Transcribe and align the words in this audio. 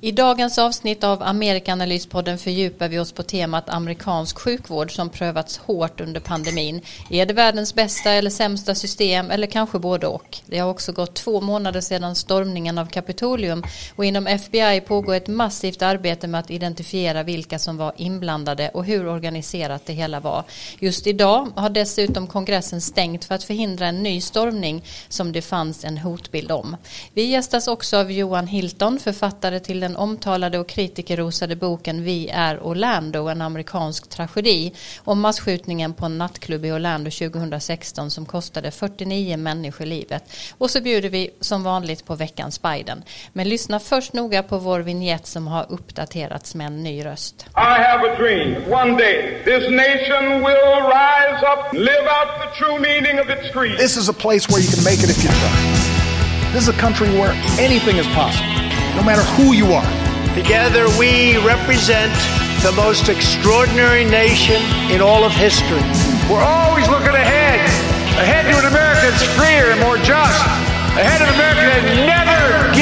I 0.00 0.12
dagens 0.12 0.58
avsnitt 0.58 1.04
av 1.04 1.22
Amerikanalyspodden 1.22 2.38
fördjupar 2.38 2.88
vi 2.88 2.98
oss 2.98 3.12
på 3.12 3.22
temat 3.22 3.68
amerikansk 3.68 4.38
sjukvård 4.38 4.96
som 4.96 5.08
prövats 5.08 5.58
hårt 5.58 6.00
under 6.00 6.20
pandemin. 6.20 6.80
Är 7.10 7.26
det 7.26 7.34
världens 7.34 7.74
bästa 7.74 8.10
eller 8.10 8.30
sämsta 8.30 8.74
system 8.74 9.30
eller 9.30 9.46
kanske 9.46 9.78
både 9.78 10.06
och? 10.06 10.38
Det 10.46 10.58
har 10.58 10.70
också 10.70 10.92
gått 10.92 11.14
två 11.14 11.40
månader 11.40 11.80
sedan 11.80 12.14
stormningen 12.14 12.78
av 12.78 12.86
Kapitolium 12.86 13.62
och 13.96 14.04
inom 14.04 14.26
FBI 14.26 14.80
pågår 14.80 15.14
ett 15.14 15.28
massivt 15.28 15.82
arbete 15.82 16.26
med 16.26 16.40
att 16.40 16.50
identifiera 16.50 17.22
vilka 17.22 17.58
som 17.58 17.76
var 17.76 17.92
inblandade 17.96 18.68
och 18.68 18.84
hur 18.84 19.08
organiserat 19.08 19.86
det 19.86 19.92
hela 19.92 20.20
var. 20.20 20.44
Just 20.78 21.06
idag 21.06 21.48
har 21.54 21.70
dessutom 21.70 22.26
kongressen 22.26 22.80
stängt 22.80 23.24
för 23.24 23.34
att 23.34 23.44
förhindra 23.44 23.86
en 23.86 24.02
ny 24.02 24.20
stormning 24.20 24.84
som 25.08 25.32
det 25.32 25.42
fanns 25.42 25.84
en 25.84 25.98
hotbild 25.98 26.52
om. 26.52 26.76
Vi 27.14 27.24
gästas 27.24 27.68
också 27.68 27.96
av 27.96 28.12
Johan 28.12 28.46
Hilton, 28.46 28.98
författare 28.98 29.60
till 29.60 29.85
den 29.86 29.96
omtalade 29.96 30.58
och 30.58 30.68
kritikerrosade 30.68 31.56
boken 31.56 32.04
Vi 32.04 32.28
är 32.28 32.58
Orlando, 32.62 33.28
en 33.28 33.42
amerikansk 33.42 34.08
tragedi 34.08 34.72
om 35.04 35.20
masskjutningen 35.20 35.94
på 35.94 36.06
en 36.06 36.18
nattklubb 36.18 36.64
i 36.64 36.72
Orlando 36.72 37.10
2016 37.10 38.10
som 38.10 38.26
kostade 38.26 38.70
49 38.70 39.36
människor 39.36 39.84
livet. 39.84 40.24
Och 40.58 40.70
så 40.70 40.80
bjuder 40.80 41.08
vi 41.08 41.30
som 41.40 41.62
vanligt 41.62 42.06
på 42.06 42.14
veckans 42.14 42.62
Biden. 42.62 43.02
Men 43.32 43.48
lyssna 43.48 43.80
först 43.80 44.12
noga 44.12 44.42
på 44.42 44.58
vår 44.58 44.80
vignett 44.80 45.26
som 45.26 45.46
har 45.46 45.66
uppdaterats 45.68 46.54
med 46.54 46.66
en 46.66 46.82
ny 46.82 47.04
röst. 47.04 47.46
I 47.56 47.82
have 47.88 48.10
a 48.10 48.16
dream. 48.18 48.72
One 48.72 48.96
day 48.96 49.42
this 49.44 49.70
nation 49.70 50.24
will 50.46 50.76
rise 50.98 51.40
up, 51.52 51.72
live 51.72 52.06
out 52.16 52.30
the 52.42 52.64
true 52.64 52.78
meaning 52.80 53.20
of 53.20 53.26
its 53.30 53.52
creed. 53.52 53.78
This 53.78 53.96
is 53.96 54.08
a 54.08 54.16
place 54.24 54.48
where 54.50 54.60
you 54.64 54.70
can 54.74 54.84
make 54.84 55.00
it 55.04 55.10
if 55.10 55.24
you 55.24 55.30
try. 55.30 56.52
This 56.52 56.62
is 56.62 56.68
a 56.68 56.80
country 56.80 57.08
where 57.18 57.32
anything 57.58 57.96
is 57.98 58.06
possible 58.06 58.55
no 58.96 59.04
matter 59.04 59.22
who 59.36 59.52
you 59.52 59.72
are. 59.76 59.86
Together 60.34 60.88
we 60.98 61.36
represent 61.44 62.12
the 62.64 62.72
most 62.72 63.08
extraordinary 63.08 64.04
nation 64.04 64.60
in 64.90 65.00
all 65.00 65.22
of 65.22 65.32
history. 65.32 65.84
We're 66.26 66.42
always 66.42 66.88
looking 66.88 67.14
ahead, 67.14 67.60
ahead 68.16 68.48
to 68.48 68.56
an 68.58 68.66
America 68.66 69.12
that's 69.12 69.22
freer 69.36 69.70
and 69.70 69.80
more 69.80 70.00
just, 70.00 70.40
ahead 70.96 71.20
of 71.20 71.28
an 71.28 71.34
America 71.36 71.60
that 71.60 71.84
never 72.08 72.75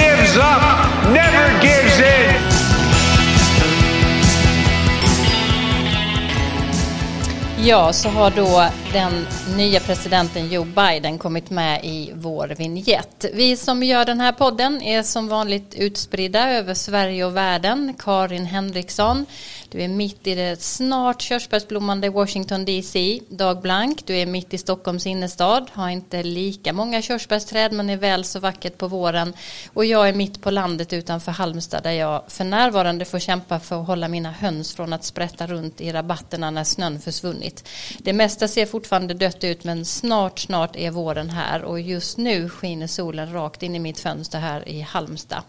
Ja, 7.66 7.92
så 7.92 8.08
har 8.08 8.30
då 8.30 8.68
den 8.92 9.26
nya 9.56 9.80
presidenten 9.80 10.48
Joe 10.48 10.64
Biden 10.64 11.18
kommit 11.18 11.50
med 11.50 11.84
i 11.84 12.12
vår 12.14 12.54
vignett. 12.58 13.24
Vi 13.32 13.56
som 13.56 13.82
gör 13.82 14.04
den 14.04 14.20
här 14.20 14.32
podden 14.32 14.82
är 14.82 15.02
som 15.02 15.28
vanligt 15.28 15.74
utspridda 15.74 16.50
över 16.50 16.74
Sverige 16.74 17.24
och 17.24 17.36
världen. 17.36 17.94
Karin 17.98 18.46
Henriksson, 18.46 19.26
du 19.70 19.82
är 19.82 19.88
mitt 19.88 20.26
i 20.26 20.34
det 20.34 20.62
snart 20.62 21.22
körsbärsblommande 21.22 22.10
Washington 22.10 22.64
DC. 22.64 23.20
Dag 23.28 23.60
Blank, 23.60 24.06
du 24.06 24.16
är 24.16 24.26
mitt 24.26 24.54
i 24.54 24.58
Stockholms 24.58 25.06
innerstad, 25.06 25.70
har 25.72 25.88
inte 25.88 26.22
lika 26.22 26.72
många 26.72 27.02
körsbärsträd 27.02 27.72
men 27.72 27.90
är 27.90 27.96
väl 27.96 28.24
så 28.24 28.40
vackert 28.40 28.78
på 28.78 28.88
våren. 28.88 29.32
Och 29.72 29.84
jag 29.84 30.08
är 30.08 30.14
mitt 30.14 30.42
på 30.42 30.50
landet 30.50 30.92
utanför 30.92 31.32
Halmstad 31.32 31.82
där 31.82 31.92
jag 31.92 32.22
för 32.28 32.44
närvarande 32.44 33.04
får 33.04 33.18
kämpa 33.18 33.60
för 33.60 33.80
att 33.80 33.86
hålla 33.86 34.08
mina 34.08 34.30
höns 34.30 34.74
från 34.74 34.92
att 34.92 35.04
sprätta 35.04 35.46
runt 35.46 35.80
i 35.80 35.92
rabatterna 35.92 36.50
när 36.50 36.64
snön 36.64 37.00
försvunnit. 37.00 37.53
Det 37.98 38.12
mesta 38.12 38.48
ser 38.48 38.66
fortfarande 38.66 39.14
dött 39.14 39.44
ut 39.44 39.64
men 39.64 39.84
snart, 39.84 40.38
snart 40.38 40.76
är 40.76 40.90
våren 40.90 41.30
här 41.30 41.62
och 41.62 41.80
just 41.80 42.18
nu 42.18 42.48
skiner 42.48 42.86
solen 42.86 43.32
rakt 43.32 43.62
in 43.62 43.74
i 43.74 43.78
mitt 43.78 44.00
fönster 44.00 44.38
här 44.38 44.68
i 44.68 44.80
Halmstad. 44.80 45.42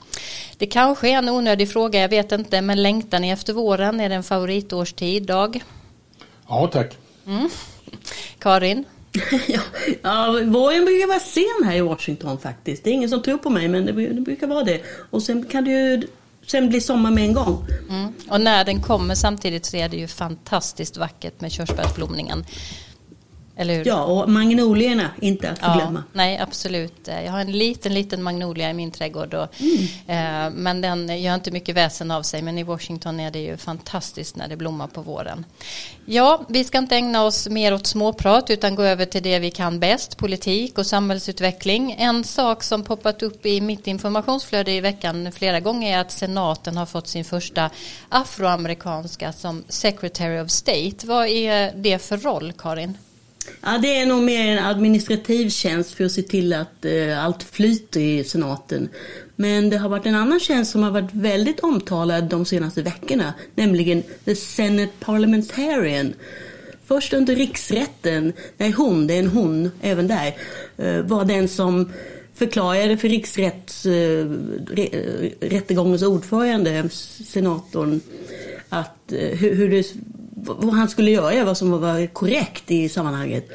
Det 0.57 0.65
kanske 0.65 1.09
är 1.09 1.17
en 1.17 1.29
onödig 1.29 1.71
fråga, 1.71 1.99
jag 1.99 2.09
vet 2.09 2.31
inte, 2.31 2.61
men 2.61 2.83
längtar 2.83 3.19
ni 3.19 3.29
efter 3.29 3.53
våren? 3.53 3.99
Är 3.99 4.09
det 4.09 4.15
en 4.15 4.23
favoritårstid, 4.23 5.23
Dag? 5.23 5.63
Ja, 6.47 6.67
tack. 6.67 6.97
Mm. 7.27 7.49
Karin? 8.39 8.85
ja, 9.47 9.61
ja, 10.01 10.31
våren 10.31 10.85
brukar 10.85 11.07
vara 11.07 11.19
sen 11.19 11.69
här 11.69 11.75
i 11.75 11.81
Washington 11.81 12.39
faktiskt. 12.39 12.83
Det 12.83 12.89
är 12.89 12.93
ingen 12.93 13.09
som 13.09 13.21
tror 13.21 13.37
på 13.37 13.49
mig, 13.49 13.67
men 13.67 13.85
det, 13.85 13.91
det 13.91 14.21
brukar 14.21 14.47
vara 14.47 14.63
det. 14.63 14.81
Och 15.09 15.23
sen 15.23 15.45
kan 15.45 15.63
det 15.63 15.71
ju 15.71 16.07
sen 16.47 16.69
blir 16.69 16.79
sommar 16.79 17.11
med 17.11 17.23
en 17.23 17.33
gång. 17.33 17.65
Mm. 17.89 18.13
Och 18.29 18.41
när 18.41 18.65
den 18.65 18.81
kommer 18.81 19.15
samtidigt 19.15 19.65
så 19.65 19.77
är 19.77 19.89
det 19.89 19.97
ju 19.97 20.07
fantastiskt 20.07 20.97
vackert 20.97 21.41
med 21.41 21.51
körsbärsblomningen. 21.51 22.45
Eller 23.57 23.75
hur? 23.75 23.87
Ja, 23.87 24.03
och 24.03 24.29
magnolierna 24.29 25.09
inte 25.21 25.49
att. 25.49 25.59
Ja, 25.61 26.03
nej, 26.13 26.37
absolut. 26.37 26.93
Jag 27.05 27.31
har 27.31 27.39
en 27.39 27.51
liten, 27.51 27.93
liten 27.93 28.23
magnolia 28.23 28.69
i 28.69 28.73
min 28.73 28.91
trädgård. 28.91 29.33
Och, 29.33 29.47
mm. 29.61 30.47
eh, 30.47 30.53
men 30.55 30.81
den 30.81 31.21
gör 31.21 31.35
inte 31.35 31.51
mycket 31.51 31.75
väsen 31.75 32.11
av 32.11 32.23
sig. 32.23 32.41
Men 32.41 32.57
i 32.57 32.63
Washington 32.63 33.19
är 33.19 33.31
det 33.31 33.39
ju 33.39 33.57
fantastiskt 33.57 34.35
när 34.35 34.47
det 34.47 34.57
blommar 34.57 34.87
på 34.87 35.01
våren. 35.01 35.45
Ja, 36.05 36.45
vi 36.49 36.63
ska 36.63 36.77
inte 36.77 36.95
ägna 36.95 37.23
oss 37.23 37.47
mer 37.47 37.73
åt 37.73 37.87
småprat 37.87 38.49
utan 38.49 38.75
gå 38.75 38.83
över 38.83 39.05
till 39.05 39.23
det 39.23 39.39
vi 39.39 39.51
kan 39.51 39.79
bäst. 39.79 40.17
Politik 40.17 40.77
och 40.77 40.85
samhällsutveckling. 40.85 41.95
En 41.99 42.23
sak 42.23 42.63
som 42.63 42.83
poppat 42.83 43.23
upp 43.23 43.45
i 43.45 43.61
mitt 43.61 43.87
informationsflöde 43.87 44.71
i 44.71 44.81
veckan 44.81 45.31
flera 45.31 45.59
gånger 45.59 45.97
är 45.97 46.01
att 46.01 46.11
senaten 46.11 46.77
har 46.77 46.85
fått 46.85 47.07
sin 47.07 47.25
första 47.25 47.69
afroamerikanska 48.09 49.33
som 49.33 49.63
Secretary 49.67 50.39
of 50.39 50.49
State. 50.49 51.07
Vad 51.07 51.27
är 51.27 51.73
det 51.75 51.99
för 51.99 52.17
roll, 52.17 52.53
Karin? 52.57 52.97
Ja, 53.61 53.77
det 53.81 53.97
är 53.97 54.05
nog 54.05 54.23
mer 54.23 54.57
en 54.57 54.65
administrativ 54.65 55.49
tjänst 55.49 55.93
för 55.93 56.03
att 56.03 56.11
se 56.11 56.21
till 56.21 56.53
att 56.53 56.85
eh, 56.85 57.25
allt 57.25 57.43
flyter 57.43 57.99
i 57.99 58.23
senaten. 58.23 58.89
Men 59.35 59.69
det 59.69 59.77
har 59.77 59.89
varit 59.89 60.05
en 60.05 60.15
annan 60.15 60.39
tjänst 60.39 60.71
som 60.71 60.83
har 60.83 60.91
varit 60.91 61.13
väldigt 61.13 61.59
omtalad 61.59 62.23
de 62.23 62.45
senaste 62.45 62.81
veckorna, 62.81 63.33
nämligen 63.55 64.03
The 64.25 64.35
Senate 64.35 64.91
Parliamentarian. 64.99 66.13
Först 66.85 67.13
under 67.13 67.35
riksrätten, 67.35 68.33
nej 68.57 68.71
hon, 68.71 69.07
det 69.07 69.13
är 69.13 69.19
en 69.19 69.27
hon 69.27 69.71
även 69.81 70.07
där, 70.07 70.35
eh, 70.77 71.01
var 71.01 71.25
den 71.25 71.47
som 71.47 71.91
förklarade 72.33 72.97
för 72.97 73.09
riksrättegångens 73.09 76.01
eh, 76.01 76.07
eh 76.07 76.13
ordförande, 76.13 76.89
senatorn, 77.25 78.01
att 78.69 79.11
eh, 79.11 79.37
hur, 79.37 79.55
hur 79.55 79.69
det 79.69 79.93
vad 80.45 80.73
han 80.73 80.89
skulle 80.89 81.11
göra, 81.11 81.45
vad 81.45 81.57
som 81.57 81.71
var 81.71 82.07
korrekt 82.07 82.71
i 82.71 82.89
sammanhanget. 82.89 83.49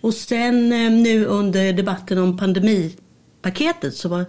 Och 0.00 0.14
sen 0.14 0.72
eh, 0.72 0.90
nu 0.90 1.24
under 1.24 1.72
debatten 1.72 2.18
om 2.18 2.38
pandemipaketet 2.38 3.94
så 3.94 4.08
var 4.08 4.24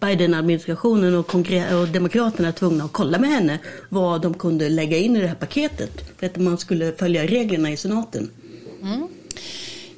Biden-administrationen 0.00 1.14
och, 1.14 1.34
och 1.80 1.88
Demokraterna 1.88 2.52
tvungna 2.52 2.84
att 2.84 2.92
kolla 2.92 3.18
med 3.18 3.30
henne 3.30 3.58
vad 3.88 4.22
de 4.22 4.34
kunde 4.34 4.68
lägga 4.68 4.96
in 4.96 5.16
i 5.16 5.20
det 5.20 5.26
här 5.26 5.34
paketet 5.34 5.90
för 6.18 6.26
att 6.26 6.36
man 6.36 6.58
skulle 6.58 6.92
följa 6.92 7.26
reglerna 7.26 7.70
i 7.70 7.76
senaten. 7.76 8.30
Mm. 8.82 9.08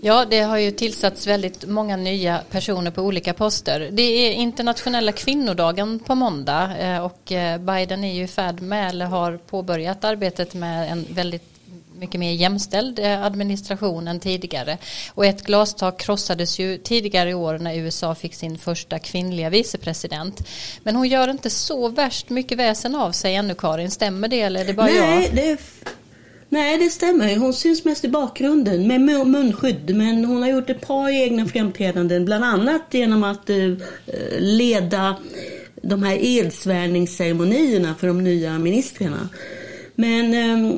Ja, 0.01 0.25
det 0.25 0.41
har 0.41 0.59
ju 0.59 0.71
tillsatts 0.71 1.27
väldigt 1.27 1.67
många 1.67 1.97
nya 1.97 2.41
personer 2.51 2.91
på 2.91 3.03
olika 3.03 3.35
poster. 3.35 3.89
Det 3.93 4.03
är 4.03 4.33
internationella 4.33 5.13
kvinnodagen 5.13 5.99
på 5.99 6.15
måndag 6.15 6.79
eh, 6.79 7.05
och 7.05 7.33
eh, 7.33 7.59
Biden 7.59 8.05
är 8.05 8.15
ju 8.15 8.23
i 8.23 8.27
färd 8.27 8.61
med 8.61 8.89
eller 8.89 9.07
har 9.07 9.37
påbörjat 9.37 10.05
arbetet 10.05 10.55
med 10.55 10.93
en 10.93 11.07
väldigt 11.11 11.56
mycket 11.99 12.21
mer 12.21 12.33
jämställd 12.33 12.99
eh, 12.99 13.23
administration 13.23 14.09
än 14.09 14.21
tidigare. 14.21 14.79
Och 15.15 15.27
ett 15.27 15.43
glastak 15.43 16.01
krossades 16.01 16.59
ju 16.59 16.79
tidigare 16.79 17.31
i 17.31 17.35
år 17.35 17.59
när 17.59 17.75
USA 17.75 18.15
fick 18.15 18.35
sin 18.35 18.59
första 18.59 18.99
kvinnliga 18.99 19.51
vicepresident. 19.51 20.49
Men 20.83 20.97
hon 20.97 21.09
gör 21.09 21.31
inte 21.31 21.51
så 21.51 21.89
värst 21.89 22.31
mycket 22.31 22.59
väsen 22.59 22.95
av 22.95 23.13
sig 23.13 23.35
ännu 23.35 23.55
Karin, 23.55 23.91
stämmer 23.91 24.29
det 24.29 24.41
eller 24.41 24.61
är 24.61 24.65
det 24.65 24.75
bara 24.75 24.87
Nej, 24.87 25.25
jag? 25.25 25.35
Det 25.35 25.59
Nej, 26.49 26.79
det 26.79 26.91
stämmer. 26.91 27.37
Hon 27.37 27.55
syns 27.55 27.85
mest 27.85 28.05
i 28.05 28.09
bakgrunden 28.09 28.89
med 28.89 29.01
munskydd. 29.27 29.97
Men 29.97 30.25
hon 30.25 30.43
har 30.43 30.49
gjort 30.49 30.71
ett 30.71 30.87
par 30.87 31.11
egna 31.11 31.47
framträdanden, 31.47 32.25
bland 32.25 32.45
annat 32.45 32.83
genom 32.91 33.25
att 33.25 33.51
eh, 33.51 33.57
leda 34.39 35.17
de 35.83 36.03
här 36.03 36.19
edsvärningsceremonierna 36.21 37.95
för 37.95 38.07
de 38.07 38.25
nya 38.25 38.59
ministrarna. 38.59 39.29
Men 39.95 40.35
eh, 40.35 40.77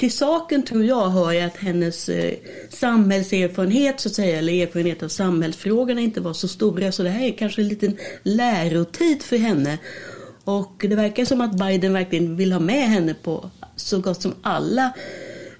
till 0.00 0.12
saken 0.12 0.62
tror 0.62 0.84
jag 0.84 1.08
hör 1.10 1.46
att 1.46 1.56
hennes 1.56 2.08
eh, 2.08 2.34
samhällserfarenhet 2.70 4.00
så 4.00 4.08
att 4.08 4.14
säga, 4.14 4.38
eller 4.38 4.62
erfarenhet 4.62 5.02
av 5.02 5.08
samhällsfrågorna 5.08 6.00
inte 6.00 6.20
var 6.20 6.32
så 6.32 6.48
stora. 6.48 6.92
Så 6.92 7.02
det 7.02 7.10
här 7.10 7.26
är 7.26 7.32
kanske 7.32 7.62
en 7.62 7.68
liten 7.68 7.96
lärotid 8.22 9.22
för 9.22 9.36
henne. 9.36 9.78
Och 10.44 10.72
det 10.78 10.94
verkar 10.94 11.24
som 11.24 11.40
att 11.40 11.58
Biden 11.58 11.92
verkligen 11.92 12.36
vill 12.36 12.52
ha 12.52 12.60
med 12.60 12.88
henne 12.88 13.14
på 13.14 13.50
så 13.76 13.98
gott 14.00 14.22
som 14.22 14.34
alla 14.42 14.92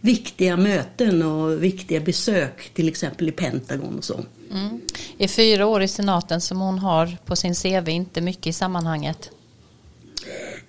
viktiga 0.00 0.56
möten 0.56 1.22
och 1.22 1.64
viktiga 1.64 2.00
besök, 2.00 2.70
till 2.74 2.88
exempel 2.88 3.28
i 3.28 3.32
Pentagon 3.32 3.98
och 3.98 4.04
så. 4.04 4.20
Mm. 4.50 4.80
I 5.18 5.28
fyra 5.28 5.66
år 5.66 5.82
i 5.82 5.88
senaten 5.88 6.40
som 6.40 6.60
hon 6.60 6.78
har 6.78 7.16
på 7.24 7.36
sin 7.36 7.54
CV, 7.54 7.88
inte 7.88 8.20
mycket 8.20 8.46
i 8.46 8.52
sammanhanget. 8.52 9.30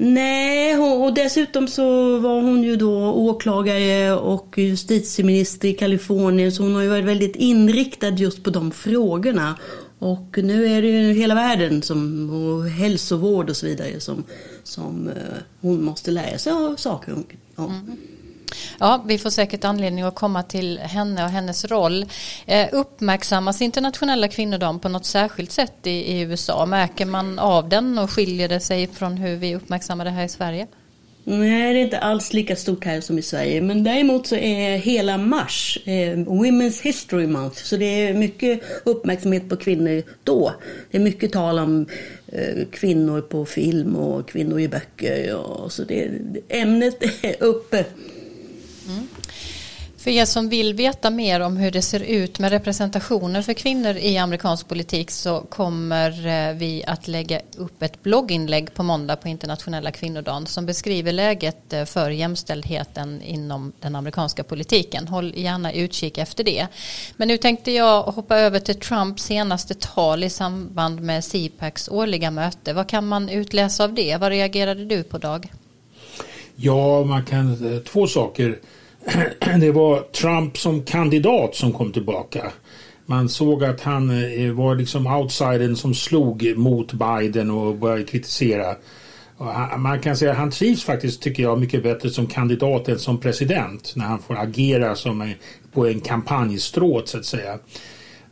Nej, 0.04 0.78
och 0.78 1.14
dessutom 1.14 1.68
så 1.68 2.18
var 2.18 2.42
hon 2.42 2.64
ju 2.64 2.76
då 2.76 3.14
åklagare 3.14 4.14
och 4.14 4.58
justitieminister 4.58 5.68
i 5.68 5.74
Kalifornien 5.74 6.52
så 6.52 6.64
hon 6.64 6.76
har 6.76 6.82
ju 6.82 6.90
varit 6.90 7.06
väldigt 7.06 7.36
inriktad 7.36 8.10
just 8.10 8.44
på 8.44 8.50
de 8.50 8.72
frågorna. 8.72 9.58
Och 10.00 10.38
nu 10.44 10.66
är 10.66 10.82
det 10.82 10.88
ju 10.88 11.14
hela 11.14 11.36
världen 11.36 11.82
som, 11.82 12.30
och 12.30 12.70
hälsovård 12.70 13.50
och 13.50 13.58
så 13.58 13.66
vidare 13.66 14.00
som, 14.00 14.24
som 14.64 15.08
eh, 15.08 15.38
hon 15.62 15.84
måste 15.84 16.12
lära 16.12 16.38
sig 16.38 16.54
saker 16.78 17.14
om. 17.14 17.26
Mm. 17.66 17.98
Ja, 18.80 19.04
vi 19.08 19.18
får 19.18 19.30
säkert 19.30 19.64
anledning 19.64 20.04
att 20.04 20.16
komma 20.16 20.44
till 20.44 20.80
henne 20.80 21.24
och 21.24 21.30
hennes 21.30 21.66
roll. 21.66 22.06
Eh, 22.46 22.68
uppmärksammas 22.72 23.62
internationella 23.62 24.28
kvinnodagen 24.28 24.80
på 24.80 24.90
något 24.90 25.06
särskilt 25.06 25.52
sätt 25.52 25.88
i, 25.88 25.90
i, 25.90 26.20
USA? 26.22 26.66
Märker 26.66 27.06
man 27.06 27.40
av 27.40 27.70
den 27.70 28.00
och 28.00 28.12
skiljer 28.12 28.50
det 28.50 28.60
sig 28.60 28.88
från 28.88 29.18
hur 29.18 29.36
vi 29.36 29.56
uppmärksammar 29.56 30.06
det 30.06 30.12
här 30.12 30.26
i 30.26 30.30
Sverige? 30.30 30.68
Nej, 31.24 31.74
det 31.74 31.80
är 31.80 31.84
inte 31.84 32.00
alls 32.00 32.34
lika 32.34 32.56
stort 32.56 32.86
här 32.86 33.02
som 33.02 33.20
i 33.20 33.22
Sverige. 33.22 33.62
Men 33.62 33.84
däremot 33.84 34.28
så 34.28 34.36
är 34.36 34.78
hela 34.78 35.18
mars 35.18 35.80
eh, 35.86 36.18
Women's 36.18 36.84
History 36.84 37.28
Month. 37.28 37.64
Så 37.64 37.78
det 37.78 37.86
är 37.86 38.14
mycket 38.14 38.62
uppmärksamhet 38.84 39.50
på 39.50 39.58
kvinnor 39.58 40.04
då. 40.24 40.54
Det 40.92 40.98
är 40.98 41.02
mycket 41.02 41.32
tal 41.32 41.60
om 41.60 41.86
eh, 42.28 42.66
kvinnor 42.72 43.22
på 43.22 43.46
film 43.46 43.96
och 43.96 44.30
kvinnor 44.30 44.60
i 44.60 44.68
böcker. 44.68 45.36
Och, 45.36 45.72
så 45.72 45.84
det, 45.84 46.12
ämnet 46.50 47.04
är 47.22 47.44
uppe. 47.44 47.86
Mm. 48.88 49.08
För 50.02 50.12
er 50.12 50.26
som 50.26 50.50
vill 50.50 50.74
veta 50.74 51.10
mer 51.10 51.40
om 51.40 51.58
hur 51.58 51.72
det 51.72 51.82
ser 51.82 52.00
ut 52.00 52.40
med 52.40 52.52
representationen 52.52 53.44
för 53.44 53.54
kvinnor 53.54 53.96
i 53.96 54.18
amerikansk 54.18 54.68
politik 54.68 55.12
så 55.12 55.42
kommer 55.42 56.28
eh, 56.28 56.56
vi 56.56 56.84
att 56.88 57.08
lägga 57.08 57.42
upp 57.58 57.82
ett 57.82 58.04
blogginlägg 58.04 58.74
på 58.74 58.84
måndag 58.84 59.16
på 59.16 59.28
internationella 59.28 59.92
kvinnodagen 59.92 60.48
som 60.48 60.66
beskriver 60.66 61.12
läget 61.12 61.74
eh, 61.74 61.86
för 61.86 62.10
jämställdheten 62.10 63.22
inom 63.22 63.72
den 63.80 63.96
amerikanska 63.96 64.44
politiken. 64.44 65.08
Håll 65.08 65.34
gärna 65.36 65.74
utkik 65.74 66.18
efter 66.18 66.44
det. 66.44 66.68
Men 67.18 67.28
nu 67.28 67.38
tänkte 67.38 67.72
jag 67.72 68.04
hoppa 68.04 68.38
över 68.38 68.60
till 68.60 68.80
Trumps 68.80 69.24
senaste 69.24 69.74
tal 69.74 70.24
i 70.24 70.30
samband 70.30 71.02
med 71.02 71.24
CPACs 71.24 71.90
årliga 71.90 72.32
möte. 72.32 72.74
Vad 72.74 72.88
kan 72.88 73.08
man 73.08 73.30
utläsa 73.30 73.84
av 73.84 73.94
det? 73.94 74.18
Vad 74.18 74.30
reagerade 74.30 74.86
du 74.86 75.04
på 75.04 75.18
Dag? 75.18 75.52
Ja, 76.64 77.04
man 77.04 77.26
kan 77.26 77.74
eh, 77.74 77.80
två 77.80 78.08
saker. 78.08 78.60
det 79.60 79.72
var 79.72 80.00
Trump 80.00 80.58
som 80.58 80.84
kandidat 80.84 81.56
som 81.56 81.74
kom 81.74 81.92
tillbaka. 81.92 82.52
Man 83.06 83.30
såg 83.30 83.64
att 83.64 83.82
han 83.82 84.10
eh, 84.10 84.52
var 84.52 84.76
liksom 84.76 85.08
outsidern 85.08 85.76
som 85.76 85.94
slog 85.94 86.58
mot 86.58 86.94
Biden 86.94 87.52
och 87.52 87.76
började 87.76 88.04
kritisera. 88.04 88.76
Man 89.78 90.00
kan 90.00 90.18
säga 90.18 90.32
att 90.32 90.38
han 90.38 90.52
trivs 90.52 90.84
faktiskt, 90.84 91.22
tycker 91.22 91.44
jag, 91.44 91.60
mycket 91.60 91.84
bättre 91.84 92.10
som 92.10 92.28
kandidat 92.28 92.90
än 92.90 93.00
som 93.00 93.18
president. 93.18 93.94
När 93.96 94.06
han 94.06 94.20
får 94.20 94.38
agera 94.38 94.96
som 94.96 95.34
på 95.74 95.88
en 95.88 96.02
kampanjstråt 96.02 97.08
så 97.08 97.18
att 97.18 97.26
säga. 97.26 97.60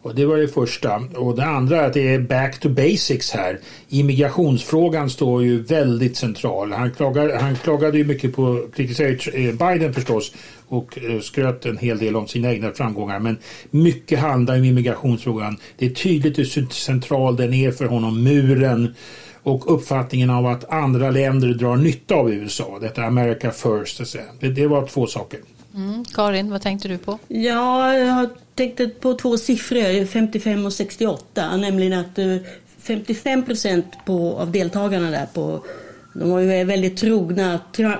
Och 0.01 0.16
det 0.16 0.25
var 0.25 0.38
det 0.38 0.48
första. 0.48 0.96
Och 1.16 1.36
det 1.36 1.46
andra 1.46 1.81
är 1.81 1.88
att 1.88 1.94
det 1.94 2.13
är 2.13 2.19
back 2.19 2.60
to 2.60 2.69
basics 2.69 3.31
här. 3.31 3.60
Immigrationsfrågan 3.90 5.10
står 5.10 5.44
ju 5.44 5.62
väldigt 5.63 6.18
central. 6.18 6.72
Han, 6.72 6.92
klagar, 6.92 7.40
han 7.40 7.56
klagade 7.56 7.98
ju 7.98 8.06
mycket 8.06 8.36
på, 8.36 8.68
kritiserade 8.75 9.38
eh, 9.38 9.54
Biden 9.54 9.94
förstås 9.94 10.34
och 10.68 10.98
eh, 10.98 11.19
skröt 11.19 11.66
en 11.66 11.78
hel 11.78 11.98
del 11.98 12.16
om 12.16 12.28
sina 12.28 12.51
egna 12.51 12.72
framgångar. 12.72 13.19
Men 13.19 13.38
mycket 13.72 14.19
handlar 14.19 14.57
om 14.57 14.63
immigrationsfrågan. 14.63 15.57
Det 15.78 15.86
är 15.86 15.90
tydligt 15.90 16.40
hur 16.40 16.74
central 16.74 17.36
den 17.36 17.54
är 17.54 17.72
för 17.72 17.86
honom. 17.86 18.24
Muren 18.24 18.96
och 19.44 19.74
uppfattningen 19.74 20.30
av 20.30 20.46
att 20.46 20.72
andra 20.72 21.12
länder 21.12 21.48
drar 21.48 21.75
nytta 21.75 22.16
av 22.16 22.34
USA. 22.34 22.78
Detta 22.81 23.04
America 23.04 23.51
first. 23.51 24.16
Det 24.40 24.68
var 24.68 24.88
två 24.88 25.07
saker. 25.07 25.40
Mm. 25.75 26.06
Karin, 26.06 26.51
vad 26.51 26.62
tänkte 26.62 26.88
du 26.88 26.98
på? 26.98 27.19
Ja, 27.27 27.98
jag 27.98 28.13
har 28.13 28.30
tänkt 28.56 29.00
på 29.00 29.13
två 29.13 29.38
siffror, 29.38 30.06
55 30.06 30.66
och 30.66 30.74
68. 30.74 31.57
Nämligen 31.57 32.00
att 32.00 32.19
eh, 32.19 32.36
55 32.77 33.45
procent 33.45 33.86
av 34.07 34.51
deltagarna 34.51 35.12
där 35.12 35.25
på 35.25 35.66
de 36.13 36.30
var 36.30 36.39
ju 36.39 36.63
väldigt 36.63 36.98
trogna, 36.98 37.60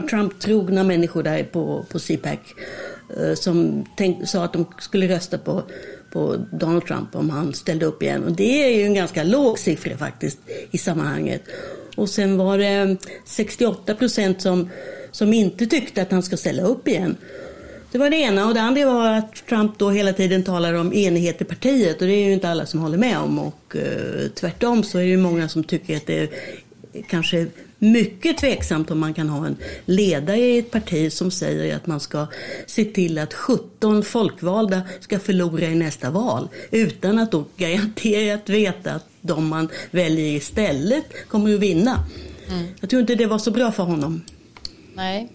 Trump-trogna 0.10 0.84
människor 0.84 1.24
där 1.24 1.44
på, 1.44 1.86
på 1.90 2.00
CPAC 2.00 2.40
eh, 3.18 3.34
som 3.36 3.86
tänk, 3.98 4.30
sa 4.30 4.44
att 4.44 4.54
de 4.54 4.66
skulle 4.80 5.08
rösta 5.08 5.38
på, 5.38 5.64
på 6.12 6.36
Donald 6.52 6.86
Trump 6.86 7.16
om 7.16 7.30
han 7.30 7.54
ställde 7.54 7.86
upp 7.86 8.04
igen. 8.04 8.24
Och 8.24 8.32
det 8.32 8.64
är 8.64 8.78
ju 8.78 8.84
en 8.84 8.94
ganska 8.94 9.24
låg 9.24 9.60
siffra 9.60 9.98
faktiskt 9.98 10.40
i 10.72 10.78
sammanhanget. 10.78 11.44
Och 11.96 12.10
sen 12.10 12.38
var 12.38 12.58
det 12.58 12.98
68 13.26 13.96
procent 13.96 14.42
som, 14.42 14.70
som 15.12 15.34
inte 15.34 15.66
tyckte 15.66 16.02
att 16.02 16.12
han 16.12 16.24
ska 16.24 16.38
ställa 16.38 16.64
upp 16.64 16.88
igen. 16.88 17.18
Det 17.92 17.98
var 17.98 18.10
det 18.10 18.18
ena. 18.18 18.48
Och 18.48 18.54
det 18.54 18.62
andra 18.62 18.86
var 18.86 19.12
att 19.12 19.48
Trump 19.48 19.78
då 19.78 19.90
hela 19.90 20.14
tiden 20.14 20.44
talar 20.44 20.74
om 20.74 20.94
enighet 20.94 21.42
i 21.42 21.46
partiet. 21.46 22.02
Och 22.02 22.08
det 22.08 22.14
är 22.14 22.26
ju 22.26 22.34
inte 22.34 22.50
alla 22.50 22.66
som 22.66 22.80
håller 22.80 22.98
med 22.98 23.18
om. 23.18 23.40
Och 23.40 23.76
eh, 23.76 24.28
tvärtom 24.36 24.84
så 24.84 25.00
är 25.00 25.08
det 25.08 25.18
många 25.18 25.50
som 25.50 25.64
tycker 25.64 25.98
att 25.98 26.06
det 26.06 26.20
är 26.20 26.30
kanske 27.08 27.48
mycket 27.80 28.38
tveksamt 28.38 28.92
om 28.92 29.00
man 29.00 29.14
kan 29.14 29.30
ha 29.30 29.48
en 29.48 29.58
ledare 29.86 30.40
i 30.40 30.60
ett 30.60 30.72
parti 30.72 31.14
som 31.14 31.32
säger 31.32 31.76
att 31.76 31.88
man 31.88 32.00
ska 32.00 32.28
se 32.66 32.86
till 32.86 33.18
att 33.18 33.34
17 33.34 34.04
folkvalda 34.04 34.82
ska 35.00 35.20
förlora 35.20 35.66
i 35.66 35.76
nästa 35.76 36.10
val. 36.10 36.48
Utan 36.72 37.20
att 37.20 37.32
då 37.32 37.46
garanterat 37.58 38.50
veta 38.50 38.92
att 38.92 39.06
de 39.22 39.48
man 39.48 39.70
väljer 39.92 40.36
istället 40.36 41.06
kommer 41.28 41.54
att 41.54 41.60
vinna. 41.60 42.04
Mm. 42.50 42.68
Jag 42.80 42.90
tror 42.90 43.00
inte 43.00 43.16
det 43.16 43.26
var 43.26 43.38
så 43.38 43.52
bra 43.52 43.72
för 43.72 43.84
honom. 43.84 44.22
Nej. 44.94 45.30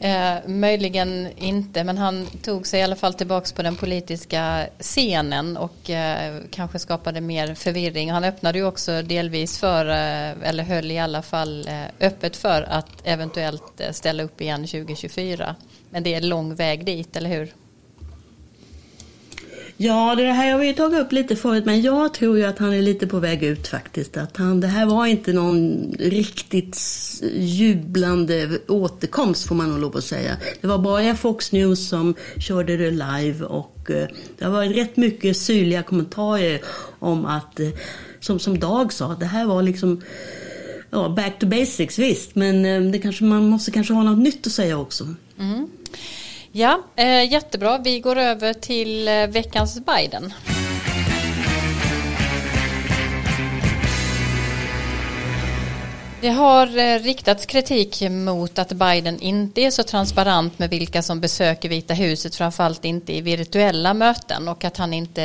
Eh, 0.00 0.36
möjligen 0.46 1.28
inte, 1.36 1.84
men 1.84 1.98
han 1.98 2.26
tog 2.26 2.66
sig 2.66 2.80
i 2.80 2.82
alla 2.82 2.96
fall 2.96 3.14
tillbaks 3.14 3.52
på 3.52 3.62
den 3.62 3.76
politiska 3.76 4.66
scenen 4.78 5.56
och 5.56 5.90
eh, 5.90 6.42
kanske 6.50 6.78
skapade 6.78 7.20
mer 7.20 7.54
förvirring. 7.54 8.12
Han 8.12 8.24
öppnade 8.24 8.58
ju 8.58 8.64
också 8.64 9.02
delvis 9.02 9.58
för, 9.58 9.88
eh, 9.88 10.48
eller 10.48 10.62
höll 10.62 10.90
i 10.90 10.98
alla 10.98 11.22
fall 11.22 11.68
eh, 11.68 11.82
öppet 12.00 12.36
för 12.36 12.62
att 12.62 12.90
eventuellt 13.04 13.80
eh, 13.80 13.92
ställa 13.92 14.22
upp 14.22 14.40
igen 14.40 14.66
2024. 14.66 15.54
Men 15.90 16.02
det 16.02 16.14
är 16.14 16.20
lång 16.20 16.54
väg 16.54 16.84
dit, 16.84 17.16
eller 17.16 17.30
hur? 17.30 17.52
Ja, 19.80 20.14
det 20.14 20.32
här 20.32 20.52
har 20.52 20.58
vi 20.58 20.74
tagit 20.74 21.00
upp 21.00 21.12
lite 21.12 21.36
förut, 21.36 21.64
men 21.64 21.82
jag 21.82 22.14
tror 22.14 22.38
ju 22.38 22.44
att 22.44 22.58
han 22.58 22.72
är 22.72 22.82
lite 22.82 23.06
på 23.06 23.18
väg 23.18 23.42
ut 23.42 23.68
faktiskt. 23.68 24.16
Att 24.16 24.36
han, 24.36 24.60
det 24.60 24.66
här 24.66 24.86
var 24.86 25.06
inte 25.06 25.32
någon 25.32 25.92
riktigt 25.98 26.78
jublande 27.34 28.58
återkomst 28.68 29.46
får 29.46 29.54
man 29.54 29.70
nog 29.70 29.80
lov 29.80 29.96
att 29.96 30.04
säga. 30.04 30.36
Det 30.60 30.66
var 30.66 30.78
bara 30.78 31.14
Fox 31.14 31.52
News 31.52 31.88
som 31.88 32.14
körde 32.38 32.76
det 32.76 32.90
live 32.90 33.44
och 33.44 33.90
eh, 33.90 34.08
det 34.38 34.44
har 34.44 34.52
varit 34.52 34.76
rätt 34.76 34.96
mycket 34.96 35.36
syrliga 35.36 35.82
kommentarer 35.82 36.60
om 36.98 37.26
att, 37.26 37.60
eh, 37.60 37.68
som, 38.20 38.38
som 38.38 38.58
Dag 38.58 38.92
sa, 38.92 39.14
det 39.14 39.26
här 39.26 39.46
var 39.46 39.62
liksom 39.62 40.02
ja, 40.90 41.08
back 41.08 41.38
to 41.38 41.46
basics 41.46 41.98
visst, 41.98 42.34
men 42.34 42.64
eh, 42.64 42.90
det 42.92 42.98
kanske, 42.98 43.24
man 43.24 43.48
måste 43.48 43.70
kanske 43.70 43.92
ha 43.92 44.02
något 44.02 44.18
nytt 44.18 44.46
att 44.46 44.52
säga 44.52 44.78
också. 44.78 45.14
Mm. 45.38 45.68
Ja, 46.52 46.80
eh, 46.96 47.32
jättebra. 47.32 47.78
Vi 47.78 48.00
går 48.00 48.18
över 48.18 48.52
till 48.52 49.08
eh, 49.08 49.26
veckans 49.26 49.80
Biden. 49.86 50.32
Det 56.20 56.28
har 56.28 56.78
eh, 56.78 56.98
riktats 56.98 57.46
kritik 57.46 58.02
mot 58.10 58.58
att 58.58 58.72
Biden 58.72 59.20
inte 59.20 59.60
är 59.60 59.70
så 59.70 59.82
transparent 59.82 60.58
med 60.58 60.70
vilka 60.70 61.02
som 61.02 61.20
besöker 61.20 61.68
Vita 61.68 61.94
huset, 61.94 62.34
framförallt 62.34 62.84
inte 62.84 63.12
i 63.12 63.20
virtuella 63.20 63.94
möten 63.94 64.48
och 64.48 64.64
att 64.64 64.76
han 64.76 64.94
inte, 64.94 65.22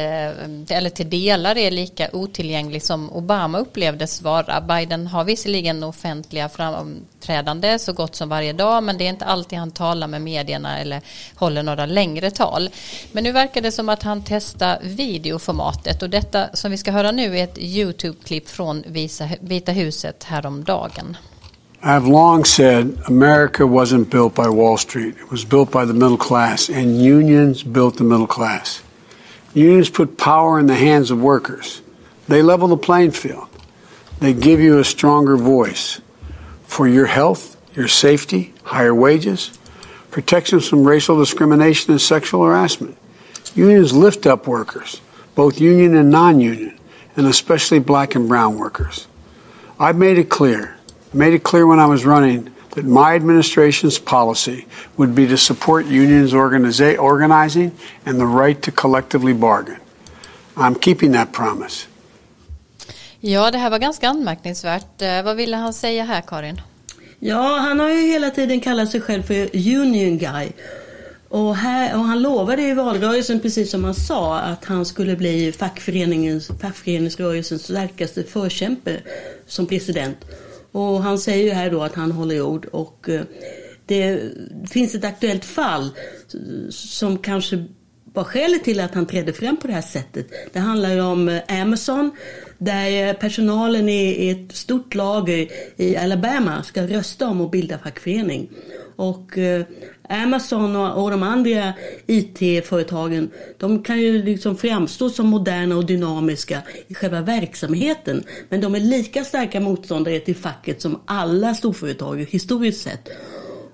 eh, 0.69 0.77
eller 0.77 0.89
till 0.89 1.09
delar 1.09 1.57
är 1.57 1.71
lika 1.71 2.09
otillgänglig 2.13 2.83
som 2.83 3.13
Obama 3.13 3.57
upplevdes 3.57 4.21
vara. 4.21 4.61
Biden 4.61 5.07
har 5.07 5.23
visserligen 5.23 5.83
offentliga 5.83 6.49
framträdande 6.49 7.79
så 7.79 7.93
gott 7.93 8.15
som 8.15 8.29
varje 8.29 8.53
dag, 8.53 8.83
men 8.83 8.97
det 8.97 9.03
är 9.03 9.09
inte 9.09 9.25
alltid 9.25 9.59
han 9.59 9.71
talar 9.71 10.07
med 10.07 10.21
medierna 10.21 10.79
eller 10.79 11.01
håller 11.35 11.63
några 11.63 11.85
längre 11.85 12.31
tal. 12.31 12.69
Men 13.11 13.23
nu 13.23 13.31
verkar 13.31 13.61
det 13.61 13.71
som 13.71 13.89
att 13.89 14.03
han 14.03 14.23
testar 14.25 14.79
videoformatet 14.81 16.03
och 16.03 16.09
detta 16.09 16.47
som 16.53 16.71
vi 16.71 16.77
ska 16.77 16.91
höra 16.91 17.11
nu 17.11 17.39
är 17.39 17.43
ett 17.43 17.57
YouTube-klipp 17.57 18.49
från 18.49 18.83
Vita 19.39 19.71
huset 19.71 20.23
häromdagen. 20.23 20.82
Dagen. 20.87 21.17
I've 21.81 22.07
long 22.07 22.45
said 22.45 22.97
America 23.07 23.67
wasn't 23.67 24.09
built 24.09 24.35
by 24.35 24.47
Wall 24.47 24.77
Street. 24.77 25.17
It 25.17 25.29
was 25.29 25.43
built 25.43 25.69
by 25.69 25.83
the 25.83 25.93
middle 25.93 26.17
class, 26.17 26.69
and 26.69 27.01
unions 27.01 27.61
built 27.61 27.97
the 27.97 28.05
middle 28.05 28.27
class. 28.27 28.81
Unions 29.53 29.89
put 29.89 30.17
power 30.17 30.59
in 30.59 30.67
the 30.67 30.75
hands 30.75 31.11
of 31.11 31.21
workers. 31.21 31.81
They 32.29 32.41
level 32.41 32.69
the 32.69 32.77
playing 32.77 33.11
field. 33.11 33.49
They 34.19 34.33
give 34.33 34.61
you 34.61 34.79
a 34.79 34.85
stronger 34.85 35.35
voice 35.35 35.99
for 36.63 36.87
your 36.87 37.05
health, 37.05 37.57
your 37.75 37.89
safety, 37.89 38.53
higher 38.63 38.95
wages, 38.95 39.59
protections 40.09 40.67
from 40.69 40.85
racial 40.85 41.19
discrimination 41.19 41.91
and 41.91 42.01
sexual 42.01 42.45
harassment. 42.45 42.97
Unions 43.55 43.93
lift 43.93 44.25
up 44.25 44.47
workers, 44.47 45.01
both 45.35 45.59
union 45.59 45.95
and 45.95 46.09
non 46.09 46.39
union, 46.39 46.79
and 47.17 47.27
especially 47.27 47.79
black 47.79 48.15
and 48.15 48.29
brown 48.29 48.57
workers. 48.57 49.07
I've 49.79 49.97
made 49.97 50.17
it 50.17 50.29
clear, 50.29 50.75
made 51.11 51.33
it 51.33 51.43
clear 51.43 51.65
when 51.65 51.79
I 51.79 51.85
was 51.85 52.05
running 52.05 52.49
that 52.75 52.85
my 52.85 53.15
administration's 53.15 53.99
policy 53.99 54.65
would 54.97 55.15
be 55.15 55.27
to 55.27 55.37
support 55.37 55.85
unions 55.85 56.33
organiza- 56.33 56.97
organizing 56.97 57.71
and 58.05 58.19
the 58.19 58.25
right 58.25 58.61
to 58.61 58.71
collectively 58.71 59.33
bargain. 59.33 59.79
I'm 60.57 60.75
keeping 60.75 61.13
that 61.13 61.31
promise. 61.31 61.87
Ja, 63.19 63.51
det 63.51 63.57
här 63.57 63.69
var 63.69 63.79
ganska 63.79 64.09
anmärkningsvärt. 64.09 65.01
Eh, 65.01 65.23
vad 65.23 65.35
ville 65.35 65.57
han 65.57 65.73
säga 65.73 66.03
här, 66.03 66.21
Karin? 66.21 66.61
Ja, 67.19 67.57
han 67.57 67.79
har 67.79 67.89
ju 67.89 68.01
hela 68.11 68.29
tiden 68.29 68.59
kallat 68.59 68.91
sig 68.91 69.01
själv 69.01 69.23
för 69.23 69.49
Union 69.53 70.17
Guy. 70.17 70.51
Och, 71.33 71.55
här, 71.55 71.97
och 71.97 72.03
han 72.03 72.21
lovade 72.21 72.61
i 72.61 72.73
valrörelsen, 72.73 73.39
precis 73.39 73.71
som 73.71 73.83
han 73.83 73.93
sa, 73.93 74.39
att 74.39 74.65
han 74.65 74.85
skulle 74.85 75.15
bli 75.15 75.51
fackföreningens, 75.51 76.51
fackföreningsrörelsens 76.61 77.63
starkaste 77.63 78.23
förkämpe 78.23 79.01
som 79.47 79.67
president. 79.67 80.17
Och 80.71 81.03
han 81.03 81.19
säger 81.19 81.43
ju 81.43 81.51
här 81.51 81.71
då 81.71 81.83
att 81.83 81.95
han 81.95 82.11
håller 82.11 82.41
ord 82.41 82.65
och 82.65 83.09
eh, 83.09 83.21
det 83.85 84.19
finns 84.69 84.95
ett 84.95 85.03
aktuellt 85.03 85.45
fall 85.45 85.89
som 86.69 87.17
kanske 87.17 87.65
var 88.05 88.23
skälet 88.23 88.63
till 88.63 88.79
att 88.79 88.93
han 88.93 89.05
trädde 89.05 89.33
fram 89.33 89.57
på 89.57 89.67
det 89.67 89.73
här 89.73 89.81
sättet. 89.81 90.27
Det 90.53 90.59
handlar 90.59 90.99
om 90.99 91.29
eh, 91.29 91.61
Amazon 91.61 92.11
där 92.57 93.07
eh, 93.07 93.13
personalen 93.13 93.89
i 93.89 94.29
ett 94.29 94.55
stort 94.55 94.95
lager 94.95 95.47
i 95.75 95.97
Alabama 95.97 96.63
ska 96.63 96.87
rösta 96.87 97.27
om 97.27 97.41
att 97.41 97.51
bilda 97.51 97.77
fackförening. 97.77 98.49
Och 98.95 99.37
Amazon 100.13 100.75
och, 100.75 101.11
de 101.11 101.23
andra 101.23 101.73
IT-företagen 102.07 103.31
de 103.57 103.83
kan 103.83 103.99
ju 103.99 104.23
liksom 104.23 104.57
framstå 104.57 105.09
som 105.09 105.27
moderna 105.27 105.77
och 105.77 105.85
dynamiska 105.85 106.61
i 106.87 106.93
själva 106.93 107.21
verksamheten. 107.21 108.23
Men 108.49 108.61
de 108.61 108.75
är 108.75 108.79
lika 108.79 109.23
starka 109.23 109.59
motståndare 109.59 110.19
till 110.19 110.35
facket 110.35 110.81
som 110.81 111.01
alla 111.05 111.53
storföretag 111.53 112.25
historiskt 112.29 112.81
sett. 112.81 113.09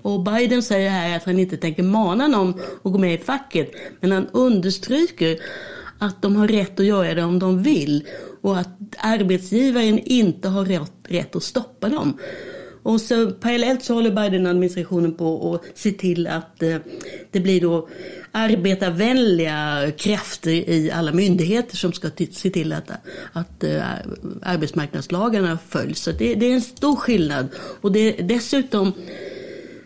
Och 0.01 0.23
Biden 0.23 0.63
säger 0.63 0.89
här 0.89 1.17
att 1.17 1.23
han 1.23 1.39
inte 1.39 1.57
tänker 1.57 1.83
mana 1.83 2.27
någon 2.27 2.49
att 2.83 2.91
gå 2.91 2.97
med 2.97 3.13
i 3.13 3.17
facket. 3.17 3.71
Men 3.99 4.11
han 4.11 4.27
understryker 4.31 5.39
att 5.99 6.21
de 6.21 6.35
har 6.35 6.47
rätt 6.47 6.79
att 6.79 6.85
göra 6.85 7.13
det 7.13 7.23
om 7.23 7.39
de 7.39 7.63
vill. 7.63 8.07
Och 8.41 8.57
att 8.57 8.77
arbetsgivaren 8.97 9.99
inte 9.99 10.49
har 10.49 10.65
rätt, 10.65 10.91
rätt 11.03 11.35
att 11.35 11.43
stoppa 11.43 11.89
dem. 11.89 12.17
Och 12.89 13.01
så 13.01 13.31
parallellt 13.31 13.83
så 13.83 13.93
håller 13.93 14.11
Biden-administrationen 14.11 15.13
på 15.13 15.55
att 15.55 15.77
se 15.77 15.91
till 15.91 16.27
att 16.27 16.63
eh, 16.63 16.77
det 17.31 17.39
blir 17.39 17.61
då 17.61 17.89
arbetarvänliga 18.31 19.91
krafter 19.97 20.51
i 20.51 20.91
alla 20.91 21.11
myndigheter 21.11 21.77
som 21.77 21.93
ska 21.93 22.09
se 22.31 22.49
till 22.49 22.73
att, 22.73 22.91
att 23.33 23.63
eh, 23.63 23.83
arbetsmarknadslagarna 24.41 25.57
följs. 25.69 25.99
Så 25.99 26.11
det, 26.11 26.35
det, 26.35 26.45
är 26.45 26.53
en 26.53 26.61
stor 26.61 26.95
skillnad. 26.95 27.47
Och 27.81 27.91
det 27.91 28.19
är 28.19 28.23
dessutom 28.23 28.93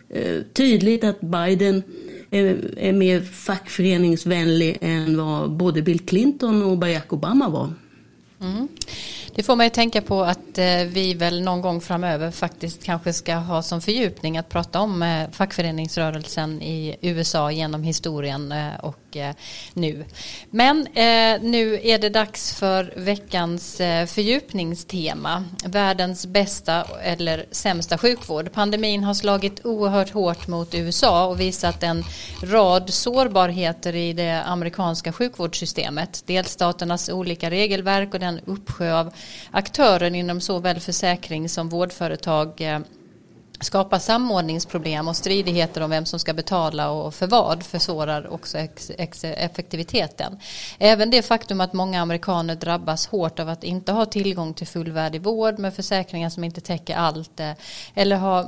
eh, 0.08 0.42
tydligt 0.52 1.04
att 1.04 1.20
Biden 1.20 1.82
är, 2.30 2.78
är 2.78 2.92
mer 2.92 3.20
fackföreningsvänlig 3.20 4.78
än 4.80 5.16
vad 5.16 5.50
både 5.50 5.82
Bill 5.82 6.00
Clinton 6.00 6.62
och 6.62 6.78
Barack 6.78 7.12
Obama 7.12 7.48
var. 7.48 7.72
Mm. 8.40 8.68
Det 9.36 9.42
får 9.42 9.56
mig 9.56 9.66
att 9.66 9.74
tänka 9.74 10.02
på 10.02 10.22
att 10.22 10.58
eh, 10.58 10.84
vi 10.86 11.14
väl 11.14 11.42
någon 11.42 11.60
gång 11.60 11.80
framöver 11.80 12.30
faktiskt 12.30 12.84
kanske 12.84 13.12
ska 13.12 13.34
ha 13.34 13.62
som 13.62 13.80
fördjupning 13.80 14.38
att 14.38 14.48
prata 14.48 14.80
om 14.80 15.02
eh, 15.02 15.30
fackföreningsrörelsen 15.30 16.62
i 16.62 16.96
USA 17.00 17.50
genom 17.50 17.82
historien 17.82 18.52
eh, 18.52 18.74
och 18.80 19.03
mycket 19.14 19.36
nu. 19.74 20.04
Men 20.50 20.86
eh, 20.86 21.42
nu 21.42 21.80
är 21.82 21.98
det 21.98 22.08
dags 22.08 22.54
för 22.54 22.92
veckans 22.96 23.80
eh, 23.80 24.06
fördjupningstema. 24.06 25.44
Världens 25.64 26.26
bästa 26.26 26.84
eller 27.02 27.46
sämsta 27.50 27.98
sjukvård. 27.98 28.52
Pandemin 28.52 29.04
har 29.04 29.14
slagit 29.14 29.66
oerhört 29.66 30.10
hårt 30.10 30.48
mot 30.48 30.74
USA 30.74 31.26
och 31.26 31.40
visat 31.40 31.82
en 31.82 32.04
rad 32.42 32.90
sårbarheter 32.90 33.94
i 33.94 34.12
det 34.12 34.42
amerikanska 34.42 35.12
sjukvårdssystemet. 35.12 36.22
Delstaternas 36.26 37.08
olika 37.08 37.50
regelverk 37.50 38.14
och 38.14 38.20
den 38.20 38.40
uppsjö 38.44 38.94
av 38.94 39.12
aktörer 39.50 40.14
inom 40.14 40.40
såväl 40.40 40.80
försäkring 40.80 41.48
som 41.48 41.68
vårdföretag 41.68 42.60
eh, 42.60 42.78
skapar 43.64 43.98
samordningsproblem 43.98 45.08
och 45.08 45.16
stridigheter 45.16 45.80
om 45.80 45.90
vem 45.90 46.06
som 46.06 46.18
ska 46.18 46.32
betala 46.32 46.90
och 46.90 47.14
för 47.14 47.26
vad 47.26 47.62
försvårar 47.62 48.32
också 48.32 48.58
ex, 48.58 48.90
ex, 48.98 49.24
effektiviteten. 49.24 50.38
Även 50.78 51.10
det 51.10 51.22
faktum 51.22 51.60
att 51.60 51.72
många 51.72 52.02
amerikaner 52.02 52.54
drabbas 52.54 53.06
hårt 53.06 53.40
av 53.40 53.48
att 53.48 53.64
inte 53.64 53.92
ha 53.92 54.06
tillgång 54.06 54.54
till 54.54 54.66
fullvärdig 54.66 55.22
vård 55.22 55.58
med 55.58 55.74
försäkringar 55.74 56.30
som 56.30 56.44
inte 56.44 56.60
täcker 56.60 56.96
allt 56.96 57.40
eh, 57.40 57.50
eller 57.94 58.16
har 58.16 58.46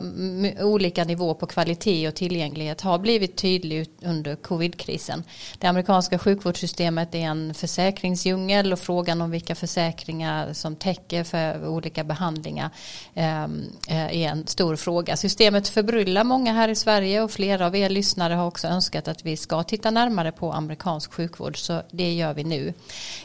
olika 0.65 1.05
nivå 1.05 1.35
på 1.35 1.47
kvalitet 1.47 2.09
och 2.09 2.15
tillgänglighet 2.15 2.81
har 2.81 2.99
blivit 2.99 3.37
tydlig 3.37 3.91
under 4.03 4.37
covidkrisen. 4.37 5.25
Det 5.59 5.67
amerikanska 5.67 6.19
sjukvårdssystemet 6.19 7.15
är 7.15 7.19
en 7.19 7.55
försäkringsdjungel 7.55 8.73
och 8.73 8.79
frågan 8.79 9.23
om 9.23 9.31
vilka 9.31 9.55
försäkringar 9.55 10.53
som 10.53 10.77
täcker 10.77 11.25
för 11.25 11.69
olika 11.69 12.05
behandlingar 12.05 12.71
ehm, 13.15 13.63
eh, 13.89 14.23
är 14.23 14.29
en 14.29 14.47
stor 14.47 14.77
fråga 14.77 15.06
fråga. 15.07 15.17
Systemet 15.17 15.69
förbryllar 15.69 16.25
många 16.25 16.53
här 16.53 16.69
i 16.69 16.75
Sverige 16.75 17.23
och 17.23 17.31
flera 17.31 17.67
av 17.67 17.77
er 17.77 17.91
lyssnare 17.91 18.35
har 18.35 18.47
också 18.47 18.69
önskat 18.69 19.09
att 19.09 19.25
vi 19.25 19.37
ska 19.37 19.63
titta 19.63 19.91
närmare 19.91 20.33
på 20.33 20.53
amerikansk 20.53 21.13
sjukvård 21.13 21.57
så 21.57 21.83
det 21.93 22.15
gör 22.15 22.35
vi 22.35 22.45
nu. 22.45 22.75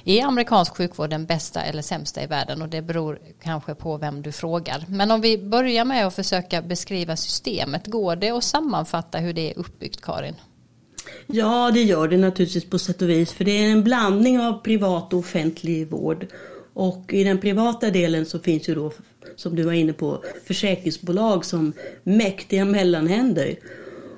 Är 0.06 0.26
amerikansk 0.26 0.78
sjukvård 0.78 1.10
den 1.10 1.26
bästa 1.26 1.62
eller 1.62 1.82
sämsta 1.82 2.24
i 2.24 2.28
världen 2.28 2.62
och 2.62 2.70
det 2.70 2.82
beror 2.82 3.20
kanske 3.44 3.76
på 3.76 3.98
vem 3.98 4.22
du 4.22 4.32
frågar. 4.32 4.86
Men 4.88 5.12
om 5.12 5.22
vi 5.22 5.38
börjar 5.38 5.86
med 5.86 6.08
att 6.08 6.16
försöka 6.16 6.62
beskriva 6.62 7.16
systemet, 7.16 7.88
går 7.88 8.16
det 8.16 8.32
att 8.32 8.44
sammanfatta 8.44 9.20
hur 9.20 9.34
det 9.34 9.52
är 9.52 9.60
uppbyggt 9.60 10.02
Karin? 10.02 10.36
Ja, 11.28 11.72
det 11.74 11.84
gör 11.84 12.08
det 12.08 12.18
naturligtvis 12.18 12.70
på 12.70 12.80
sätt 12.80 13.02
och 13.02 13.10
vis. 13.10 13.34
För 13.34 13.46
det 13.46 13.52
är 13.52 13.72
en 13.72 13.84
blandning 13.84 14.40
av 14.40 14.62
privat 14.64 15.14
och 15.14 15.20
offentlig 15.20 15.88
vård. 15.88 16.28
Och 16.74 17.14
i 17.14 17.24
den 17.24 17.38
privata 17.38 17.90
delen 17.90 18.26
så 18.26 18.40
finns 18.40 18.70
ju 18.70 18.76
då 18.76 18.92
som 19.36 19.56
du 19.56 19.64
var 19.64 19.74
inne 19.74 19.94
på, 19.94 20.24
försäkringsbolag 20.46 21.46
som 21.46 21.74
mäktiga 22.04 22.66
mellanhänder. 22.66 23.56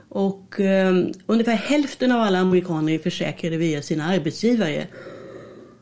Och 0.09 0.59
eh, 0.59 0.93
ungefär 1.25 1.55
hälften 1.55 2.11
av 2.11 2.21
alla 2.21 2.39
amerikaner 2.39 2.93
är 2.93 2.99
försäkrade 2.99 3.57
via 3.57 3.81
sina 3.81 4.05
arbetsgivare. 4.05 4.87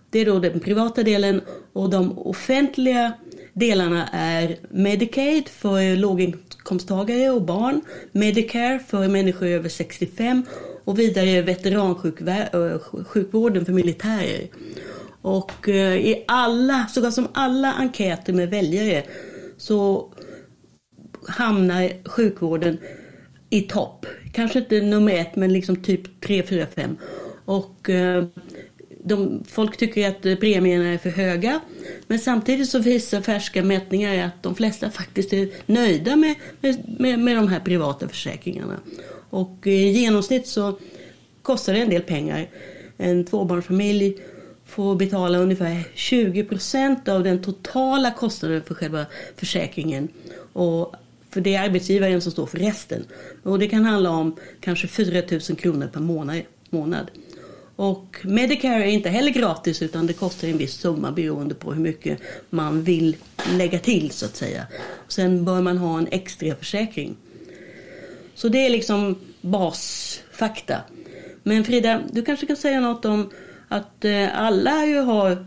Det 0.10 0.20
är 0.20 0.26
då 0.26 0.40
den 0.40 0.60
privata 0.60 1.04
delen 1.04 1.42
och 1.74 1.90
de 1.90 2.20
offentliga 2.20 3.14
delarna 3.54 4.08
är 4.12 4.58
Medicaid 4.70 5.50
för 5.50 5.96
låginkomsttagare 5.96 7.30
och 7.30 7.42
barn, 7.42 7.82
Medicare 8.12 8.80
för 8.88 9.08
människor 9.08 9.48
över 9.48 9.70
65 9.70 10.46
och 10.84 11.00
vidare 11.00 11.42
veteransjukvården 11.42 13.62
eh, 13.62 13.66
för 13.66 13.74
militärer. 13.74 14.48
Och 15.22 15.70
eh, 15.70 15.96
i 15.96 16.24
alla, 16.28 16.88
så 16.88 17.02
gott 17.02 17.14
som 17.14 17.28
alla 17.34 17.74
enkäter 17.74 18.34
med 18.34 18.50
väljare 18.50 19.04
så 19.58 20.14
hamnar 21.28 22.10
sjukvården 22.10 22.78
i 23.50 23.62
topp. 23.62 24.06
Kanske 24.34 24.60
inte 24.60 24.82
nummer 24.82 25.14
ett, 25.14 25.36
men 25.36 25.54
liksom 25.54 25.76
typ 25.76 26.22
tre, 26.22 26.44
fyra, 26.44 26.68
fem. 26.76 26.98
Och 27.46 27.90
eh, 27.90 28.26
de, 29.04 29.44
folk 29.48 29.78
tycker 29.78 30.10
att 30.10 30.40
premierna 30.40 30.90
är 30.90 30.98
för 30.98 31.10
höga. 31.10 31.60
Men 32.08 32.20
samtidigt 32.20 32.70
så 32.70 32.80
visar 32.80 33.22
färska 33.22 33.64
mätningar 33.64 34.26
att 34.26 34.44
de 34.44 34.56
flesta 34.56 34.90
faktiskt 34.90 35.34
är 35.34 35.50
nöjda 35.66 36.16
med, 36.16 36.36
med, 37.00 37.20
med 37.20 37.36
de 37.36 37.48
här 37.48 37.60
privata 37.60 38.08
försäkringarna. 38.08 38.80
Och 39.30 39.68
eh, 39.68 39.74
i 39.74 39.90
genomsnitt 39.90 40.48
så 40.48 40.80
kostar 41.42 41.74
det 41.74 41.80
en 41.80 41.90
del 41.90 42.02
pengar. 42.02 42.48
En 42.98 43.26
tvåbarnsfamilj 43.26 44.18
får 44.72 44.96
betala 44.96 45.38
ungefär 45.38 45.84
20 45.96 46.44
procent 46.44 47.08
av 47.08 47.24
den 47.24 47.42
totala 47.42 48.12
kostnaden 48.12 48.64
för 48.64 48.76
själva 48.76 49.06
försäkringen. 49.36 50.08
Och 50.54 50.96
för 51.30 51.42
det 51.42 51.56
är 51.56 51.64
arbetsgivaren 51.64 52.22
som 52.22 52.32
står 52.32 52.46
för 52.46 52.58
resten. 52.58 53.04
Och 53.44 53.60
det 53.60 53.68
kan 53.68 53.86
handla 53.86 54.10
om 54.10 54.36
kanske 54.60 54.88
4 54.88 55.24
000 55.32 55.42
kronor 55.58 55.88
per 55.88 56.00
månad. 56.70 57.12
Och 57.76 58.18
Medicare 58.24 58.84
är 58.84 58.92
inte 58.92 59.10
heller 59.10 59.32
gratis 59.32 59.82
utan 59.82 60.08
det 60.08 60.14
kostar 60.14 60.48
en 60.48 60.58
viss 60.58 60.74
summa 60.74 61.12
beroende 61.12 61.56
på 61.56 61.74
hur 61.74 61.82
mycket 61.82 62.20
man 62.50 62.84
vill 62.84 63.16
lägga 63.58 63.80
till 63.80 64.12
så 64.12 64.26
att 64.26 64.36
säga. 64.36 64.68
Sen 65.08 65.46
bör 65.46 65.62
man 65.62 65.78
ha 65.78 65.98
en 65.98 66.08
extra 66.12 66.56
försäkring. 66.56 67.16
Så 68.36 68.50
det 68.50 68.66
är 68.66 68.70
liksom 68.70 69.16
basfakta. 69.42 70.78
Men 71.44 71.64
Frida, 71.64 72.02
du 72.12 72.22
kanske 72.22 72.46
kan 72.46 72.58
säga 72.58 72.80
något 72.80 73.06
om 73.06 73.30
att 73.72 74.06
eh, 74.06 74.40
alla 74.42 74.86
ju 74.86 75.00
har, 75.00 75.46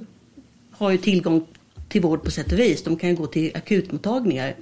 har 0.70 0.90
ju 0.90 0.98
tillgång 0.98 1.46
till 1.88 2.02
vård 2.02 2.22
på 2.22 2.30
sätt 2.30 2.52
och 2.52 2.58
vis. 2.58 2.82
De 2.82 2.96
kan 2.96 3.14
gå 3.14 3.26
till 3.26 3.52
akutmottagningar. 3.54 4.54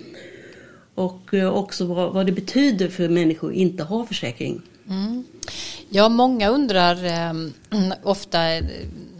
Och 0.95 1.35
eh, 1.35 1.55
också 1.55 1.87
vad, 1.87 2.13
vad 2.13 2.27
det 2.27 2.33
betyder 2.33 2.89
för 2.89 3.09
människor 3.09 3.51
att 3.51 3.57
inte 3.57 3.83
ha 3.83 4.07
försäkring. 4.07 4.63
Mm. 4.89 5.25
Ja, 5.89 6.09
många 6.09 6.49
undrar 6.49 7.05
eh, 7.05 7.33
ofta 8.03 8.55
eh, 8.55 8.65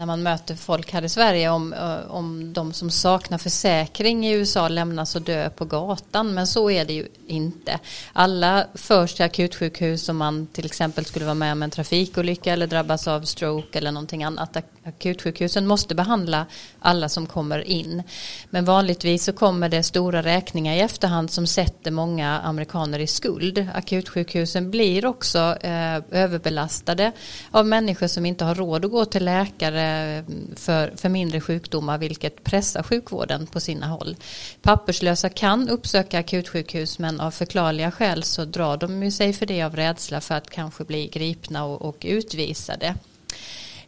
när 0.03 0.07
man 0.07 0.23
möter 0.23 0.55
folk 0.55 0.91
här 0.91 1.01
i 1.01 1.09
Sverige 1.09 1.49
om, 1.49 1.73
eh, 1.73 2.11
om 2.11 2.53
de 2.53 2.73
som 2.73 2.89
saknar 2.89 3.37
försäkring 3.37 4.27
i 4.27 4.31
USA 4.31 4.67
lämnas 4.67 5.15
och 5.15 5.21
dö 5.21 5.49
på 5.49 5.65
gatan. 5.65 6.33
Men 6.33 6.47
så 6.47 6.69
är 6.71 6.85
det 6.85 6.93
ju 6.93 7.07
inte. 7.27 7.79
Alla 8.13 8.67
förs 8.73 9.13
till 9.13 9.25
akutsjukhus 9.25 10.09
om 10.09 10.17
man 10.17 10.47
till 10.47 10.65
exempel 10.65 11.05
skulle 11.05 11.25
vara 11.25 11.35
med 11.35 11.51
om 11.51 11.63
en 11.63 11.69
trafikolycka 11.69 12.53
eller 12.53 12.67
drabbas 12.67 13.07
av 13.07 13.21
stroke 13.21 13.77
eller 13.77 13.91
någonting 13.91 14.23
annat 14.23 14.57
akutsjukhusen 14.83 15.67
måste 15.67 15.95
behandla 15.95 16.45
alla 16.79 17.09
som 17.09 17.27
kommer 17.27 17.59
in. 17.59 18.03
Men 18.49 18.65
vanligtvis 18.65 19.23
så 19.23 19.33
kommer 19.33 19.69
det 19.69 19.83
stora 19.83 20.23
räkningar 20.23 20.73
i 20.73 20.79
efterhand 20.79 21.31
som 21.31 21.47
sätter 21.47 21.91
många 21.91 22.39
amerikaner 22.39 22.99
i 22.99 23.07
skuld. 23.07 23.67
Akutsjukhusen 23.73 24.71
blir 24.71 25.05
också 25.05 25.57
eh, 25.61 25.95
överbelastade 26.11 27.11
av 27.51 27.65
människor 27.65 28.07
som 28.07 28.25
inte 28.25 28.45
har 28.45 28.55
råd 28.55 28.85
att 28.85 28.91
gå 28.91 29.05
till 29.05 29.25
läkare 29.25 29.83
mm, 29.83 30.55
för, 30.55 30.93
för 30.95 31.09
mindre 31.09 31.41
sjukdomar 31.41 31.97
vilket 31.97 32.43
pressar 32.43 32.83
sjukvården 32.83 33.47
på 33.47 33.59
sina 33.59 33.87
håll. 33.87 34.15
Papperslösa 34.61 35.29
kan 35.29 35.69
uppsöka 35.69 36.19
akutsjukhus 36.19 36.99
men 36.99 37.19
av 37.19 37.31
förklarliga 37.31 37.91
skäl 37.91 38.23
så 38.23 38.45
drar 38.45 38.77
de 38.77 39.11
sig 39.11 39.33
för 39.33 39.45
det 39.45 39.63
av 39.63 39.75
rädsla 39.75 40.21
för 40.21 40.35
att 40.35 40.49
kanske 40.49 40.83
bli 40.83 41.07
gripna 41.07 41.65
och, 41.65 41.81
och 41.81 41.97
utvisade. 42.01 42.95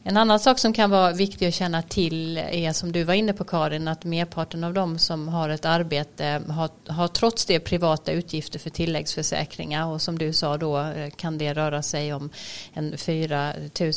En 0.08 0.18
annan 0.18 0.40
sak 0.40 0.60
som 0.60 0.74
kan 0.74 0.90
vara 0.90 1.12
viktig 1.12 1.48
att 1.48 1.54
känna 1.54 1.82
till 1.82 2.38
är 2.38 2.74
som 2.74 2.92
du 2.92 3.04
var 3.04 3.14
inne 3.14 3.34
på 3.34 3.44
Karin 3.44 3.88
att 3.88 4.04
merparten 4.04 4.64
av 4.64 4.74
de 4.74 5.00
som 5.00 5.28
har 5.28 5.50
ett 5.50 5.66
arbete 5.66 6.42
har, 6.50 6.70
har 6.88 7.08
trots 7.08 7.46
det 7.46 7.60
privata 7.60 8.12
utgifter 8.12 8.60
för 8.60 8.70
tilläggsförsäkringar 8.70 9.88
och 9.88 10.02
som 10.02 10.18
du 10.18 10.34
sa 10.34 10.58
då 10.58 10.80
eh, 10.80 11.10
kan 11.10 11.38
det 11.38 11.54
röra 11.54 11.82
sig 11.82 12.14
om 12.14 12.30
en 12.74 12.98
4 12.98 13.54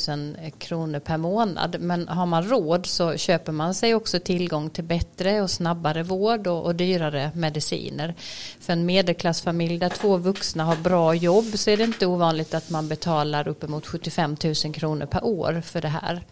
000 0.07 0.35
kronor 0.57 0.99
per 0.99 1.17
månad. 1.17 1.75
Men 1.79 2.07
har 2.07 2.25
man 2.25 2.49
råd 2.49 2.85
så 2.85 3.17
köper 3.17 3.51
man 3.51 3.73
sig 3.73 3.95
också 3.95 4.19
tillgång 4.19 4.69
till 4.69 4.83
bättre 4.83 5.41
och 5.41 5.51
snabbare 5.51 6.03
vård 6.03 6.47
och, 6.47 6.65
och 6.65 6.75
dyrare 6.75 7.31
mediciner. 7.35 8.15
För 8.59 8.73
en 8.73 8.85
medelklassfamilj 8.85 9.77
där 9.77 9.89
två 9.89 10.17
vuxna 10.17 10.63
har 10.63 10.75
bra 10.75 11.13
jobb 11.13 11.45
så 11.55 11.69
är 11.69 11.77
det 11.77 11.83
inte 11.83 12.05
ovanligt 12.05 12.53
att 12.53 12.69
man 12.69 12.87
betalar 12.87 13.47
uppemot 13.47 13.87
75 13.87 14.35
000 14.43 14.73
kronor 14.73 15.05
per 15.05 15.25
år 15.25 15.61
för 15.65 15.81
det 15.81 15.87
här 15.87 15.98
här. 16.01 16.23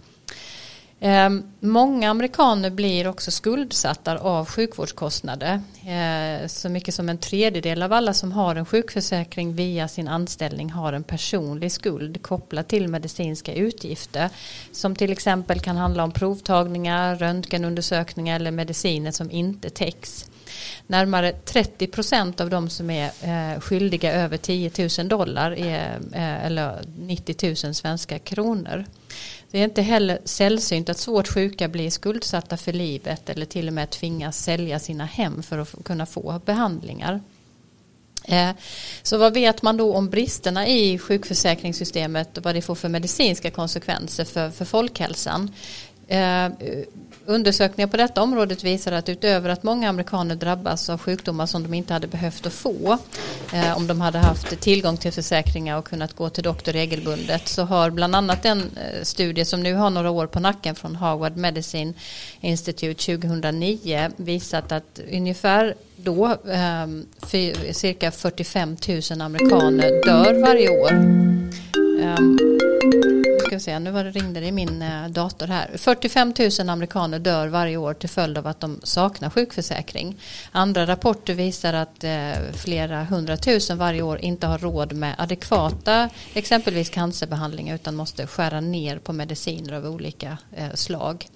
Eh, 0.99 1.29
många 1.59 2.09
amerikaner 2.09 2.69
blir 2.69 3.07
också 3.07 3.31
skuldsatta 3.31 4.17
av 4.17 4.49
sjukvårdskostnader. 4.49 5.61
Eh, 5.87 6.47
så 6.47 6.69
mycket 6.69 6.93
som 6.93 7.09
en 7.09 7.17
tredjedel 7.17 7.83
av 7.83 7.93
alla 7.93 8.13
som 8.13 8.31
har 8.31 8.55
en 8.55 8.65
sjukförsäkring 8.65 9.55
via 9.55 9.87
sin 9.87 10.07
anställning 10.07 10.69
har 10.69 10.93
en 10.93 11.03
personlig 11.03 11.71
skuld 11.71 12.21
kopplad 12.21 12.67
till 12.67 12.87
medicinska 12.87 13.53
utgifter. 13.53 14.29
Som 14.71 14.95
till 14.95 15.11
exempel 15.11 15.59
kan 15.59 15.77
handla 15.77 16.03
om 16.03 16.11
provtagningar, 16.11 17.15
röntgenundersökningar 17.15 18.35
eller 18.35 18.51
mediciner 18.51 19.11
som 19.11 19.31
inte 19.31 19.69
täcks. 19.69 20.25
Närmare 20.87 21.31
30 21.31 21.87
procent 21.87 22.41
av 22.41 22.49
de 22.49 22.69
som 22.69 22.89
är 22.89 23.11
eh, 23.21 23.59
skyldiga 23.59 24.13
över 24.13 24.37
10 24.37 24.71
000 24.99 25.07
dollar 25.07 25.51
är, 25.51 25.99
eh, 26.13 26.45
eller 26.45 26.81
90 26.97 27.65
000 27.65 27.75
svenska 27.75 28.19
kronor. 28.19 28.85
Det 29.51 29.59
är 29.59 29.63
inte 29.63 29.81
heller 29.81 30.19
sällsynt 30.25 30.89
att 30.89 30.97
svårt 30.97 31.27
sjuka 31.27 31.67
blir 31.67 31.89
skuldsatta 31.89 32.57
för 32.57 32.73
livet 32.73 33.29
eller 33.29 33.45
till 33.45 33.67
och 33.67 33.73
med 33.73 33.89
tvingas 33.89 34.43
sälja 34.43 34.79
sina 34.79 35.05
hem 35.05 35.43
för 35.43 35.57
att 35.57 35.83
kunna 35.83 36.05
få 36.05 36.41
behandlingar. 36.45 37.21
Eh, 38.27 38.51
så 39.03 39.17
vad 39.17 39.33
vet 39.33 39.61
man 39.61 39.77
då 39.77 39.93
om 39.93 40.09
bristerna 40.09 40.67
i 40.67 40.97
sjukförsäkringssystemet 40.97 42.37
och 42.37 42.43
vad 42.43 42.55
det 42.55 42.61
får 42.61 42.75
för 42.75 42.89
medicinska 42.89 43.51
konsekvenser 43.51 44.25
för, 44.25 44.49
för 44.49 44.65
folkhälsan? 44.65 45.51
Eh, 46.07 46.45
Undersökningar 47.29 47.87
på 47.87 47.97
detta 47.97 48.21
området 48.21 48.63
visar 48.63 48.91
att 48.91 49.09
utöver 49.09 49.49
att 49.49 49.63
många 49.63 49.89
amerikaner 49.89 50.35
drabbas 50.35 50.89
av 50.89 50.99
sjukdomar 50.99 51.45
som 51.45 51.63
de 51.63 51.73
inte 51.73 51.93
hade 51.93 52.07
behövt 52.07 52.45
att 52.45 52.53
få 52.53 52.97
eh, 53.53 53.77
om 53.77 53.87
de 53.87 54.01
hade 54.01 54.17
haft 54.17 54.59
tillgång 54.59 54.97
till 54.97 55.11
försäkringar 55.11 55.77
och 55.77 55.85
kunnat 55.85 56.13
gå 56.13 56.29
till 56.29 56.43
doktor 56.43 56.71
regelbundet 56.71 57.47
så 57.47 57.63
har 57.63 57.89
bland 57.89 58.15
annat 58.15 58.45
en 58.45 58.59
eh, 58.59 59.03
studie 59.03 59.45
som 59.45 59.63
nu 59.63 59.73
har 59.73 59.89
några 59.89 60.09
år 60.09 60.27
på 60.27 60.39
nacken 60.39 60.75
från 60.75 60.95
Harvard 60.95 61.37
Medicine 61.37 61.93
Institute 62.41 63.17
2009 63.17 64.11
visat 64.17 64.71
att 64.71 64.99
ungefär 65.11 65.75
då 65.95 66.25
eh, 66.25 66.87
cirka 67.71 68.11
45 68.11 68.77
000 69.09 69.21
amerikaner 69.21 70.05
dör 70.05 70.41
varje 70.41 70.69
år. 70.69 70.91
Ehm, 72.01 72.37
Ska 73.47 73.55
vi 73.55 73.59
se, 73.59 73.79
nu 73.79 73.91
var 73.91 74.03
det 74.03 74.11
ringde 74.11 74.39
det 74.39 74.45
i 74.45 74.51
min 74.51 74.81
eh, 74.81 75.07
dator 75.07 75.47
här. 75.47 75.71
45 75.77 76.33
000 76.59 76.69
amerikaner 76.69 77.19
dör 77.19 77.47
varje 77.47 77.77
år 77.77 77.93
till 77.93 78.09
följd 78.09 78.37
av 78.37 78.47
att 78.47 78.59
de 78.59 78.79
saknar 78.83 79.29
sjukförsäkring. 79.29 80.19
Andra 80.51 80.87
rapporter 80.87 81.33
visar 81.33 81.73
att 81.73 82.03
eh, 82.03 82.31
flera 82.53 83.03
hundratusen 83.03 83.77
varje 83.77 84.01
år 84.01 84.19
inte 84.19 84.47
har 84.47 84.57
råd 84.57 84.93
med 84.93 85.15
adekvata 85.17 86.09
exempelvis 86.33 86.89
cancerbehandlingar 86.89 87.75
utan 87.75 87.95
måste 87.95 88.27
skära 88.27 88.61
ner 88.61 88.99
på 88.99 89.13
mediciner 89.13 89.73
av 89.73 89.85
olika 89.85 90.37
eh, 90.55 90.73
slag. 90.73 91.27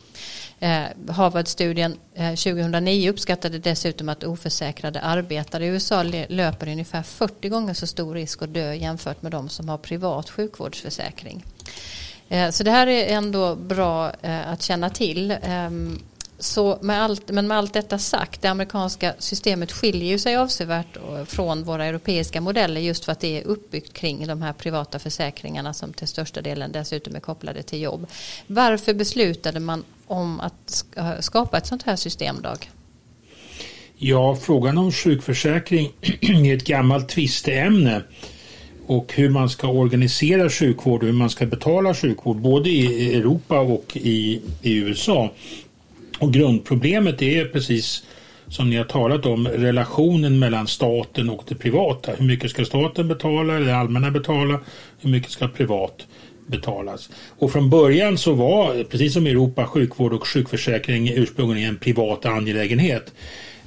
Harvard-studien 1.10 1.98
2009 2.16 3.10
uppskattade 3.10 3.60
dessutom 3.60 4.10
att 4.10 4.24
oförsäkrade 4.24 5.02
arbetare 5.02 5.66
i 5.66 5.68
USA 5.68 6.04
löper 6.30 6.68
ungefär 6.68 7.04
40 7.04 7.50
gånger 7.50 7.74
så 7.74 7.88
stor 7.88 8.14
risk 8.14 8.42
att 8.42 8.54
dö 8.54 8.74
jämfört 8.74 9.22
med 9.22 9.32
de 9.32 9.50
som 9.50 9.70
har 9.70 9.78
privat 9.78 10.30
sjukvårdsförsäkring. 10.30 11.46
Eh, 12.30 12.50
så 12.50 12.64
det 12.64 12.72
här 12.72 12.88
är 12.88 13.16
ändå 13.16 13.56
bra 13.56 14.12
eh, 14.22 14.52
att 14.52 14.62
känna 14.62 14.90
till. 14.90 15.36
Ehm, 15.44 16.00
så 16.40 16.80
med 16.82 17.04
allt, 17.04 17.32
men 17.32 17.48
med 17.48 17.58
allt 17.58 17.74
detta 17.74 17.98
sagt, 17.98 18.42
det 18.42 18.48
amerikanska 18.48 19.14
systemet 19.20 19.72
skiljer 19.72 20.18
sig 20.18 20.38
avsevärt 20.38 20.98
eh, 20.98 21.26
från 21.26 21.64
våra 21.64 21.86
europeiska 21.86 22.42
modeller 22.42 22.82
just 22.82 23.06
för 23.06 23.12
att 23.12 23.20
det 23.20 23.38
är 23.38 23.44
uppbyggt 23.44 23.94
kring 23.94 24.28
de 24.28 24.42
här 24.42 24.54
privata 24.54 25.00
försäkringarna 25.00 25.74
som 25.74 25.94
till 25.94 26.08
största 26.08 26.42
delen 26.42 26.72
dessutom 26.72 27.16
är 27.16 27.20
kopplade 27.20 27.64
till 27.64 27.82
jobb. 27.82 28.08
Varför 28.48 28.94
beslutade 28.94 29.60
man 29.60 29.84
om 30.08 30.40
att 30.40 30.86
skapa 31.20 31.58
ett 31.58 31.68
sånt 31.68 31.84
här 31.84 31.96
systemdag? 31.96 32.70
Ja, 33.98 34.36
frågan 34.36 34.78
om 34.78 34.92
sjukförsäkring 34.92 35.92
är 36.22 36.56
ett 36.56 36.66
gammalt 36.66 37.10
tvisteämne 37.10 38.04
och 38.88 39.14
hur 39.16 39.30
man 39.30 39.50
ska 39.50 39.68
organisera 39.68 40.50
sjukvård 40.50 41.02
och 41.02 41.08
hur 41.08 41.14
man 41.14 41.30
ska 41.30 41.46
betala 41.46 41.94
sjukvård 41.94 42.38
både 42.38 42.70
i 42.70 43.16
Europa 43.16 43.60
och 43.60 43.98
i, 43.98 44.42
i 44.62 44.76
USA. 44.76 45.32
Och 46.20 46.34
grundproblemet 46.34 47.22
är 47.22 47.46
precis 47.46 48.04
som 48.48 48.70
ni 48.70 48.76
har 48.76 48.86
talat 48.86 49.26
om 49.26 49.48
relationen 49.48 50.40
mellan 50.40 50.68
staten 50.68 51.30
och 51.30 51.44
det 51.48 51.56
privata. 51.56 52.12
Hur 52.12 52.26
mycket 52.26 52.52
ska 52.52 52.66
staten 52.66 53.08
betala 53.08 53.56
eller 53.56 53.66
det 53.66 53.78
allmänna 53.78 54.12
betala? 54.12 54.60
Hur 55.00 55.10
mycket 55.10 55.32
ska 55.32 55.48
privat 55.48 56.08
betalas? 56.48 57.10
Och 57.40 57.52
från 57.52 57.70
början 57.70 58.18
så 58.18 58.34
var, 58.34 58.84
precis 58.84 59.14
som 59.14 59.28
i 59.28 59.30
Europa, 59.30 59.66
sjukvård 59.66 60.14
och 60.14 60.28
sjukförsäkring 60.28 61.10
ursprungligen 61.10 61.70
en 61.70 61.78
privat 61.78 62.26
angelägenhet. 62.26 63.14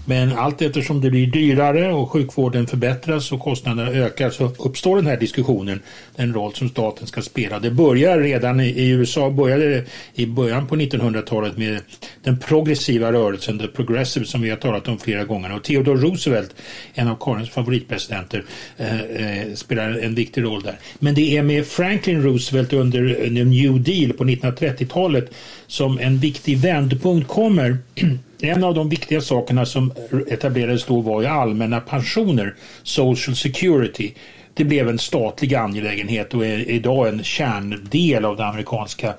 Men 0.05 0.33
allt 0.33 0.63
eftersom 0.63 1.01
det 1.01 1.11
blir 1.11 1.27
dyrare 1.27 1.93
och 1.93 2.11
sjukvården 2.11 2.67
förbättras 2.67 3.33
och 3.33 3.41
kostnaderna 3.41 3.91
ökar 3.91 4.31
så 4.31 4.53
uppstår 4.59 4.97
den 4.97 5.07
här 5.07 5.17
diskussionen, 5.17 5.81
den 6.17 6.35
roll 6.35 6.55
som 6.55 6.69
staten 6.69 7.07
ska 7.07 7.23
spela. 7.23 7.59
Det 7.59 7.71
börjar 7.71 8.19
redan 8.19 8.61
i, 8.61 8.89
USA, 8.89 9.31
började 9.31 9.85
i 10.15 10.27
början 10.27 10.67
på 10.67 10.77
1900-talet 10.77 11.59
med 11.59 11.81
den 12.23 12.39
progressiva 12.39 13.13
rörelsen, 13.13 13.59
the 13.59 13.67
progressive 13.67 14.27
som 14.27 14.43
vi 14.43 14.51
har 14.51 14.57
talat 14.57 14.89
om 14.89 14.99
flera 14.99 15.25
gånger. 15.25 15.57
Och 15.57 15.63
Theodore 15.63 16.01
Roosevelt, 16.01 16.55
en 16.95 17.09
av 17.09 17.17
Karins 17.21 17.51
favoritpresidenter, 17.51 18.45
eh, 18.77 19.01
eh, 19.01 19.55
spelar 19.55 19.91
en 19.91 20.15
viktig 20.15 20.43
roll 20.43 20.63
där. 20.63 20.79
Men 20.99 21.15
det 21.15 21.37
är 21.37 21.43
med 21.43 21.67
Franklin 21.67 22.23
Roosevelt 22.23 22.73
under 22.73 23.25
eh, 23.25 23.31
New 23.31 23.83
Deal 23.83 24.13
på 24.13 24.25
1930-talet 24.25 25.31
som 25.67 25.99
en 25.99 26.19
viktig 26.19 26.59
vändpunkt 26.59 27.29
kommer 27.29 27.79
En 28.45 28.65
av 28.65 28.75
de 28.75 28.89
viktiga 28.89 29.21
sakerna 29.21 29.67
som 29.67 29.93
etablerades 30.29 30.85
då 30.85 31.01
var 31.01 31.23
ju 31.23 31.27
allmänna 31.27 31.81
pensioner, 31.81 32.55
Social 32.83 33.37
Security. 33.37 34.13
Det 34.55 34.65
blev 34.65 34.89
en 34.89 34.99
statlig 34.99 35.55
angelägenhet 35.55 36.35
och 36.35 36.47
är 36.47 36.71
idag 36.71 37.09
en 37.09 37.25
kärndel 37.25 38.25
av 38.25 38.37
det 38.37 38.45
amerikanska 38.45 39.15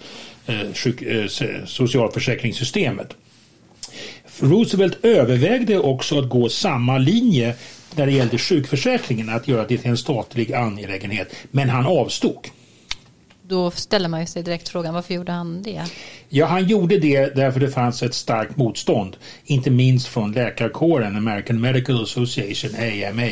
eh, 0.46 0.62
eh, 0.62 1.66
socialförsäkringssystemet. 1.66 3.16
Roosevelt 4.40 5.06
övervägde 5.06 5.80
också 5.80 6.20
att 6.20 6.30
gå 6.30 6.50
samma 6.50 6.98
linje 6.98 7.56
när 7.96 8.06
det 8.06 8.12
gällde 8.12 8.38
sjukförsäkringen, 8.38 9.30
att 9.30 9.48
göra 9.48 9.68
det 9.68 9.78
till 9.78 9.90
en 9.90 9.98
statlig 9.98 10.54
angelägenhet, 10.54 11.36
men 11.52 11.70
han 11.70 11.86
avstod. 11.86 12.48
Då 13.48 13.72
ställer 13.72 14.10
man 14.10 14.28
sig 14.28 14.44
direkt 14.44 14.70
frågan 14.70 14.94
varför 14.94 15.14
gjorde 15.14 15.32
han 15.32 15.62
det? 15.62 15.84
Ja, 16.30 16.46
han 16.46 16.68
gjorde 16.68 16.98
det 16.98 17.36
därför 17.36 17.60
det 17.60 17.70
fanns 17.70 18.04
ett 18.04 18.14
starkt 18.14 18.58
motstånd, 18.58 19.18
inte 19.46 19.70
minst 19.70 20.08
från 20.08 20.32
läkarkåren, 20.32 21.16
American 21.16 21.62
Medical 21.62 22.04
Association, 22.04 22.72
AMA. 22.76 23.30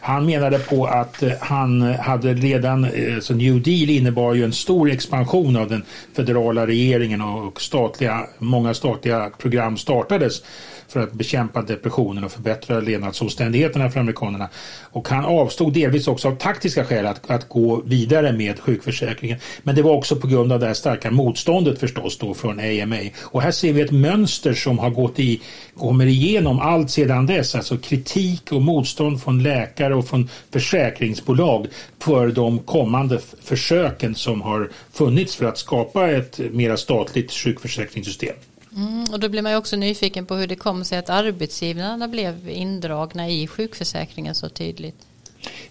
Han 0.00 0.26
menade 0.26 0.58
på 0.58 0.86
att 0.86 1.22
eh, 1.22 1.32
han 1.40 1.82
hade 1.82 2.34
redan, 2.34 2.84
eh, 2.84 3.18
så 3.20 3.34
New 3.34 3.62
Deal 3.62 3.90
innebar 3.90 4.34
ju 4.34 4.44
en 4.44 4.52
stor 4.52 4.90
expansion 4.90 5.56
av 5.56 5.68
den 5.68 5.84
federala 6.16 6.66
regeringen 6.66 7.20
och 7.20 7.60
statliga, 7.60 8.26
många 8.38 8.74
statliga 8.74 9.30
program 9.38 9.76
startades 9.76 10.42
för 10.88 11.00
att 11.00 11.12
bekämpa 11.12 11.62
depressionen 11.62 12.24
och 12.24 12.32
förbättra 12.32 12.80
levnadsomständigheterna 12.80 13.90
för 13.90 14.00
amerikanerna. 14.00 14.48
Och 14.90 15.08
han 15.08 15.24
avstod 15.24 15.72
delvis 15.72 16.08
också 16.08 16.28
av 16.28 16.36
taktiska 16.36 16.84
skäl 16.84 17.06
att, 17.06 17.30
att 17.30 17.48
gå 17.48 17.82
vidare 17.84 18.32
med 18.32 18.60
sjukförsäkringen. 18.60 19.38
Men 19.62 19.74
det 19.74 19.82
var 19.82 19.92
också 19.92 20.16
på 20.16 20.26
grund 20.26 20.52
av 20.52 20.60
det 20.60 20.66
här 20.66 20.74
starka 20.74 21.10
motståndet 21.10 21.78
förstås 21.78 22.18
då 22.18 22.34
från 22.34 22.60
AMA. 22.60 22.98
Och 23.20 23.42
här 23.42 23.50
ser 23.50 23.72
vi 23.72 23.80
ett 23.80 23.90
mönster 23.90 24.54
som 24.54 24.78
har 24.78 24.90
gått 24.90 25.18
i, 25.18 25.40
kommer 25.76 26.06
igenom 26.06 26.60
allt 26.60 26.90
sedan 26.90 27.26
dess. 27.26 27.54
Alltså 27.54 27.76
kritik 27.76 28.52
och 28.52 28.62
motstånd 28.62 29.22
från 29.22 29.42
läkare 29.42 29.94
och 29.94 30.08
från 30.08 30.28
försäkringsbolag 30.50 31.66
för 31.98 32.28
de 32.28 32.58
kommande 32.58 33.20
försöken 33.42 34.14
som 34.14 34.42
har 34.42 34.70
funnits 34.92 35.36
för 35.36 35.46
att 35.46 35.58
skapa 35.58 36.10
ett 36.10 36.40
mera 36.52 36.76
statligt 36.76 37.32
sjukförsäkringssystem. 37.32 38.34
Mm, 38.76 39.04
och 39.12 39.20
då 39.20 39.28
blir 39.28 39.42
man 39.42 39.52
ju 39.52 39.58
också 39.58 39.76
nyfiken 39.76 40.26
på 40.26 40.34
hur 40.34 40.46
det 40.46 40.56
kom 40.56 40.84
sig 40.84 40.98
att 40.98 41.10
arbetsgivarna 41.10 42.08
blev 42.08 42.48
indragna 42.48 43.28
i 43.28 43.46
sjukförsäkringen 43.46 44.34
så 44.34 44.48
tydligt. 44.48 44.96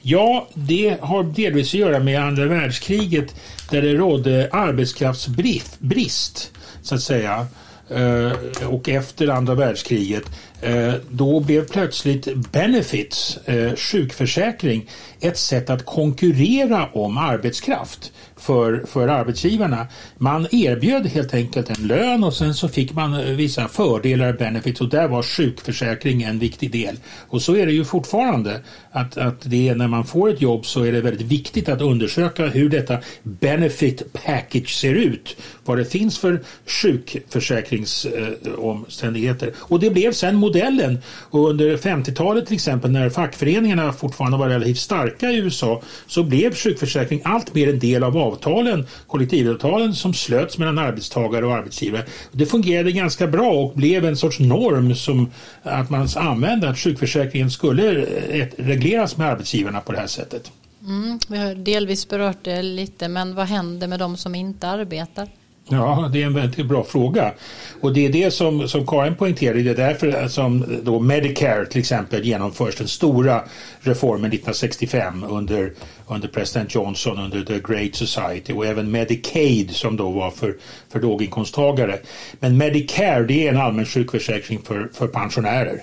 Ja, 0.02 0.48
det 0.54 0.98
har 1.02 1.24
delvis 1.24 1.68
att 1.68 1.74
göra 1.74 2.00
med 2.00 2.24
andra 2.24 2.46
världskriget 2.46 3.36
där 3.70 3.82
det 3.82 3.94
rådde 3.94 4.50
arbetskraftsbrist 4.52 6.52
så 6.82 6.96
att 6.96 7.02
säga. 7.02 7.48
Eh, 7.90 8.32
och 8.68 8.90
efter 8.90 9.28
andra 9.28 9.56
världskriget 9.56 10.24
eh, 10.62 10.94
då 11.10 11.40
blev 11.40 11.68
plötsligt 11.68 12.36
benefits, 12.52 13.38
eh, 13.46 13.76
sjukförsäkring, 13.76 14.90
ett 15.20 15.38
sätt 15.38 15.70
att 15.70 15.86
konkurrera 15.86 16.90
om 16.94 17.18
arbetskraft 17.18 18.12
för, 18.44 18.84
för 18.88 19.08
arbetsgivarna. 19.08 19.88
Man 20.18 20.48
erbjöd 20.52 21.06
helt 21.06 21.34
enkelt 21.34 21.70
en 21.70 21.88
lön 21.88 22.24
och 22.24 22.34
sen 22.34 22.54
så 22.54 22.68
fick 22.68 22.94
man 22.94 23.14
eh, 23.14 23.26
vissa 23.26 23.68
fördelar, 23.68 24.34
benefits 24.34 24.82
och 24.82 24.90
där 24.90 25.08
var 25.08 25.24
sjukförsäkring 25.24 26.24
en 26.24 26.40
viktig 26.40 26.72
del. 26.72 26.96
Och 27.30 27.42
så 27.42 27.56
är 27.56 27.66
det 27.66 27.72
ju 27.72 27.86
fortfarande 27.86 28.62
att, 28.92 29.18
att 29.18 29.42
det 29.42 29.70
är 29.70 29.76
när 29.76 29.88
man 29.88 30.06
får 30.06 30.30
ett 30.30 30.42
jobb 30.42 30.66
så 30.66 30.84
är 30.84 30.92
det 30.92 31.02
väldigt 31.02 31.28
viktigt 31.28 31.70
att 31.70 31.82
undersöka 31.82 32.46
hur 32.46 32.70
detta 32.70 32.98
benefit 33.24 34.14
package 34.14 34.76
ser 34.76 34.94
ut. 34.94 35.38
Vad 35.66 35.78
det 35.78 35.86
finns 35.86 36.20
för 36.20 36.44
sjukförsäkringsomständigheter. 36.66 39.48
Eh, 39.48 39.54
och 39.60 39.80
det 39.80 39.90
blev 39.90 40.12
sen 40.12 40.36
modellen. 40.36 41.00
Och 41.30 41.50
under 41.50 41.78
50-talet 41.78 42.46
till 42.46 42.56
exempel 42.56 42.92
när 42.92 43.10
fackföreningarna 43.10 43.94
fortfarande 43.94 44.38
var 44.38 44.50
relativt 44.50 44.78
starka 44.78 45.32
i 45.32 45.38
USA 45.38 45.82
så 46.08 46.24
blev 46.24 46.56
sjukförsäkring 46.56 47.22
allt 47.24 47.54
mer 47.54 47.70
en 47.70 47.80
del 47.80 48.04
av 48.04 48.18
avtalen, 48.18 48.88
kollektivavtalen 49.08 49.94
som 49.94 50.14
slöts 50.14 50.58
mellan 50.58 50.78
arbetstagare 50.78 51.46
och 51.46 51.54
arbetsgivare. 51.54 52.06
Det 52.32 52.46
fungerade 52.46 52.92
ganska 52.92 53.28
bra 53.28 53.52
och 53.52 53.74
blev 53.76 54.06
en 54.06 54.18
sorts 54.18 54.40
norm 54.40 54.96
som 54.96 55.32
att 55.64 55.90
man 55.90 56.08
använde 56.16 56.70
att 56.70 56.80
sjukförsäkringen 56.80 57.52
skulle 57.52 58.02
eh, 58.02 58.48
regleras 58.58 59.18
med 59.18 59.28
arbetsgivarna 59.28 59.82
på 59.82 59.92
det 59.92 59.98
här 59.98 60.08
sättet. 60.08 60.52
Mm, 60.88 61.20
vi 61.28 61.38
har 61.38 61.56
delvis 61.56 62.08
berört 62.08 62.44
det 62.44 62.62
lite 62.62 63.08
men 63.08 63.36
vad 63.36 63.46
händer 63.46 63.88
med 63.88 64.00
de 64.00 64.18
som 64.18 64.36
inte 64.36 64.68
arbetar? 64.68 65.30
Ja, 65.70 66.10
det 66.14 66.22
är 66.22 66.26
en 66.26 66.34
väldigt 66.34 66.66
bra 66.66 66.84
fråga. 66.84 67.34
Och 67.82 67.94
det 67.94 68.06
är 68.06 68.10
det 68.10 68.32
som, 68.32 68.68
som 68.68 68.88
Karin 68.88 69.16
poängterade, 69.16 69.64
det 69.64 69.70
är 69.70 69.76
därför 69.76 70.28
som 70.28 70.80
då 70.84 71.00
Medicare 71.00 71.66
till 71.66 71.80
exempel 71.80 72.26
genomförs, 72.26 72.76
den 72.76 72.88
stora 72.88 73.44
reformen 73.80 74.26
1965 74.26 75.24
under, 75.30 75.74
under 76.08 76.28
president 76.28 76.76
Johnson 76.76 77.20
under 77.20 77.44
the 77.44 77.74
Great 77.74 77.96
Society 77.96 78.54
och 78.54 78.66
även 78.66 78.92
Medicaid 78.92 79.72
som 79.72 79.98
då 79.98 80.10
var 80.10 80.32
för, 80.32 80.56
för 80.90 81.02
låginkomsttagare. 81.02 82.00
Men 82.40 82.58
Medicare 82.58 83.24
det 83.24 83.48
är 83.48 83.50
en 83.50 83.62
allmän 83.62 83.86
sjukförsäkring 83.86 84.62
för, 84.62 84.90
för 84.94 85.08
pensionärer. 85.08 85.82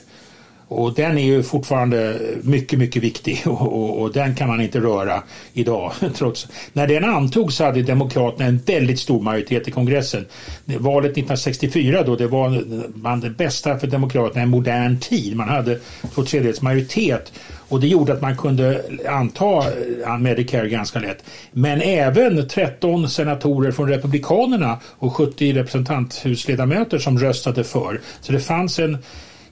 Och 0.70 0.94
den 0.94 1.18
är 1.18 1.22
ju 1.22 1.42
fortfarande 1.42 2.20
mycket, 2.42 2.78
mycket 2.78 3.02
viktig 3.02 3.42
och, 3.46 3.62
och, 3.62 4.00
och, 4.00 4.12
den 4.12 4.34
kan 4.34 4.48
man 4.48 4.60
inte 4.60 4.80
röra 4.80 5.22
idag. 5.52 5.92
Trots, 6.14 6.48
när 6.72 6.86
den 6.86 7.04
antogs 7.04 7.58
hade 7.58 7.82
Demokraterna 7.82 8.44
en 8.44 8.58
väldigt 8.66 8.98
stor 8.98 9.22
majoritet 9.22 9.68
i 9.68 9.70
kongressen. 9.70 10.26
Valet 10.64 11.10
1964 11.10 12.02
då, 12.02 12.16
det 12.16 12.26
var 12.26 12.64
man 12.94 13.20
det 13.20 13.30
bästa 13.30 13.78
för 13.78 13.86
Demokraterna 13.86 14.42
i 14.42 14.46
modern 14.46 14.98
tid. 14.98 15.36
Man 15.36 15.48
hade 15.48 15.78
två 16.14 16.24
tredjedels 16.24 16.62
majoritet 16.62 17.32
och 17.68 17.80
det 17.80 17.88
gjorde 17.88 18.12
att 18.12 18.20
man 18.20 18.36
kunde 18.36 18.82
anta 19.08 19.58
eh, 20.06 20.18
Medicare 20.18 20.68
ganska 20.68 20.98
lätt. 20.98 21.24
Men 21.52 21.80
även 21.80 22.48
13 22.48 23.08
senatorer 23.08 23.72
från 23.72 23.88
Republikanerna 23.88 24.78
och 24.84 25.14
70 25.14 25.52
representanthusledamöter 25.52 26.98
som 26.98 27.18
röstade 27.18 27.64
för. 27.64 28.00
Så 28.20 28.32
det 28.32 28.40
fanns 28.40 28.78
en 28.78 28.98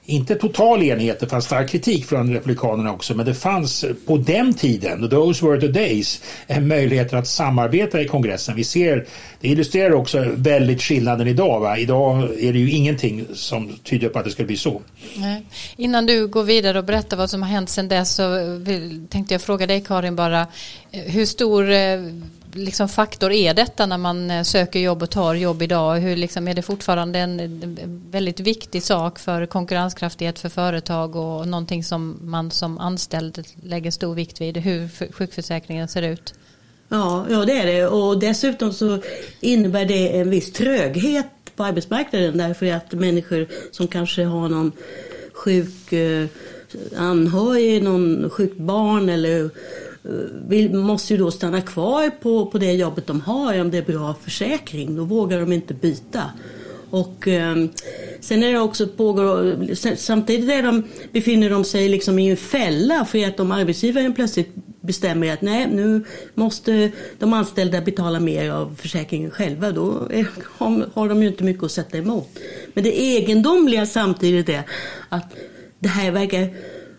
inte 0.09 0.35
total 0.35 0.83
enighet, 0.83 1.21
det 1.21 1.27
fanns 1.27 1.45
stark 1.45 1.71
kritik 1.71 2.07
från 2.07 2.33
republikanerna 2.33 2.93
också, 2.93 3.15
men 3.15 3.27
det 3.27 3.35
fanns 3.35 3.85
på 4.07 4.17
den 4.17 4.55
tiden, 4.55 5.11
those 5.11 5.47
were 5.47 5.61
the 5.61 5.69
days, 5.69 6.23
eh, 6.47 6.57
en 6.57 6.69
möjlighet 6.69 7.13
att 7.13 7.27
samarbeta 7.27 8.01
i 8.01 8.09
kongressen. 8.09 8.57
Vi 8.57 8.65
ser, 8.65 9.07
det 9.41 9.49
illustrerar 9.49 9.93
också 9.93 10.27
väldigt 10.35 10.83
skillnaden 10.83 11.29
idag. 11.29 11.61
Va? 11.61 11.79
Idag 11.79 12.23
är 12.23 12.53
det 12.53 12.59
ju 12.59 12.71
ingenting 12.71 13.27
som 13.35 13.79
tyder 13.85 14.09
på 14.09 14.19
att 14.19 14.25
det 14.25 14.31
skulle 14.31 14.47
bli 14.47 14.57
så. 14.57 14.83
Nej. 15.17 15.43
Innan 15.77 16.07
du 16.07 16.27
går 16.27 16.45
vidare 16.45 16.79
och 16.79 16.85
berättar 16.85 17.17
vad 17.17 17.31
som 17.31 17.43
har 17.43 17.51
hänt 17.51 17.69
sedan 17.69 17.89
dess 17.89 18.15
så 18.15 18.25
tänkte 19.09 19.35
jag 19.35 19.43
fråga 19.43 19.67
dig 19.67 19.81
Karin 19.81 20.17
bara, 20.17 20.41
eh, 20.91 21.01
hur 21.01 21.27
stor 21.27 21.71
eh, 21.71 22.01
liksom 22.53 22.89
faktor 22.89 23.33
är 23.33 23.55
detta 23.55 23.87
när 23.87 23.99
man 23.99 24.31
eh, 24.31 24.43
söker 24.43 24.81
jobb 24.81 25.03
och 25.03 25.11
tar 25.11 25.35
jobb 25.35 25.63
idag? 25.63 25.97
Hur 25.97 26.17
liksom 26.17 26.49
är 26.49 26.55
det 26.55 26.63
fortfarande 26.63 27.19
en 27.19 27.79
väldigt 28.11 28.41
viktig 28.41 28.83
sak 28.83 29.19
för 29.19 29.47
konkurrenskraftighet 29.47 30.39
för 30.39 30.49
företag 30.49 31.17
och 31.17 31.49
någonting 31.49 31.85
som 31.85 32.19
man 32.23 32.51
som 32.51 32.79
anställd 32.79 33.47
lägger 33.63 33.91
stor 33.91 34.15
vikt 34.15 34.41
vid? 34.41 34.57
Hur 34.57 35.13
sjukförsäkringen 35.13 35.89
ser 35.89 36.03
ut? 36.03 36.35
Ja, 36.89 37.27
ja 37.31 37.45
det 37.45 37.53
är 37.53 37.67
det 37.67 37.87
och 37.87 38.19
dessutom 38.19 38.73
så 38.73 39.03
innebär 39.41 39.85
det 39.85 40.19
en 40.19 40.31
viss 40.31 40.53
tröghet 40.53 41.27
på 41.57 41.65
arbetsmarknaden 41.65 42.39
därför 42.39 42.73
att 42.73 42.93
människor 42.93 43.47
som 43.71 43.89
kanske 43.89 44.25
har 44.25 44.49
någon 44.49 44.73
sjuk 45.33 45.93
eh, 45.93 46.27
anhörig, 46.97 47.83
någon 47.83 48.31
sjukt 48.31 48.59
barn 48.59 49.09
eller 49.09 49.51
vill, 50.49 50.75
måste 50.75 51.15
ju 51.15 51.19
då 51.19 51.31
stanna 51.31 51.61
kvar 51.61 52.11
på, 52.11 52.47
på 52.47 52.59
det 52.59 52.73
jobbet 52.73 53.07
de 53.07 53.21
har 53.21 53.61
om 53.61 53.71
det 53.71 53.79
är 53.79 53.83
bra 53.83 54.15
försäkring. 54.23 54.97
Då 54.97 55.05
vågar 55.05 55.41
de 55.41 55.53
inte 55.53 55.75
byta. 55.75 56.23
Och 56.91 57.29
eh, 57.29 57.57
sen 58.21 58.43
är 58.43 58.53
det 58.53 58.59
också 58.59 58.87
pågår, 58.87 59.75
samtidigt 59.97 60.51
är 60.51 60.63
de, 60.63 60.85
befinner 61.13 61.51
de 61.51 61.65
sig 61.65 61.89
liksom 61.89 62.19
i 62.19 62.31
en 62.31 62.37
fälla 62.37 63.05
för 63.05 63.27
att 63.27 63.41
om 63.41 63.53
arbetsgivaren 63.53 64.15
plötsligt 64.15 64.55
bestämmer 64.81 65.33
att 65.33 65.43
nej, 65.43 65.69
nu 65.73 66.05
måste 66.35 66.91
de 67.19 67.33
anställda 67.33 67.81
betala 67.81 68.21
mer 68.21 68.51
av 68.51 68.77
försäkringen 68.81 69.31
själva, 69.31 69.71
då 69.73 70.09
är, 70.11 70.27
har 70.95 71.09
de 71.09 71.23
ju 71.23 71.29
inte 71.29 71.45
mycket 71.45 71.65
att 71.65 71.73
sätta 71.73 71.99
emot. 71.99 72.39
Men 72.75 72.85
det 72.85 73.01
egendomliga 73.01 73.87
samtidigt 73.87 74.49
är 74.49 74.63
att 75.09 75.35
det 75.79 75.89
här 75.89 76.11
verkar 76.11 76.51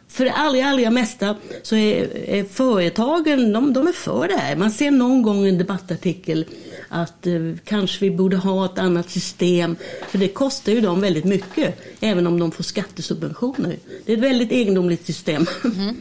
för 0.09 0.25
det 0.25 0.31
allra, 0.31 0.65
allra 0.65 0.89
mesta 0.89 1.35
så 1.63 1.75
är, 1.75 2.29
är 2.29 2.43
företagen 2.43 3.53
de, 3.53 3.73
de, 3.73 3.87
är 3.87 3.91
för 3.91 4.27
det 4.27 4.37
här. 4.37 4.55
Man 4.55 4.71
ser 4.71 4.91
någon 4.91 5.21
gång 5.21 5.45
i 5.45 5.49
en 5.49 5.57
debattartikel 5.57 6.45
att 6.89 7.27
eh, 7.27 7.33
kanske 7.63 8.05
vi 8.05 8.11
borde 8.11 8.37
ha 8.37 8.65
ett 8.65 8.79
annat 8.79 9.09
system. 9.09 9.75
För 10.09 10.17
det 10.17 10.27
kostar 10.27 10.71
ju 10.71 10.81
dem 10.81 11.01
väldigt 11.01 11.25
mycket, 11.25 11.75
även 11.99 12.27
om 12.27 12.39
de 12.39 12.51
får 12.51 12.63
skattesubventioner. 12.63 13.77
Det 14.05 14.13
är 14.13 14.17
ett 14.17 14.23
väldigt 14.23 14.51
egendomligt 14.51 15.05
system. 15.05 15.45
Mm. 15.63 15.95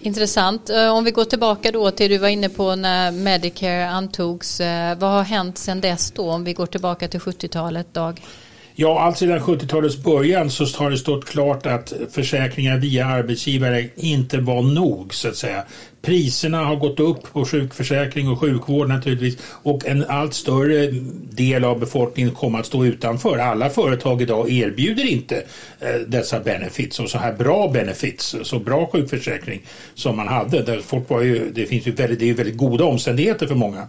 Intressant. 0.00 0.70
Eh, 0.70 0.94
om 0.94 1.04
vi 1.04 1.10
går 1.10 1.24
tillbaka 1.24 1.72
då 1.72 1.90
till 1.90 2.10
du 2.10 2.18
var 2.18 2.28
inne 2.28 2.48
på 2.48 2.74
när 2.74 3.12
Medicare 3.12 3.88
antogs. 3.88 4.60
Eh, 4.60 4.98
vad 4.98 5.10
har 5.10 5.22
hänt 5.22 5.58
sedan 5.58 5.80
dess 5.80 6.10
då? 6.10 6.30
Om 6.30 6.44
vi 6.44 6.52
går 6.52 6.66
tillbaka 6.66 7.08
till 7.08 7.20
70-talet, 7.20 7.94
Dag? 7.94 8.20
Ja, 8.80 9.00
alltsedan 9.00 9.38
70-talets 9.38 9.96
början 9.96 10.50
så 10.50 10.64
har 10.78 10.90
det 10.90 10.98
stått 10.98 11.24
klart 11.24 11.66
att 11.66 11.92
försäkringar 12.10 12.78
via 12.78 13.06
arbetsgivare 13.06 13.88
inte 13.96 14.38
var 14.38 14.62
nog 14.62 15.14
så 15.14 15.28
att 15.28 15.36
säga. 15.36 15.64
Priserna 16.02 16.64
har 16.64 16.76
gått 16.76 17.00
upp 17.00 17.32
på 17.32 17.44
sjukförsäkring 17.44 18.28
och 18.28 18.40
sjukvård 18.40 18.88
naturligtvis 18.88 19.38
och 19.62 19.86
en 19.86 20.04
allt 20.08 20.34
större 20.34 20.86
del 21.30 21.64
av 21.64 21.78
befolkningen 21.78 22.34
kommer 22.34 22.58
att 22.58 22.66
stå 22.66 22.84
utanför. 22.84 23.38
Alla 23.38 23.70
företag 23.70 24.22
idag 24.22 24.50
erbjuder 24.50 25.04
inte 25.04 25.36
eh, 25.80 25.94
dessa 26.06 26.40
benefits 26.40 27.00
och 27.00 27.10
så 27.10 27.18
här 27.18 27.32
bra 27.32 27.68
benefits, 27.68 28.36
så 28.42 28.58
bra 28.58 28.86
sjukförsäkring 28.92 29.62
som 29.94 30.16
man 30.16 30.28
hade. 30.28 30.62
Där 30.62 30.80
folk 30.80 31.10
var 31.10 31.22
ju, 31.22 31.50
det 31.50 31.66
finns 31.66 31.86
ju 31.86 31.92
väldigt, 31.92 32.18
det 32.18 32.30
är 32.30 32.34
väldigt 32.34 32.56
goda 32.56 32.84
omständigheter 32.84 33.46
för 33.46 33.54
många. 33.54 33.88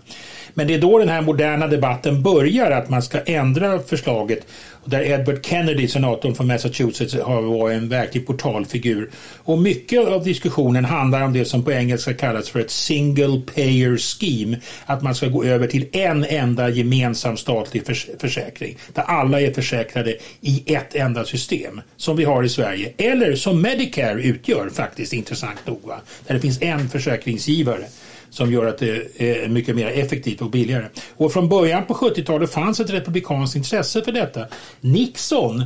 Men 0.54 0.68
det 0.68 0.74
är 0.74 0.82
då 0.82 1.00
den 1.00 1.10
här 1.10 1.22
moderna 1.22 1.68
debatten 1.68 2.24
börjar 2.24 2.72
att 2.72 2.90
man 2.90 3.02
ska 3.02 3.20
ändra 3.20 3.80
förslaget 3.80 4.46
där 4.90 5.02
Edward 5.02 5.46
Kennedy, 5.46 5.88
senatorn 5.88 6.36
från 6.36 6.48
Massachusetts, 6.48 7.16
har 7.16 7.42
varit 7.42 7.78
en 7.78 7.90
verklig 7.90 8.28
portalfigur. 8.28 9.10
Och 9.38 9.58
mycket 9.58 10.08
av 10.08 10.24
diskussionen 10.24 10.86
handlar 10.86 11.24
om 11.24 11.34
det 11.34 11.46
som 11.46 11.64
på 11.64 11.72
engelska 11.72 12.14
kallas 12.14 12.50
för 12.50 12.60
ett 12.60 12.72
single 12.72 13.42
payer 13.56 13.98
scheme. 13.98 14.58
Att 14.86 15.02
man 15.02 15.16
ska 15.16 15.28
gå 15.28 15.44
över 15.44 15.68
till 15.68 15.88
en 15.92 16.26
enda 16.26 16.70
gemensam 16.70 17.38
statlig 17.38 17.86
förs 17.86 18.08
försäkring. 18.20 18.78
Där 18.94 19.04
alla 19.04 19.42
är 19.42 19.54
försäkrade 19.54 20.18
i 20.42 20.74
ett 20.74 20.96
enda 20.96 21.26
system. 21.26 21.82
Som 21.98 22.18
vi 22.18 22.24
har 22.24 22.44
i 22.44 22.50
Sverige. 22.50 22.94
Eller 22.98 23.36
som 23.36 23.62
Medicare 23.62 24.22
utgör 24.22 24.70
faktiskt 24.70 25.14
intressant 25.14 25.60
nog. 25.66 25.82
Va? 25.84 26.02
Där 26.28 26.34
det 26.34 26.42
finns 26.42 26.62
en 26.62 26.90
försäkringsgivare 26.90 27.84
som 28.30 28.52
gör 28.52 28.66
att 28.66 28.78
det 28.78 29.22
är 29.22 29.48
mycket 29.48 29.76
mer 29.76 29.88
effektivt 29.88 30.42
och 30.42 30.50
billigare. 30.50 30.86
Och 31.16 31.34
från 31.34 31.50
början 31.50 31.86
på 31.86 31.94
70-talet 31.94 32.54
fanns 32.54 32.80
ett 32.80 32.90
republikanskt 32.90 33.56
intresse 33.56 34.02
för 34.02 34.12
detta. 34.12 34.46
Nixon 34.82 35.66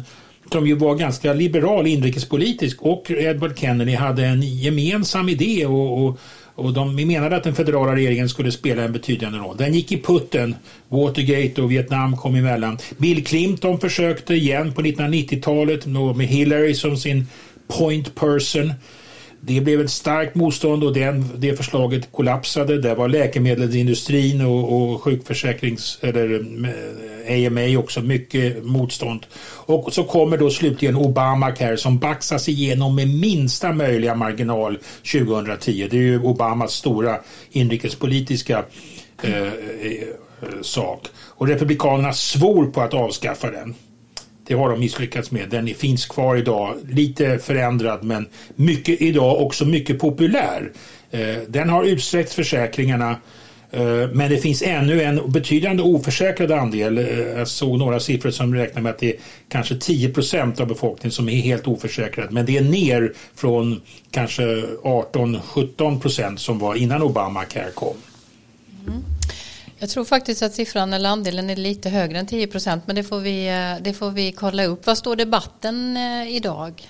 som 0.52 0.68
ju 0.68 0.76
var 0.76 0.96
ganska 0.96 1.34
liberal 1.34 1.88
inrikespolitisk 1.88 2.82
och 2.82 3.12
Edward 3.12 3.60
Kennedy 3.60 3.96
hade 3.96 4.26
en 4.26 4.42
gemensam 4.42 5.30
idé 5.30 5.66
och, 5.66 6.06
och, 6.06 6.20
och 6.56 6.74
de 6.74 6.96
menade 6.96 7.36
att 7.36 7.44
den 7.44 7.56
federala 7.56 7.96
regeringen 7.96 8.30
skulle 8.30 8.52
spela 8.52 8.84
en 8.84 8.94
betydande 8.94 9.38
roll. 9.38 9.58
Den 9.58 9.74
gick 9.74 9.92
i 9.92 10.02
putten. 10.02 10.56
Watergate 10.90 11.62
och 11.62 11.72
Vietnam 11.72 12.18
kom 12.18 12.36
emellan. 12.36 12.78
Bill 12.98 13.26
Clinton 13.26 13.80
försökte 13.80 14.34
igen 14.34 14.74
på 14.74 14.82
1990-talet 14.82 15.86
med 16.16 16.28
Hillary 16.28 16.74
som 16.74 16.98
sin 16.98 17.28
point 17.68 18.16
person. 18.16 18.74
Det 19.46 19.62
blev 19.62 19.82
ett 19.82 19.92
starkt 19.92 20.36
motstånd 20.36 20.84
och 20.84 20.94
den, 20.94 21.30
det 21.38 21.56
förslaget 21.56 22.12
kollapsade. 22.12 22.82
Där 22.82 22.96
var 22.96 23.08
läkemedelsindustrin 23.08 24.42
och, 24.42 24.74
och 24.74 25.02
sjukförsäkrings 25.02 26.00
eller 26.02 26.46
eh, 27.28 27.48
AMA 27.48 27.80
också 27.80 28.02
mycket 28.02 28.66
motstånd. 28.66 29.26
Och 29.66 29.94
så 29.94 30.04
kommer 30.04 30.38
då 30.38 30.50
slutligen 30.50 30.96
Obamacare 30.96 31.78
som 31.78 32.00
baxas 32.00 32.50
igenom 32.50 32.96
med 32.96 33.08
minsta 33.08 33.74
möjliga 33.74 34.16
marginal 34.16 34.78
2010. 35.12 35.88
Det 35.92 35.98
är 35.98 36.02
ju 36.02 36.22
Obamas 36.22 36.74
stora 36.74 37.20
inrikespolitiska 37.52 38.64
eh, 39.24 39.44
eh, 39.44 39.52
sak. 40.62 41.08
Och 41.18 41.48
Republikanerna 41.48 42.14
svor 42.14 42.66
på 42.66 42.82
att 42.82 42.94
avskaffa 42.94 43.52
den. 43.52 43.76
Det 44.48 44.54
har 44.54 44.70
de 44.70 44.80
misslyckats 44.80 45.32
med. 45.32 45.50
Den 45.50 45.68
finns 45.68 46.06
kvar 46.06 46.36
idag, 46.36 46.76
lite 46.90 47.40
förändrad 47.40 48.04
men 48.04 48.28
mycket 48.56 49.02
idag 49.02 49.42
också 49.42 49.66
mycket 49.66 50.00
populär. 50.00 50.72
Eh, 51.12 51.38
den 51.48 51.70
har 51.70 51.84
utsträckt 51.84 52.34
försäkringarna 52.34 53.12
eh, 53.72 54.10
men 54.14 54.30
det 54.30 54.38
finns 54.38 54.62
ännu 54.62 55.04
en 55.04 55.32
betydande 55.32 55.84
oförsäkrad 55.84 56.52
andel. 56.52 56.98
Eh, 56.98 57.20
jag 57.20 57.48
såg 57.48 57.80
några 57.80 58.00
siffror 58.00 58.32
som 58.32 58.56
räknar 58.56 58.82
med 58.82 58.90
att 58.90 59.00
det 59.00 59.10
är 59.10 59.18
kanske 59.50 59.76
10 59.76 60.10
procent 60.10 60.60
av 60.60 60.68
befolkningen 60.68 61.12
som 61.12 61.30
är 61.30 61.42
helt 61.42 61.68
oförsäkrad. 61.68 62.32
Men 62.32 62.46
det 62.46 62.58
är 62.58 62.62
ner 62.62 63.14
från 63.36 63.82
kanske 64.12 64.44
18-17 64.84 66.00
procent 66.00 66.40
som 66.40 66.60
var 66.60 66.76
innan 66.76 67.04
Obamacare 67.04 67.72
kom. 67.74 67.96
Mm. 68.88 69.04
Jag 69.84 69.90
tror 69.90 70.06
faktiskt 70.06 70.44
att 70.44 70.54
siffran 70.54 70.94
eller 70.94 71.10
andelen 71.10 71.50
är 71.50 71.56
lite 71.56 71.90
högre 71.90 72.20
än 72.20 72.28
10 72.28 72.48
procent 72.48 72.84
men 72.88 72.96
det 72.96 73.04
får, 73.04 73.20
vi, 73.20 73.48
eh, 73.48 73.84
det 73.84 73.94
får 73.94 74.12
vi 74.12 74.32
kolla 74.32 74.66
upp. 74.66 74.86
Vad 74.86 74.98
står 74.98 75.16
debatten 75.16 75.98
eh, 75.98 76.36
idag? 76.36 76.90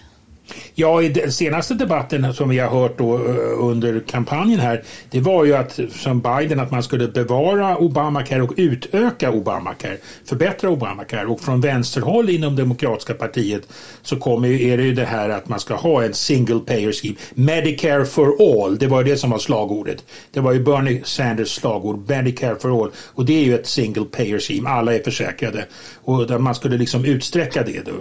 Ja, 0.75 1.01
i 1.01 1.09
den 1.09 1.31
senaste 1.31 1.73
debatten 1.73 2.33
som 2.33 2.49
vi 2.49 2.59
har 2.59 2.69
hört 2.69 2.97
då 2.97 3.15
eh, 3.15 3.59
under 3.59 3.99
kampanjen 3.99 4.59
här, 4.59 4.83
det 5.09 5.19
var 5.19 5.45
ju 5.45 5.55
att 5.55 5.79
som 5.91 6.21
Biden 6.21 6.59
att 6.59 6.71
man 6.71 6.83
skulle 6.83 7.07
bevara 7.07 7.77
Obamacare 7.77 8.41
och 8.41 8.53
utöka 8.57 9.31
Obamacare, 9.31 9.97
förbättra 10.25 10.69
Obamacare. 10.69 11.25
Och 11.25 11.41
från 11.41 11.61
vänsterhåll 11.61 12.29
inom 12.29 12.55
Demokratiska 12.55 13.13
partiet 13.13 13.67
så 14.01 14.15
kommer 14.15 14.47
ju, 14.47 14.69
är 14.69 14.77
det 14.77 14.83
ju 14.83 14.93
det 14.93 15.05
här 15.05 15.29
att 15.29 15.47
man 15.47 15.59
ska 15.59 15.75
ha 15.75 16.03
en 16.03 16.13
single 16.13 16.59
payer 16.59 16.91
scheme, 16.91 17.15
Medicare 17.33 18.05
for 18.05 18.35
all, 18.39 18.77
det 18.77 18.87
var 18.87 19.03
det 19.03 19.17
som 19.17 19.29
var 19.29 19.39
slagordet. 19.39 20.03
Det 20.31 20.39
var 20.39 20.51
ju 20.51 20.59
Bernie 20.59 21.01
Sanders 21.03 21.49
slagord, 21.55 22.09
Medicare 22.09 22.55
for 22.55 22.83
all. 22.83 22.91
Och 22.97 23.25
det 23.25 23.33
är 23.33 23.43
ju 23.43 23.55
ett 23.55 23.67
single 23.67 24.05
payer 24.05 24.39
scheme, 24.39 24.69
alla 24.69 24.95
är 24.95 24.99
försäkrade 24.99 25.65
och 26.03 26.27
där 26.27 26.37
man 26.37 26.55
skulle 26.55 26.77
liksom 26.77 27.05
utsträcka 27.05 27.63
det 27.63 27.85
då. 27.85 27.91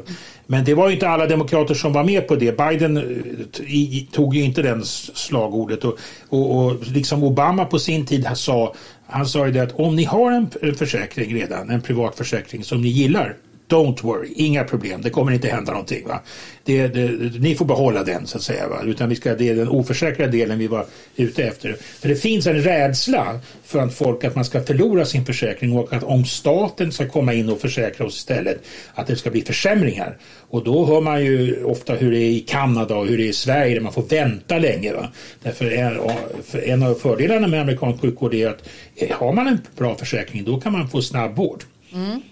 Men 0.47 0.65
det 0.65 0.75
var 0.75 0.89
ju 0.89 0.95
inte 0.95 1.09
alla 1.09 1.27
demokrater 1.27 1.75
som 1.75 1.93
var 1.93 2.05
med 2.05 2.29
på 2.29 2.37
det. 2.37 2.57
Biden 2.57 2.97
eh, 2.97 4.05
tog 4.13 4.37
ju 4.37 4.43
inte 4.43 4.63
den 4.63 4.85
slagordet 4.85 5.85
och, 5.85 5.99
och, 6.29 6.67
och 6.67 6.87
liksom 6.87 7.25
Obama 7.25 7.65
på 7.65 7.79
sin 7.79 8.07
tid 8.07 8.29
sa 8.35 8.75
han 9.07 9.27
sa 9.27 9.47
ju 9.47 9.53
det 9.53 9.63
att 9.63 9.73
om 9.73 9.97
ni 9.97 10.05
har 10.05 10.33
en 10.33 10.75
försäkring 10.75 11.35
redan, 11.35 11.71
en 11.71 11.81
privat 11.81 12.17
försäkring 12.17 12.65
som 12.65 12.81
ni 12.81 12.89
gillar 12.89 13.37
Don't 13.73 14.03
worry, 14.03 14.33
inga 14.37 14.65
problem, 14.65 15.03
det 15.03 15.11
kommer 15.11 15.33
inte 15.33 15.49
hända 15.49 15.73
någonting. 15.73 16.07
Va? 16.09 16.21
Det, 16.65 16.89
det, 16.89 17.09
ni 17.41 17.55
får 17.55 17.65
behålla 17.65 18.05
den 18.05 18.27
så 18.27 18.39
att 18.39 18.43
säga. 18.43 18.69
Va? 18.69 18.83
Utan 18.85 19.09
vi 19.09 19.17
ska, 19.17 19.35
det 19.35 19.49
är 19.49 19.55
den 19.55 19.69
oförsäkrade 19.69 20.33
delen 20.33 20.59
vi 20.59 20.67
var 20.67 20.87
ute 21.17 21.45
efter. 21.45 21.77
För 22.01 22.09
det 22.09 22.17
finns 22.17 22.47
en 22.47 22.63
rädsla 22.63 23.41
för 23.65 23.79
att 23.79 23.95
folk 23.95 24.25
att 24.25 24.35
man 24.35 24.45
ska 24.45 24.63
förlora 24.63 25.05
sin 25.05 25.25
försäkring 25.25 25.79
och 25.79 25.93
att 25.93 26.03
om 26.03 26.25
staten 26.25 26.93
ska 26.93 27.09
komma 27.09 27.35
in 27.35 27.49
och 27.49 27.61
försäkra 27.61 28.07
oss 28.07 28.17
istället 28.17 28.63
att 28.95 29.07
det 29.07 29.17
ska 29.17 29.31
bli 29.31 29.43
försämringar. 29.43 30.19
Och 30.51 30.65
då 30.65 30.87
hör 30.87 31.01
man 31.01 31.25
ju 31.25 31.65
ofta 31.65 31.95
hur 31.95 32.11
det 32.11 32.19
är 32.19 32.31
i 32.31 32.41
Kanada 32.41 32.97
och 32.97 33.07
hur 33.07 33.19
det 33.19 33.25
är 33.25 33.29
i 33.29 33.33
Sverige 33.33 33.75
där 33.75 33.81
man 33.81 33.93
får 33.93 34.03
vänta 34.03 34.59
länge. 34.59 34.93
Va? 34.93 35.09
Därför 35.43 35.71
en, 35.71 36.01
en 36.53 36.83
av 36.83 36.95
fördelarna 36.95 37.47
med 37.47 37.61
amerikansk 37.61 38.01
sjukvård 38.01 38.35
är 38.35 38.49
att 38.49 38.69
eh, 38.97 39.17
har 39.17 39.33
man 39.33 39.49
en 39.49 39.59
bra 39.77 39.95
försäkring 39.95 40.45
då 40.45 40.61
kan 40.61 40.73
man 40.73 40.89
få 40.89 41.03
snabb 41.03 41.37
vård. 41.37 41.65
Mm. 41.95 42.23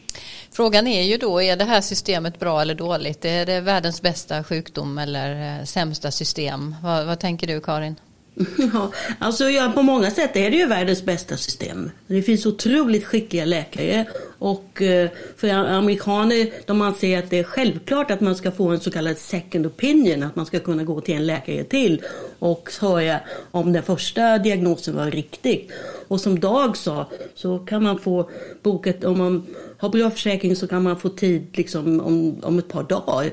Frågan 0.52 0.86
är 0.86 1.02
ju 1.02 1.16
då, 1.16 1.42
är 1.42 1.56
det 1.56 1.64
här 1.64 1.80
systemet 1.80 2.38
bra 2.38 2.62
eller 2.62 2.74
dåligt? 2.74 3.24
Är 3.24 3.46
det 3.46 3.60
världens 3.60 4.02
bästa 4.02 4.44
sjukdom 4.44 4.98
eller 4.98 5.58
eh, 5.60 5.64
sämsta 5.64 6.10
system? 6.10 6.74
Vad, 6.82 7.06
vad 7.06 7.20
tänker 7.20 7.46
du 7.46 7.60
Karin? 7.60 7.96
Ja, 8.72 8.92
alltså 9.18 9.44
ja, 9.44 9.72
på 9.74 9.82
många 9.82 10.10
sätt 10.10 10.36
är 10.36 10.50
det 10.50 10.56
ju 10.56 10.66
världens 10.66 11.02
bästa 11.02 11.36
system. 11.36 11.90
Det 12.06 12.22
finns 12.22 12.46
otroligt 12.46 13.04
skickliga 13.04 13.44
läkare 13.44 14.06
och 14.38 14.82
eh, 14.82 15.10
för 15.36 15.48
amerikaner 15.48 16.50
de 16.66 16.82
anser 16.82 17.18
att 17.18 17.30
det 17.30 17.38
är 17.38 17.44
självklart 17.44 18.10
att 18.10 18.20
man 18.20 18.36
ska 18.36 18.50
få 18.50 18.68
en 18.68 18.80
så 18.80 18.90
kallad 18.90 19.18
second 19.18 19.66
opinion, 19.66 20.22
att 20.22 20.36
man 20.36 20.46
ska 20.46 20.58
kunna 20.58 20.84
gå 20.84 21.00
till 21.00 21.14
en 21.14 21.26
läkare 21.26 21.64
till 21.64 22.02
och 22.38 22.70
höra 22.80 23.20
om 23.50 23.72
den 23.72 23.82
första 23.82 24.38
diagnosen 24.38 24.96
var 24.96 25.10
riktig. 25.10 25.70
Och 26.08 26.20
som 26.20 26.40
Dag 26.40 26.76
sa 26.76 27.06
så 27.34 27.58
kan 27.58 27.82
man 27.82 27.98
få 27.98 28.30
boket, 28.62 29.04
om 29.04 29.18
man 29.18 29.46
har 29.80 29.88
bra 29.88 30.10
försäkring 30.10 30.56
så 30.56 30.66
kan 30.66 30.82
man 30.82 31.00
få 31.00 31.08
tid 31.08 31.46
liksom 31.52 32.00
om, 32.00 32.40
om 32.42 32.58
ett 32.58 32.68
par 32.68 32.82
dagar 32.82 33.30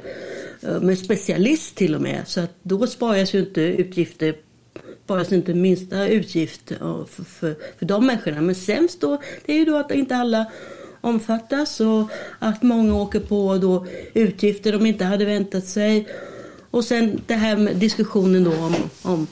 eh, 0.61 0.81
med 0.81 0.97
specialist 0.97 1.75
till 1.75 1.95
och 1.95 2.01
med. 2.01 2.21
Så 2.27 2.39
att 2.39 2.55
då 2.63 2.87
sparas 2.87 3.33
ju 3.33 3.39
inte 3.39 3.61
utgifter 3.61 4.35
sparas 5.03 5.31
inte 5.31 5.53
minsta 5.53 6.07
utgift 6.07 6.71
eh, 6.71 7.05
för, 7.05 7.23
för, 7.23 7.55
för 7.79 7.85
de 7.85 8.05
människorna. 8.05 8.41
Men 8.41 8.55
sämst 8.55 9.01
då, 9.01 9.21
det 9.45 9.53
är 9.53 9.57
ju 9.57 9.65
då 9.65 9.75
att 9.77 9.91
inte 9.91 10.15
alla 10.15 10.45
omfattas 11.01 11.79
och 11.79 12.09
att 12.39 12.63
många 12.63 12.95
åker 12.95 13.19
på 13.19 13.57
då 13.57 13.85
utgifter 14.13 14.71
de 14.71 14.85
inte 14.85 15.05
hade 15.05 15.25
väntat 15.25 15.65
sig. 15.65 16.07
Och 16.71 16.83
sen 16.83 17.21
det 17.27 17.33
här 17.33 17.57
med 17.57 17.75
diskussionen 17.75 18.43
då 18.43 18.51
om, 18.51 18.75
om 19.01 19.27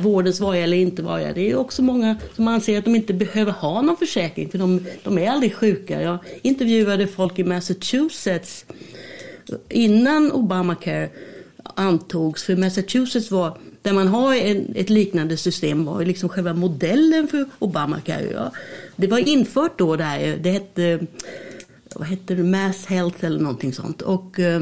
vårdens 0.00 0.40
vara 0.40 0.56
eller 0.56 0.76
inte 0.76 1.02
vara. 1.02 1.32
Det 1.32 1.50
är 1.50 1.56
också 1.56 1.82
många 1.82 2.16
som 2.36 2.48
anser 2.48 2.78
att 2.78 2.84
de 2.84 2.96
inte 2.96 3.14
behöver 3.14 3.52
ha 3.52 3.82
någon 3.82 3.96
försäkring 3.96 4.48
för 4.48 4.58
de, 4.58 4.86
de 5.02 5.18
är 5.18 5.30
aldrig 5.30 5.54
sjuka. 5.54 6.02
Jag 6.02 6.18
intervjuade 6.42 7.06
folk 7.06 7.38
i 7.38 7.44
Massachusetts 7.44 8.64
innan 9.68 10.32
Obamacare 10.32 11.10
antogs. 11.74 12.44
För 12.44 12.56
Massachusetts 12.56 13.30
var 13.30 13.58
där 13.82 13.92
man 13.92 14.08
har 14.08 14.34
en, 14.34 14.72
ett 14.76 14.90
liknande 14.90 15.36
system 15.36 15.84
var 15.84 16.04
liksom 16.04 16.28
själva 16.28 16.54
modellen 16.54 17.28
för 17.28 17.44
Obamacare. 17.58 18.30
Ja. 18.32 18.52
Det 18.96 19.06
var 19.06 19.18
infört 19.18 19.78
då 19.78 19.96
där, 19.96 20.36
det 20.36 20.50
hette, 20.50 20.98
vad 21.94 22.08
hette 22.08 22.34
det, 22.34 22.42
Mass 22.42 22.86
Health 22.86 23.24
eller 23.24 23.40
någonting 23.40 23.72
sånt. 23.72 24.02
Och, 24.02 24.40
eh, 24.40 24.60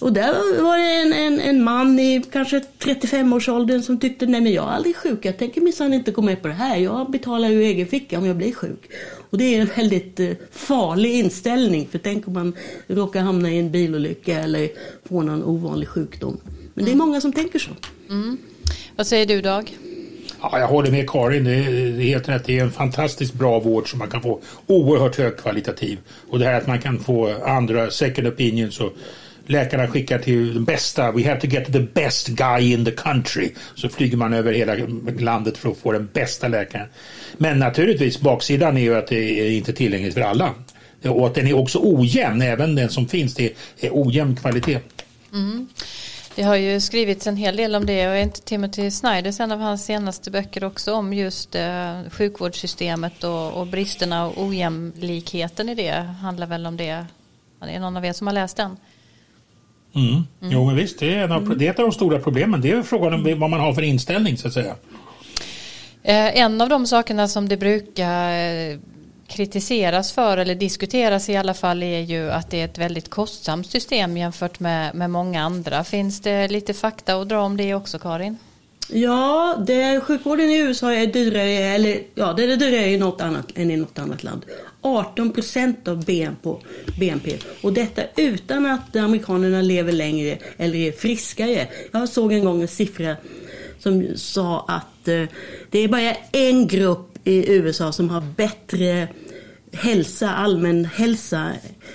och 0.00 0.12
där 0.12 0.62
var 0.62 0.78
det 0.78 1.02
en, 1.02 1.12
en, 1.12 1.40
en 1.40 1.64
man 1.64 1.98
i 1.98 2.22
kanske 2.32 2.60
35-årsåldern 2.78 3.82
som 3.82 4.00
tyckte 4.00 4.26
nej 4.26 4.40
men 4.40 4.52
jag 4.52 4.64
är 4.64 4.72
aldrig 4.72 4.96
sjuk, 4.96 5.24
jag 5.24 5.38
tänker 5.38 5.60
minsann 5.60 5.94
inte 5.94 6.10
gå 6.10 6.22
med 6.22 6.42
på 6.42 6.48
det 6.48 6.54
här, 6.54 6.76
jag 6.76 7.10
betalar 7.10 7.48
ju 7.48 7.62
egen 7.62 7.86
ficka 7.86 8.18
om 8.18 8.26
jag 8.26 8.36
blir 8.36 8.52
sjuk. 8.52 8.90
Och 9.30 9.38
det 9.38 9.54
är 9.54 9.60
en 9.60 9.70
väldigt 9.76 10.20
eh, 10.20 10.30
farlig 10.52 11.14
inställning, 11.14 11.88
för 11.90 11.98
tänk 11.98 12.28
om 12.28 12.32
man 12.32 12.56
råkar 12.86 13.20
hamna 13.20 13.50
i 13.50 13.58
en 13.58 13.70
bilolycka 13.70 14.40
eller 14.40 14.68
få 15.08 15.22
någon 15.22 15.44
ovanlig 15.44 15.88
sjukdom. 15.88 16.40
Men 16.74 16.84
det 16.84 16.92
är 16.92 16.96
många 16.96 17.20
som 17.20 17.32
tänker 17.32 17.58
så. 17.58 17.70
Mm. 18.10 18.38
Vad 18.96 19.06
säger 19.06 19.26
du 19.26 19.40
Dag? 19.40 19.76
Ja, 20.40 20.58
jag 20.58 20.68
håller 20.68 20.90
med 20.90 21.10
Karin. 21.10 21.44
Det 21.44 21.54
är, 21.54 22.00
helt 22.00 22.28
rätt. 22.28 22.44
Det 22.44 22.58
är 22.58 22.62
en 22.62 22.70
fantastiskt 22.70 23.34
bra 23.34 23.60
vård 23.60 23.90
som 23.90 23.98
man 23.98 24.08
kan 24.10 24.22
få 24.22 24.40
oerhört 24.66 25.16
högkvalitativ. 25.16 25.98
Och 26.30 26.38
det 26.38 26.44
här 26.44 26.54
att 26.54 26.66
man 26.66 26.80
kan 26.80 26.98
få 26.98 27.34
andra 27.44 27.90
second 27.90 28.28
opinions 28.28 28.80
och 28.80 28.92
läkarna 29.46 29.88
skickar 29.88 30.18
till 30.18 30.54
den 30.54 30.64
bästa. 30.64 31.12
We 31.12 31.28
have 31.28 31.40
to 31.40 31.46
get 31.46 31.72
the 31.72 31.80
best 31.80 32.28
guy 32.28 32.72
in 32.72 32.84
the 32.84 32.90
country. 32.90 33.50
Så 33.74 33.88
flyger 33.88 34.16
man 34.16 34.32
över 34.32 34.52
hela 34.52 34.74
landet 35.18 35.58
för 35.58 35.68
att 35.68 35.76
få 35.76 35.92
den 35.92 36.08
bästa 36.12 36.48
läkaren. 36.48 36.88
Men 37.38 37.58
naturligtvis 37.58 38.20
baksidan 38.20 38.76
är 38.76 38.80
ju 38.80 38.96
att 38.96 39.06
det 39.06 39.40
är 39.40 39.50
inte 39.50 39.72
tillgängligt 39.72 40.14
för 40.14 40.20
alla. 40.20 40.54
Och 41.04 41.26
att 41.26 41.34
den 41.34 41.46
är 41.46 41.52
också 41.52 41.78
ojämn, 41.82 42.42
även 42.42 42.74
den 42.74 42.90
som 42.90 43.08
finns. 43.08 43.34
Det 43.34 43.54
är 43.80 43.90
ojämn 43.92 44.36
kvalitet. 44.36 44.78
Mm. 45.32 45.68
Det 46.34 46.42
har 46.42 46.56
ju 46.56 46.80
skrivits 46.80 47.26
en 47.26 47.36
hel 47.36 47.56
del 47.56 47.74
om 47.74 47.86
det 47.86 48.08
och 48.08 48.14
är 48.14 48.22
inte 48.22 48.40
Timothy 48.40 48.90
Snyders 48.90 49.40
en 49.40 49.52
av 49.52 49.58
hans 49.58 49.84
senaste 49.84 50.30
böcker 50.30 50.64
också 50.64 50.92
om 50.94 51.12
just 51.12 51.54
eh, 51.54 52.00
sjukvårdssystemet 52.10 53.24
och, 53.24 53.52
och 53.52 53.66
bristerna 53.66 54.26
och 54.26 54.42
ojämlikheten 54.42 55.68
i 55.68 55.74
det 55.74 55.92
handlar 56.22 56.46
väl 56.46 56.66
om 56.66 56.76
det. 56.76 57.06
Är 57.60 57.66
Det 57.66 57.78
någon 57.78 57.96
av 57.96 58.04
er 58.04 58.12
som 58.12 58.26
har 58.26 58.34
läst 58.34 58.56
den? 58.56 58.76
Mm. 59.96 60.08
Mm. 60.08 60.24
Jo 60.40 60.64
men 60.64 60.76
visst, 60.76 60.98
det 60.98 61.14
är, 61.14 61.24
en 61.24 61.32
av, 61.32 61.58
det 61.58 61.66
är 61.66 61.70
ett 61.70 61.78
av 61.78 61.84
de 61.84 61.92
stora 61.92 62.18
problemen. 62.18 62.60
Det 62.60 62.70
är 62.70 62.82
frågan 62.82 63.14
om 63.14 63.40
vad 63.40 63.50
man 63.50 63.60
har 63.60 63.74
för 63.74 63.82
inställning 63.82 64.36
så 64.36 64.48
att 64.48 64.54
säga. 64.54 64.74
Eh, 66.02 66.38
en 66.38 66.60
av 66.60 66.68
de 66.68 66.86
sakerna 66.86 67.28
som 67.28 67.48
det 67.48 67.56
brukar 67.56 68.32
eh, 68.32 68.78
kritiseras 69.28 70.12
för 70.12 70.38
eller 70.38 70.54
diskuteras 70.54 71.28
i 71.28 71.36
alla 71.36 71.54
fall 71.54 71.82
är 71.82 72.00
ju 72.00 72.30
att 72.30 72.50
det 72.50 72.60
är 72.60 72.64
ett 72.64 72.78
väldigt 72.78 73.10
kostsamt 73.10 73.66
system 73.66 74.16
jämfört 74.16 74.60
med, 74.60 74.94
med 74.94 75.10
många 75.10 75.42
andra. 75.42 75.84
Finns 75.84 76.20
det 76.20 76.48
lite 76.48 76.74
fakta 76.74 77.14
att 77.14 77.28
dra 77.28 77.40
om 77.40 77.56
det 77.56 77.74
också 77.74 77.98
Karin? 77.98 78.38
Ja, 78.88 79.62
det, 79.66 80.00
sjukvården 80.00 80.50
i 80.50 80.58
USA 80.58 80.92
är 80.92 81.06
dyrare, 81.06 81.50
eller 81.50 82.02
ja, 82.14 82.32
det 82.32 82.44
är 82.44 82.56
dyrare 82.56 82.86
i 82.86 82.98
något 82.98 83.20
annat 83.20 83.46
än 83.54 83.70
i 83.70 83.76
något 83.76 83.98
annat 83.98 84.24
land. 84.24 84.44
18 84.80 85.32
procent 85.32 85.88
av 85.88 86.04
BNP, 86.04 86.48
BNP. 86.98 87.36
Och 87.62 87.72
detta 87.72 88.02
utan 88.16 88.66
att 88.66 88.96
amerikanerna 88.96 89.62
lever 89.62 89.92
längre 89.92 90.38
eller 90.56 90.78
är 90.78 90.92
friskare. 90.92 91.68
Jag 91.92 92.08
såg 92.08 92.32
en 92.32 92.44
gång 92.44 92.62
en 92.62 92.68
siffra 92.68 93.16
som 93.78 94.06
sa 94.16 94.64
att 94.68 95.08
eh, 95.08 95.22
det 95.70 95.78
är 95.78 95.88
bara 95.88 96.14
en 96.32 96.66
grupp 96.66 97.18
i 97.24 97.52
USA 97.52 97.92
som 97.92 98.10
har 98.10 98.20
bättre 98.36 99.08
hälsa, 99.72 100.30
allmän 100.30 100.84
hälsa 100.84 101.52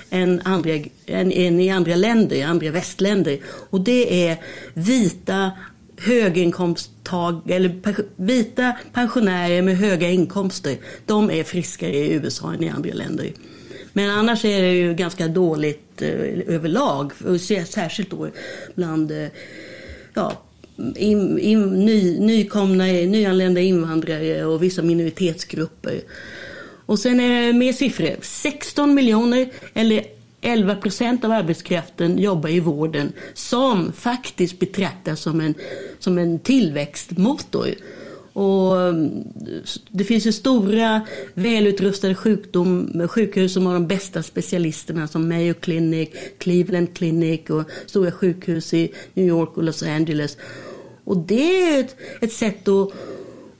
än, 0.10 0.42
andra, 0.46 0.72
än, 1.06 1.32
än 1.32 1.60
i 1.60 1.70
andra 1.70 1.96
länder, 1.96 2.36
i 2.36 2.44
andra 2.44 2.72
västländer. 2.72 3.40
Och 3.70 3.82
det 3.82 4.28
är 4.28 4.38
vita 4.74 5.52
höginkomsttag 6.02 7.52
eller 7.52 7.76
vita 8.16 8.76
pensionärer 8.94 9.62
med 9.62 9.78
höga 9.78 10.10
inkomster. 10.10 10.78
De 11.06 11.32
är 11.32 11.44
friskare 11.44 11.96
i 11.96 12.14
USA 12.14 12.54
än 12.54 12.64
i 12.64 12.70
andra 12.70 12.94
länder. 12.94 13.32
Men 13.94 14.10
annars 14.10 14.46
är 14.46 14.62
det 14.62 14.74
ju 14.74 14.94
ganska 14.94 15.28
dåligt 15.28 16.02
eh, 16.02 16.10
överlag. 16.48 17.12
Särskilt 17.68 18.10
då 18.10 18.30
bland 18.76 19.12
eh, 19.12 19.28
ja, 20.14 20.42
in, 20.96 21.40
in, 21.40 21.86
ny, 21.86 22.20
nykomna, 22.20 22.84
nyanlända 22.84 23.62
invandrare 23.62 24.46
och 24.46 24.64
vissa 24.64 24.82
minoritetsgrupper. 24.82 26.02
Och 26.86 27.00
sen 27.00 27.20
är 27.20 27.48
det 27.48 27.54
mer 27.54 27.74
siffror. 27.74 28.16
16 28.22 28.94
miljoner 28.94 29.50
eller 29.74 30.06
11 30.42 30.76
procent 30.76 31.26
av 31.26 31.32
arbetskraften 31.32 32.18
jobbar 32.18 32.50
i 32.50 32.60
vården 32.60 33.14
som 33.34 33.94
faktiskt 33.94 34.60
betraktas 34.60 35.20
som 35.22 35.42
en, 35.42 35.54
som 36.00 36.18
en 36.18 36.40
tillväxtmotor. 36.40 37.70
Och 38.34 38.82
mm, 38.82 39.24
det 39.90 40.04
finns 40.04 40.28
ju 40.28 40.32
stora 40.32 41.02
välutrustade 41.34 42.16
sjukdom, 42.16 43.08
sjukhus 43.08 43.54
som 43.54 43.66
har 43.66 43.74
de 43.74 43.88
bästa 43.88 44.24
specialisterna 44.24 45.08
som 45.08 45.30
Mayo 45.30 45.54
Clinic, 45.54 46.10
Cleveland 46.38 46.94
Clinic 46.94 47.50
och 47.50 47.64
stora 47.86 48.12
sjukhus 48.12 48.74
i 48.74 48.92
New 49.14 49.28
York 49.28 49.58
och 49.58 49.64
Los 49.64 49.84
Angeles. 49.84 50.38
Och 51.04 51.18
det 51.18 51.62
är 51.62 51.80
ett, 51.80 51.96
ett 52.22 52.34
sätt 52.34 52.68
att 52.68 52.94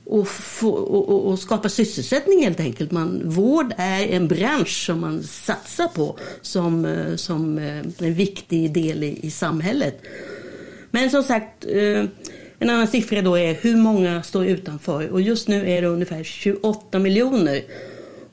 och, 0.04 0.28
få, 0.28 0.70
och, 0.70 1.26
och, 1.26 1.38
skapa 1.38 1.68
sysselsättning 1.68 2.44
helt 2.44 2.60
enkelt. 2.60 2.90
Man, 2.90 3.22
vård 3.24 3.74
är 3.76 4.06
en 4.06 4.28
bransch 4.28 4.86
som 4.86 5.00
man 5.00 5.22
satsar 5.22 5.88
på 5.88 6.18
som, 6.42 6.84
eh, 6.84 7.16
som 7.16 7.58
eh, 7.58 7.78
en 7.98 8.14
viktig 8.14 8.72
del 8.72 9.04
i, 9.04 9.18
i 9.22 9.30
samhället. 9.30 10.02
Men 10.90 11.10
som 11.10 11.22
sagt, 11.22 11.64
eh, 11.68 12.04
en 12.58 12.70
annan 12.70 12.86
siffra 12.86 13.22
då 13.22 13.38
är 13.38 13.54
hur 13.54 13.76
många 13.76 14.22
står 14.22 14.46
utanför 14.46 15.08
och 15.08 15.20
just 15.20 15.48
nu 15.48 15.70
är 15.70 15.82
det 15.82 15.88
ungefär 15.88 16.24
28 16.24 16.98
miljoner. 16.98 17.62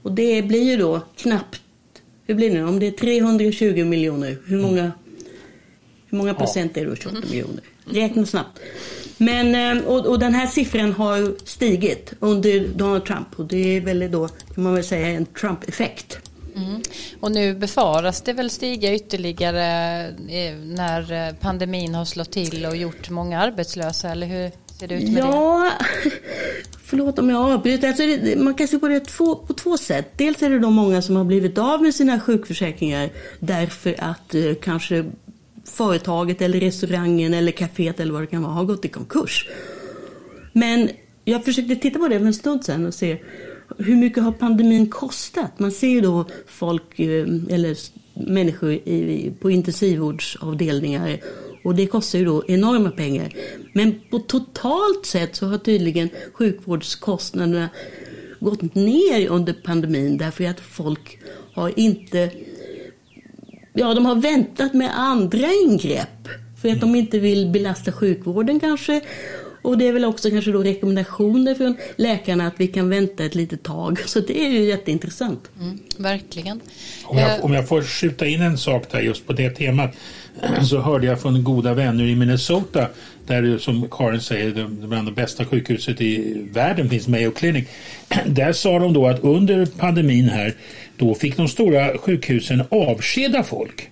Och 0.02 0.12
det 0.12 0.42
blir 0.42 0.64
ju 0.64 0.78
då 0.78 1.02
knappt, 1.18 1.62
hur 2.28 2.36
blir 2.36 2.52
det 2.52 2.64
om 2.64 2.80
det 2.80 2.88
är 2.88 2.92
320 2.92 3.86
miljoner, 3.86 4.38
hur 4.46 4.62
många, 4.62 4.92
hur 6.08 6.18
många 6.18 6.34
procent 6.34 6.78
är 6.78 6.82
det 6.82 6.90
då 6.90 6.96
28 6.96 7.18
miljoner? 7.30 7.64
Räkna 7.86 8.26
snabbt. 8.26 8.60
Men, 9.22 9.78
eh, 9.78 9.86
och, 9.86 10.06
och, 10.06 10.20
den 10.20 10.34
här 10.34 10.48
siffran 10.48 10.94
har 10.94 11.46
stigit 11.46 12.14
under 12.20 12.68
Donald 12.68 13.06
Trump 13.06 13.28
och 13.40 13.46
det 13.46 13.78
är 13.78 13.82
väl 13.82 14.12
då 14.12 14.28
kan 14.28 14.64
man 14.64 14.74
väl 14.74 14.84
säga 14.84 15.08
en 15.08 15.26
Trump-effekt. 15.26 16.20
Mm. 16.56 16.82
Och 17.20 17.32
nu 17.32 17.54
befaras 17.54 18.22
det 18.22 18.34
väl 18.34 18.50
stiga 18.50 18.96
ytterligare 18.96 20.08
eh, 20.08 20.56
när 20.56 21.28
eh, 21.28 21.34
pandemin 21.34 21.96
har 21.96 22.06
slått 22.06 22.32
till 22.32 22.66
och 22.66 22.76
gjort 22.76 23.10
många 23.10 23.40
arbetslösa 23.40 24.10
eller 24.10 24.28
hur 24.28 24.52
ser 24.80 24.88
det 24.88 24.96
ut 24.96 25.10
med 25.10 25.24
ja, 25.24 25.72
det? 26.04 26.12
Förlåt 26.84 27.20
om 27.20 27.30
jag 27.30 27.52
avbryter. 27.52 27.88
Alltså 27.88 28.04
man 28.44 28.54
kan 28.54 28.68
se 28.68 28.80
på 28.80 28.88
det 28.88 29.00
två, 29.00 29.36
på 29.36 29.54
två 29.54 29.78
sätt. 29.78 30.12
Dels 30.18 30.44
är 30.44 30.50
det 30.50 30.60
de 30.60 30.74
många 30.74 31.02
som 31.02 31.16
har 31.16 31.24
blivit 31.24 31.58
av 31.58 31.82
med 31.82 31.96
sina 31.96 32.20
sjukförsäkringar 32.20 33.10
därför 33.40 33.96
att 34.00 34.36
eh, 34.36 34.54
kanske 34.62 35.06
företaget 35.70 36.42
eller 36.42 36.60
restaurangen 36.60 37.34
eller 37.34 37.52
kaféet 37.52 38.00
eller 38.00 38.14
vad 38.14 38.22
det 38.22 38.28
kan 38.28 38.44
vara 38.44 38.54
har 38.54 38.66
gått 38.66 38.86
i 38.86 38.88
konkurs. 38.88 39.48
Men 40.54 40.90
jag 41.26 41.46
försökte 41.46 41.76
titta 41.76 42.00
på 42.00 42.08
det 42.08 42.20
för 42.20 42.26
en 42.26 42.34
stund 42.34 42.66
sedan 42.66 42.86
och 42.86 42.94
se 42.94 43.18
hur 43.78 43.96
mycket 43.96 44.24
har 44.24 44.32
pandemin 44.32 44.90
kostat? 44.90 45.60
Man 45.60 45.72
ser 45.72 45.88
ju 45.88 46.02
då 46.02 46.26
folk 46.48 47.00
eh, 47.00 47.28
eller 47.50 47.78
människor 48.14 48.72
i, 48.72 49.34
på 49.40 49.52
intensivvårdsavdelningar 49.52 51.20
och 51.64 51.76
det 51.76 51.88
kostar 51.88 52.20
ju 52.20 52.26
då 52.26 52.44
enorma 52.48 52.92
pengar. 52.92 53.34
Men 53.74 54.02
på 54.10 54.20
totalt 54.20 55.06
sett 55.06 55.36
så 55.36 55.48
har 55.48 55.58
tydligen 55.58 56.10
sjukvårdskostnaderna 56.34 57.70
gått 58.40 58.76
ner 58.76 59.28
under 59.28 59.54
pandemin 59.54 60.18
därför 60.18 60.44
att 60.44 60.60
folk 60.60 61.20
har 61.54 61.80
inte 61.80 62.32
ja, 63.80 63.94
de 63.94 64.06
har 64.06 64.16
väntat 64.16 64.74
med 64.74 65.00
andra 65.00 65.48
ingrepp. 65.66 66.28
För 66.62 66.70
att 66.70 66.82
de 66.82 66.96
inte 66.96 67.20
vill 67.20 67.50
belasta 67.50 67.92
sjukvården 67.92 68.60
kanske. 68.60 69.02
Och 69.62 69.78
det 69.78 69.88
är 69.88 69.94
väl 69.94 70.06
också 70.06 70.30
kanske 70.30 70.52
då 70.52 70.64
rekommendationer 70.64 71.56
från 71.56 71.78
läkarna 71.96 72.48
att 72.48 72.54
vi 72.58 72.68
kan 72.68 72.90
vänta 72.90 73.26
ett 73.26 73.36
litet 73.36 73.64
tag. 73.64 74.00
Så 74.06 74.20
det 74.20 74.40
är 74.40 74.50
ju 74.50 74.64
jätteintressant. 74.64 75.50
Mm, 75.62 75.80
verkligen. 75.98 76.62
Om 77.04 77.18
jag, 77.18 77.38
eh, 77.38 77.46
om 77.46 77.54
jag 77.54 77.68
får 77.68 77.82
skjuta 77.82 78.28
in 78.28 78.42
en 78.42 78.58
sak 78.58 78.92
där 78.92 79.00
just 79.00 79.28
på 79.28 79.34
det 79.34 79.50
temat. 79.50 79.92
Så 80.70 80.80
hörde 80.80 81.08
jag 81.08 81.22
från 81.22 81.44
goda 81.44 81.74
vänner 81.74 82.04
i 82.04 82.16
Minnesota 82.16 82.88
där 83.28 83.58
som 83.58 83.90
Karin 83.92 84.22
säger, 84.22 84.68
bland 84.88 85.08
de 85.08 85.14
bästa 85.14 85.46
sjukhuset 85.46 86.02
i 86.02 86.42
världen 86.54 86.90
finns 86.90 87.08
Mayo 87.08 87.32
Clinic. 87.32 87.68
Där 88.26 88.54
sa 88.54 88.80
de 88.80 88.94
då 88.94 89.08
att 89.08 89.24
under 89.24 89.66
pandemin 89.66 90.30
här 90.30 90.54
då 91.00 91.16
fick 91.16 91.38
de 91.38 91.48
stora 91.48 91.98
sjukhusen 91.98 92.64
avskeda 92.70 93.44
folk. 93.44 93.90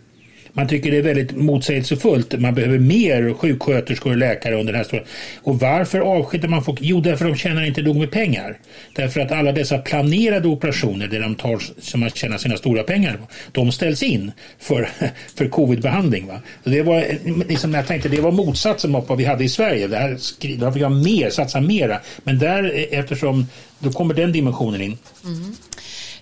Man 0.58 0.68
tycker 0.68 0.92
det 0.92 0.98
är 0.98 1.02
väldigt 1.02 1.36
motsägelsefullt. 1.36 2.40
Man 2.40 2.56
behöver 2.56 2.80
mer 2.80 3.34
sjuksköterskor 3.34 4.12
och 4.12 4.18
läkare 4.18 4.56
under 4.56 4.74
den 4.74 4.80
här 4.80 4.84
stora... 4.84 5.02
Och 5.44 5.60
varför 5.60 6.00
avskedar 6.00 6.50
man 6.50 6.64
folk? 6.64 6.80
Jo, 6.82 7.02
därför 7.02 7.26
att 7.26 7.32
de 7.32 7.38
tjänar 7.38 7.66
inte 7.66 7.82
nog 7.82 7.96
med 7.96 8.12
pengar. 8.12 8.60
Därför 8.96 9.20
att 9.20 9.32
alla 9.32 9.52
dessa 9.52 9.78
planerade 9.78 10.48
operationer 10.48 11.08
där 11.08 11.20
de 11.20 11.36
tar, 11.36 11.62
som 11.82 12.00
man 12.00 12.10
tjänar 12.10 12.38
sina 12.38 12.58
stora 12.58 12.84
pengar 12.84 13.20
de 13.52 13.72
ställs 13.72 14.04
in 14.04 14.32
för, 14.60 14.90
för 15.36 15.48
covidbehandling. 15.48 16.28
Va? 16.28 16.42
det 16.64 16.82
var, 16.82 17.06
liksom, 17.48 17.74
jag 17.74 17.88
tänkte, 17.88 18.10
det 18.10 18.22
var 18.22 18.32
motsatsen 18.32 18.92
mot 18.92 19.10
vad 19.10 19.18
vi 19.18 19.26
hade 19.26 19.44
i 19.44 19.50
Sverige. 19.50 19.88
Där, 19.88 20.10
där 20.58 20.72
fick 20.72 20.82
man 20.82 21.04
mer, 21.04 21.30
satsa 21.30 21.62
mera. 21.62 22.00
Men 22.24 22.40
där, 22.40 22.64
eh, 22.76 23.00
eftersom, 23.00 23.48
då 23.80 23.92
kommer 23.92 24.14
den 24.14 24.32
dimensionen 24.32 24.82
in. 24.82 24.98
Mm. 25.26 25.56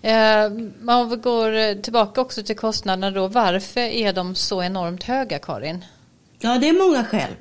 Eh, 0.06 0.46
om 0.88 1.10
vi 1.10 1.16
går 1.16 1.82
tillbaka 1.82 2.22
också 2.22 2.44
till 2.44 2.56
kostnaderna 2.56 3.12
då. 3.12 3.28
Varför 3.28 3.82
är 3.82 4.14
de 4.14 4.36
så 4.36 4.64
enormt 4.64 5.04
höga 5.04 5.40
Karin? 5.40 5.86
Ja, 6.40 6.58
det 6.58 6.70
är 6.70 6.88
många 6.88 7.04
skäl. 7.04 7.32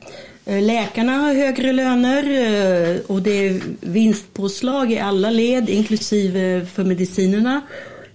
Eh, 0.45 0.63
läkarna 0.63 1.13
har 1.13 1.35
högre 1.35 1.73
löner 1.73 2.23
eh, 2.23 3.01
och 3.07 3.23
det 3.23 3.49
är 3.49 3.61
vinstpåslag 3.81 4.93
i 4.93 4.99
alla 4.99 5.31
led, 5.31 5.71
inklusive 5.71 6.67
för 6.67 6.85
medicinerna. 6.85 7.61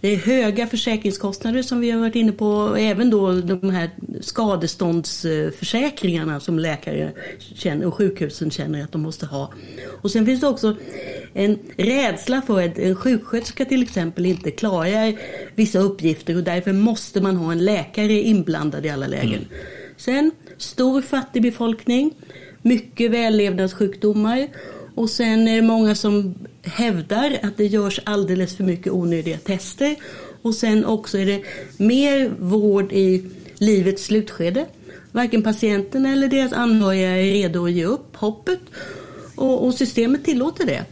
Det 0.02 0.08
är 0.08 0.18
höga 0.18 0.68
försäkringskostnader 0.68 1.62
som 1.62 1.80
vi 1.80 1.92
har 1.92 2.00
varit 2.00 2.16
inne 2.16 2.32
på. 2.32 2.76
Även 2.80 3.10
då 3.10 3.34
de 3.34 3.70
här 3.70 3.90
skadeståndsförsäkringarna 4.22 6.40
som 6.40 6.60
läkare 6.60 7.12
känner, 7.40 7.86
och 7.86 7.94
sjukhusen 7.94 8.52
känner 8.52 8.84
att 8.84 8.92
de 8.92 9.02
måste 9.02 9.26
ha. 9.26 9.54
Och 10.02 10.12
sen 10.12 10.26
finns 10.26 10.42
det 10.42 10.48
också 10.48 10.76
en 11.34 11.60
rädsla 11.78 12.42
för 12.42 12.64
att 12.64 12.80
en 12.80 12.96
sjuksköterska 12.96 13.66
till 13.66 13.84
exempel 13.84 14.26
inte 14.26 14.52
klarar 14.52 15.16
vissa 15.56 15.80
uppgifter 15.80 16.36
och 16.36 16.44
därför 16.44 16.74
måste 16.74 17.22
man 17.22 17.38
ha 17.38 17.52
en 17.52 17.66
läkare 17.66 18.14
inblandad 18.14 18.86
i 18.86 18.90
alla 18.90 19.08
lägen. 19.08 19.34
Mm. 19.34 19.46
Sen 19.98 20.32
stor 20.58 21.02
fattig 21.02 21.42
befolkning, 21.42 22.14
mycket 22.62 23.12
vällevnadssjukdomar 23.12 24.48
och 24.96 25.10
sen 25.10 25.48
är 25.48 25.56
det 25.56 25.62
många 25.62 25.96
som 25.96 26.36
hävdar 26.70 27.40
att 27.44 27.58
det 27.58 27.66
görs 27.66 28.00
alldeles 28.04 28.58
för 28.58 28.64
mycket 28.64 28.94
onödiga 28.94 29.38
tester. 29.38 29.96
Och 30.42 30.56
sen 30.56 30.86
också 30.86 31.18
är 31.18 31.26
det 31.26 31.44
mer 31.78 32.32
vård 32.40 32.92
i 32.92 33.26
livets 33.58 34.04
slutskede. 34.04 34.66
Varken 35.12 35.44
patienten 35.44 36.06
eller 36.06 36.28
deras 36.28 36.54
anhöriga 36.54 37.10
är 37.10 37.32
redo 37.32 37.66
att 37.66 37.72
ge 37.72 37.86
upp 37.86 38.16
hoppet 38.16 38.60
och, 39.36 39.66
och 39.66 39.74
systemet 39.74 40.26
tillåter 40.26 40.66
det. 40.66 40.86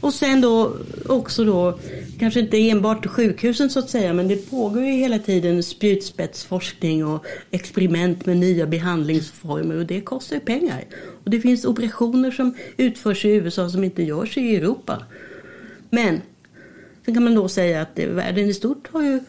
Och 0.00 0.14
sen 0.14 0.40
då 0.40 0.76
också 1.08 1.44
då, 1.44 1.78
kanske 2.18 2.40
inte 2.40 2.70
enbart 2.70 3.06
sjukhusen 3.06 3.70
så 3.70 3.78
att 3.78 3.90
säga, 3.90 4.12
men 4.12 4.28
det 4.28 4.50
pågår 4.50 4.82
ju 4.82 4.92
hela 4.92 5.18
tiden 5.18 5.62
spjutspetsforskning 5.62 7.06
och 7.06 7.24
experiment 7.50 8.26
med 8.26 8.36
nya 8.36 8.66
behandlingsformer 8.66 9.76
och 9.76 9.86
det 9.86 10.00
kostar 10.00 10.36
ju 10.36 10.40
pengar. 10.40 10.84
Och 11.26 11.32
det 11.32 11.40
finns 11.40 11.64
operationer 11.64 12.30
som 12.30 12.54
utförs 12.76 13.24
i 13.24 13.28
USA 13.28 13.68
som 13.68 13.84
inte 13.84 14.02
görs 14.02 14.36
i 14.36 14.56
Europa. 14.56 15.02
Men 15.90 16.20
sen 17.04 17.14
kan 17.14 17.24
man 17.24 17.34
då 17.34 17.48
säga 17.48 17.82
att 17.82 17.98
världen 17.98 18.48
i 18.48 18.54
stort 18.54 18.88
har 18.92 19.02
ju 19.02 19.20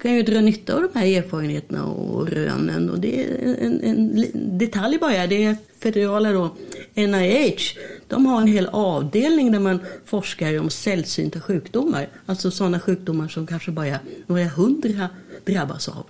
kan 0.00 0.14
ju 0.14 0.22
dra 0.22 0.40
nytta 0.40 0.74
av 0.74 0.82
de 0.82 0.98
här 0.98 1.06
erfarenheterna 1.06 1.84
och 1.84 2.28
rönen. 2.28 2.90
Och 2.90 3.00
det 3.00 3.24
är 3.24 3.56
en, 3.60 3.80
en 3.80 4.58
detalj 4.58 4.98
bara, 4.98 5.26
det 5.26 5.44
är 5.44 5.56
federala 5.78 6.32
då, 6.32 6.50
NIH, 6.94 7.78
de 8.08 8.26
har 8.26 8.40
en 8.40 8.46
hel 8.46 8.66
avdelning 8.72 9.52
där 9.52 9.60
man 9.60 9.80
forskar 10.04 10.60
om 10.60 10.70
sällsynta 10.70 11.40
sjukdomar. 11.40 12.08
Alltså 12.26 12.50
sådana 12.50 12.80
sjukdomar 12.80 13.28
som 13.28 13.46
kanske 13.46 13.70
bara 13.70 13.98
några 14.26 14.44
hundra 14.44 15.08
drabbas 15.44 15.88
av. 15.88 16.06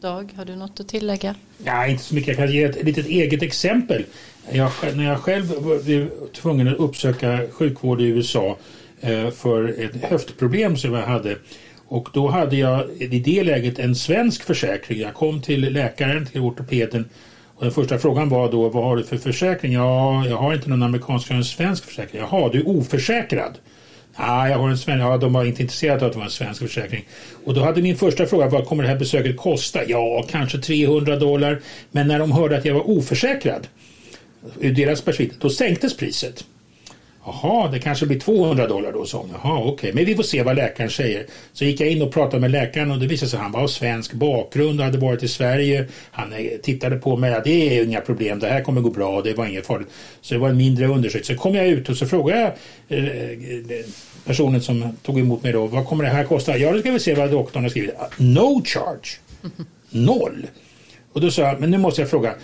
Dag, 0.00 0.32
har 0.36 0.44
du 0.44 0.56
något 0.56 0.80
att 0.80 0.88
tillägga? 0.88 1.34
Ja, 1.64 1.86
inte 1.86 2.02
så 2.02 2.14
mycket. 2.14 2.28
Jag 2.28 2.36
kan 2.36 2.54
ge 2.54 2.62
ett 2.62 2.84
litet 2.84 3.06
eget 3.06 3.42
exempel. 3.42 4.04
Jag, 4.52 4.70
när 4.94 5.04
jag 5.04 5.18
själv 5.18 5.52
blev 5.84 6.10
tvungen 6.32 6.68
att 6.68 6.76
uppsöka 6.76 7.40
sjukvård 7.52 8.00
i 8.00 8.04
USA 8.04 8.56
eh, 9.00 9.30
för 9.30 9.68
ett 9.84 10.04
höftproblem 10.04 10.76
som 10.76 10.94
jag 10.94 11.06
hade 11.06 11.36
och 11.90 12.08
då 12.12 12.28
hade 12.28 12.56
jag 12.56 12.90
i 12.90 13.18
det 13.18 13.44
läget 13.44 13.78
en 13.78 13.94
svensk 13.94 14.42
försäkring. 14.42 15.00
Jag 15.00 15.14
kom 15.14 15.42
till 15.42 15.72
läkaren, 15.72 16.26
till 16.26 16.40
ortopeden 16.40 17.08
och 17.56 17.64
den 17.64 17.72
första 17.72 17.98
frågan 17.98 18.28
var 18.28 18.52
då 18.52 18.68
vad 18.68 18.84
har 18.84 18.96
du 18.96 19.04
för 19.04 19.16
försäkring? 19.16 19.72
Ja, 19.72 20.26
jag 20.26 20.36
har 20.36 20.54
inte 20.54 20.70
någon 20.70 20.82
amerikansk, 20.82 21.30
jag 21.30 21.34
har 21.34 21.38
en 21.38 21.44
svensk 21.44 21.84
försäkring. 21.84 22.20
Jaha, 22.20 22.48
du 22.52 22.60
är 22.60 22.68
oförsäkrad? 22.68 23.58
Ah, 24.20 24.48
jag 24.48 24.58
har 24.58 24.68
en 24.68 24.78
svensk. 24.78 25.02
Ja, 25.02 25.16
de 25.16 25.32
var 25.32 25.44
inte 25.44 25.62
intresserade 25.62 26.00
av 26.00 26.06
att 26.06 26.12
det 26.12 26.18
var 26.18 26.24
en 26.24 26.30
svensk 26.30 26.60
försäkring. 26.60 27.04
Och 27.44 27.54
då 27.54 27.60
hade 27.60 27.82
min 27.82 27.96
första 27.96 28.26
fråga, 28.26 28.48
vad 28.48 28.66
kommer 28.66 28.82
det 28.82 28.88
här 28.88 28.98
besöket 28.98 29.36
kosta? 29.36 29.84
Ja, 29.86 30.26
kanske 30.30 30.58
300 30.58 31.16
dollar. 31.16 31.60
Men 31.90 32.08
när 32.08 32.18
de 32.18 32.32
hörde 32.32 32.56
att 32.58 32.64
jag 32.64 32.74
var 32.74 32.90
oförsäkrad, 32.90 33.66
ur 34.60 34.74
deras 34.74 35.02
perspektiv, 35.02 35.38
då 35.40 35.50
sänktes 35.50 35.96
priset. 35.96 36.44
Jaha, 37.24 37.68
det 37.68 37.78
kanske 37.78 38.06
blir 38.06 38.20
200 38.20 38.66
dollar 38.66 38.92
då, 38.92 39.04
sa 39.04 39.18
hon. 39.18 39.30
Jaha, 39.42 39.58
okej, 39.58 39.72
okay. 39.72 39.92
men 39.92 40.04
vi 40.04 40.14
får 40.14 40.22
se 40.22 40.42
vad 40.42 40.56
läkaren 40.56 40.90
säger. 40.90 41.26
Så 41.52 41.64
gick 41.64 41.80
jag 41.80 41.90
in 41.90 42.02
och 42.02 42.12
pratade 42.12 42.40
med 42.40 42.50
läkaren 42.50 42.90
och 42.90 42.98
det 42.98 43.06
visade 43.06 43.30
sig 43.30 43.36
att 43.36 43.42
han 43.42 43.52
var 43.52 43.62
av 43.62 43.68
svensk 43.68 44.12
bakgrund 44.12 44.80
och 44.80 44.86
hade 44.86 44.98
varit 44.98 45.22
i 45.22 45.28
Sverige. 45.28 45.86
Han 46.10 46.32
eh, 46.32 46.46
tittade 46.62 46.96
på 46.96 47.16
mig 47.16 47.40
det 47.44 47.78
är 47.78 47.84
inga 47.84 48.00
problem, 48.00 48.38
det 48.38 48.46
här 48.46 48.62
kommer 48.62 48.80
gå 48.80 48.90
bra, 48.90 49.22
det 49.22 49.34
var 49.34 49.46
inget 49.46 49.66
farligt. 49.66 49.88
Så 50.20 50.34
det 50.34 50.40
var 50.40 50.48
en 50.48 50.56
mindre 50.56 50.86
undersökning. 50.86 51.36
Så 51.36 51.42
kom 51.42 51.54
jag 51.54 51.66
ut 51.66 51.88
och 51.88 51.96
så 51.96 52.06
frågade 52.06 52.40
jag 52.40 52.52
eh, 52.98 53.04
eh, 53.04 53.84
personen 54.24 54.62
som 54.62 54.96
tog 55.02 55.18
emot 55.18 55.42
mig 55.42 55.52
då, 55.52 55.66
vad 55.66 55.86
kommer 55.86 56.04
det 56.04 56.10
här 56.10 56.24
kosta? 56.24 56.58
Ja, 56.58 56.72
då 56.72 56.80
ska 56.80 56.92
vi 56.92 57.00
se 57.00 57.14
vad 57.14 57.30
doktorn 57.30 57.62
har 57.62 57.70
skrivit. 57.70 57.94
No 58.16 58.62
charge. 58.64 59.18
Noll. 59.90 60.46
Och 61.12 61.20
då 61.20 61.30
sa 61.30 61.42
jag, 61.42 61.60
men 61.60 61.70
nu 61.70 61.78
måste 61.78 62.00
jag 62.00 62.10
fråga, 62.10 62.34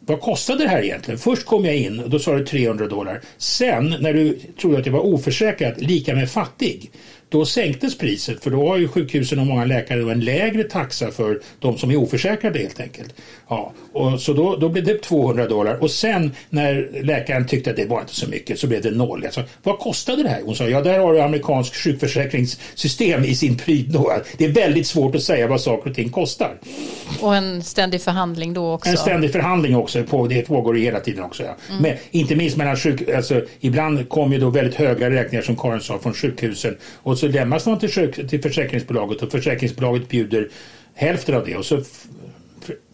vad 0.00 0.20
kostade 0.20 0.64
det 0.64 0.68
här 0.68 0.82
egentligen? 0.82 1.18
Först 1.18 1.46
kom 1.46 1.64
jag 1.64 1.76
in 1.76 2.00
och 2.00 2.10
då 2.10 2.18
sa 2.18 2.34
du 2.34 2.46
300 2.46 2.86
dollar. 2.86 3.20
Sen 3.38 3.96
när 4.00 4.14
du 4.14 4.38
trodde 4.60 4.78
att 4.78 4.86
jag 4.86 4.92
var 4.92 5.00
oförsäkrad, 5.00 5.82
lika 5.82 6.14
med 6.14 6.30
fattig, 6.30 6.90
då 7.30 7.46
sänktes 7.46 7.98
priset 7.98 8.44
för 8.44 8.50
då 8.50 8.68
har 8.68 8.76
ju 8.76 8.88
sjukhusen 8.88 9.38
och 9.38 9.46
många 9.46 9.64
läkare 9.64 10.12
en 10.12 10.20
lägre 10.20 10.64
taxa 10.64 11.10
för 11.10 11.40
de 11.58 11.78
som 11.78 11.90
är 11.90 11.96
oförsäkrade 11.96 12.58
helt 12.58 12.80
enkelt. 12.80 13.14
Ja, 13.48 13.72
och 13.92 14.20
så 14.20 14.32
då, 14.32 14.56
då 14.56 14.68
blev 14.68 14.84
det 14.84 15.02
200 15.02 15.48
dollar 15.48 15.82
och 15.82 15.90
sen 15.90 16.32
när 16.50 17.02
läkaren 17.02 17.46
tyckte 17.46 17.70
att 17.70 17.76
det 17.76 17.86
var 17.86 18.00
inte 18.00 18.14
så 18.14 18.28
mycket 18.28 18.58
så 18.58 18.66
blev 18.66 18.82
det 18.82 18.90
noll. 18.90 19.20
Jag 19.24 19.32
sa, 19.32 19.42
vad 19.62 19.78
kostade 19.78 20.22
det 20.22 20.28
här? 20.28 20.42
Hon 20.44 20.54
sa, 20.54 20.64
ja 20.64 20.82
där 20.82 20.98
har 20.98 21.12
du 21.12 21.20
amerikansk 21.20 21.74
sjukförsäkringssystem 21.74 23.24
i 23.24 23.34
sin 23.34 23.56
prydnad. 23.56 24.22
Det 24.38 24.44
är 24.44 24.52
väldigt 24.52 24.86
svårt 24.86 25.14
att 25.14 25.22
säga 25.22 25.46
vad 25.46 25.60
saker 25.60 25.90
och 25.90 25.96
ting 25.96 26.10
kostar. 26.10 26.54
Och 27.20 27.36
en 27.36 27.62
ständig 27.62 28.00
förhandling 28.00 28.54
då 28.54 28.72
också? 28.72 28.90
En 28.90 28.96
ständig 28.96 29.32
förhandling 29.32 29.76
också, 29.76 30.04
på, 30.04 30.26
det 30.26 30.42
pågår 30.42 30.74
hela 30.74 31.00
tiden 31.00 31.24
också. 31.24 31.42
Ja. 31.42 31.56
Mm. 31.68 31.82
Men 31.82 31.96
inte 32.10 32.36
minst 32.36 32.56
mellan 32.56 32.76
sjuk, 32.76 33.08
alltså, 33.08 33.42
ibland 33.60 34.08
kommer 34.08 34.34
ju 34.34 34.40
då 34.40 34.50
väldigt 34.50 34.74
höga 34.74 35.10
räkningar 35.10 35.42
som 35.42 35.56
Karin 35.56 35.80
sa 35.80 35.98
från 35.98 36.14
sjukhusen 36.14 36.76
och 37.02 37.18
så 37.20 37.28
lämnas 37.28 37.66
man 37.66 37.78
till, 37.78 38.12
till 38.28 38.42
försäkringsbolaget 38.42 39.22
och 39.22 39.30
försäkringsbolaget 39.30 40.08
bjuder 40.08 40.48
hälften 40.94 41.34
av 41.34 41.46
det 41.46 41.56
och 41.56 41.64
så 41.64 41.82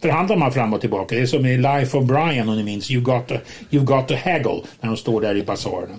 förhandlar 0.01 0.37
man 0.37 0.53
fram 0.53 0.75
och 0.75 0.81
tillbaka. 0.81 1.15
Det 1.15 1.21
är 1.21 1.27
som 1.27 1.47
i 1.47 1.57
Life 1.57 1.97
of 1.97 2.05
Brian 2.05 2.49
om 2.49 2.57
ni 2.57 2.63
minns. 2.63 2.91
You 2.91 3.03
got 3.03 3.29
to, 3.29 3.35
you've 3.71 3.85
got 3.85 4.09
to 4.09 4.15
haggle 4.15 4.63
när 4.81 4.89
de 4.89 4.97
står 4.97 5.21
där 5.21 5.37
i 5.37 5.43
basarerna. 5.43 5.95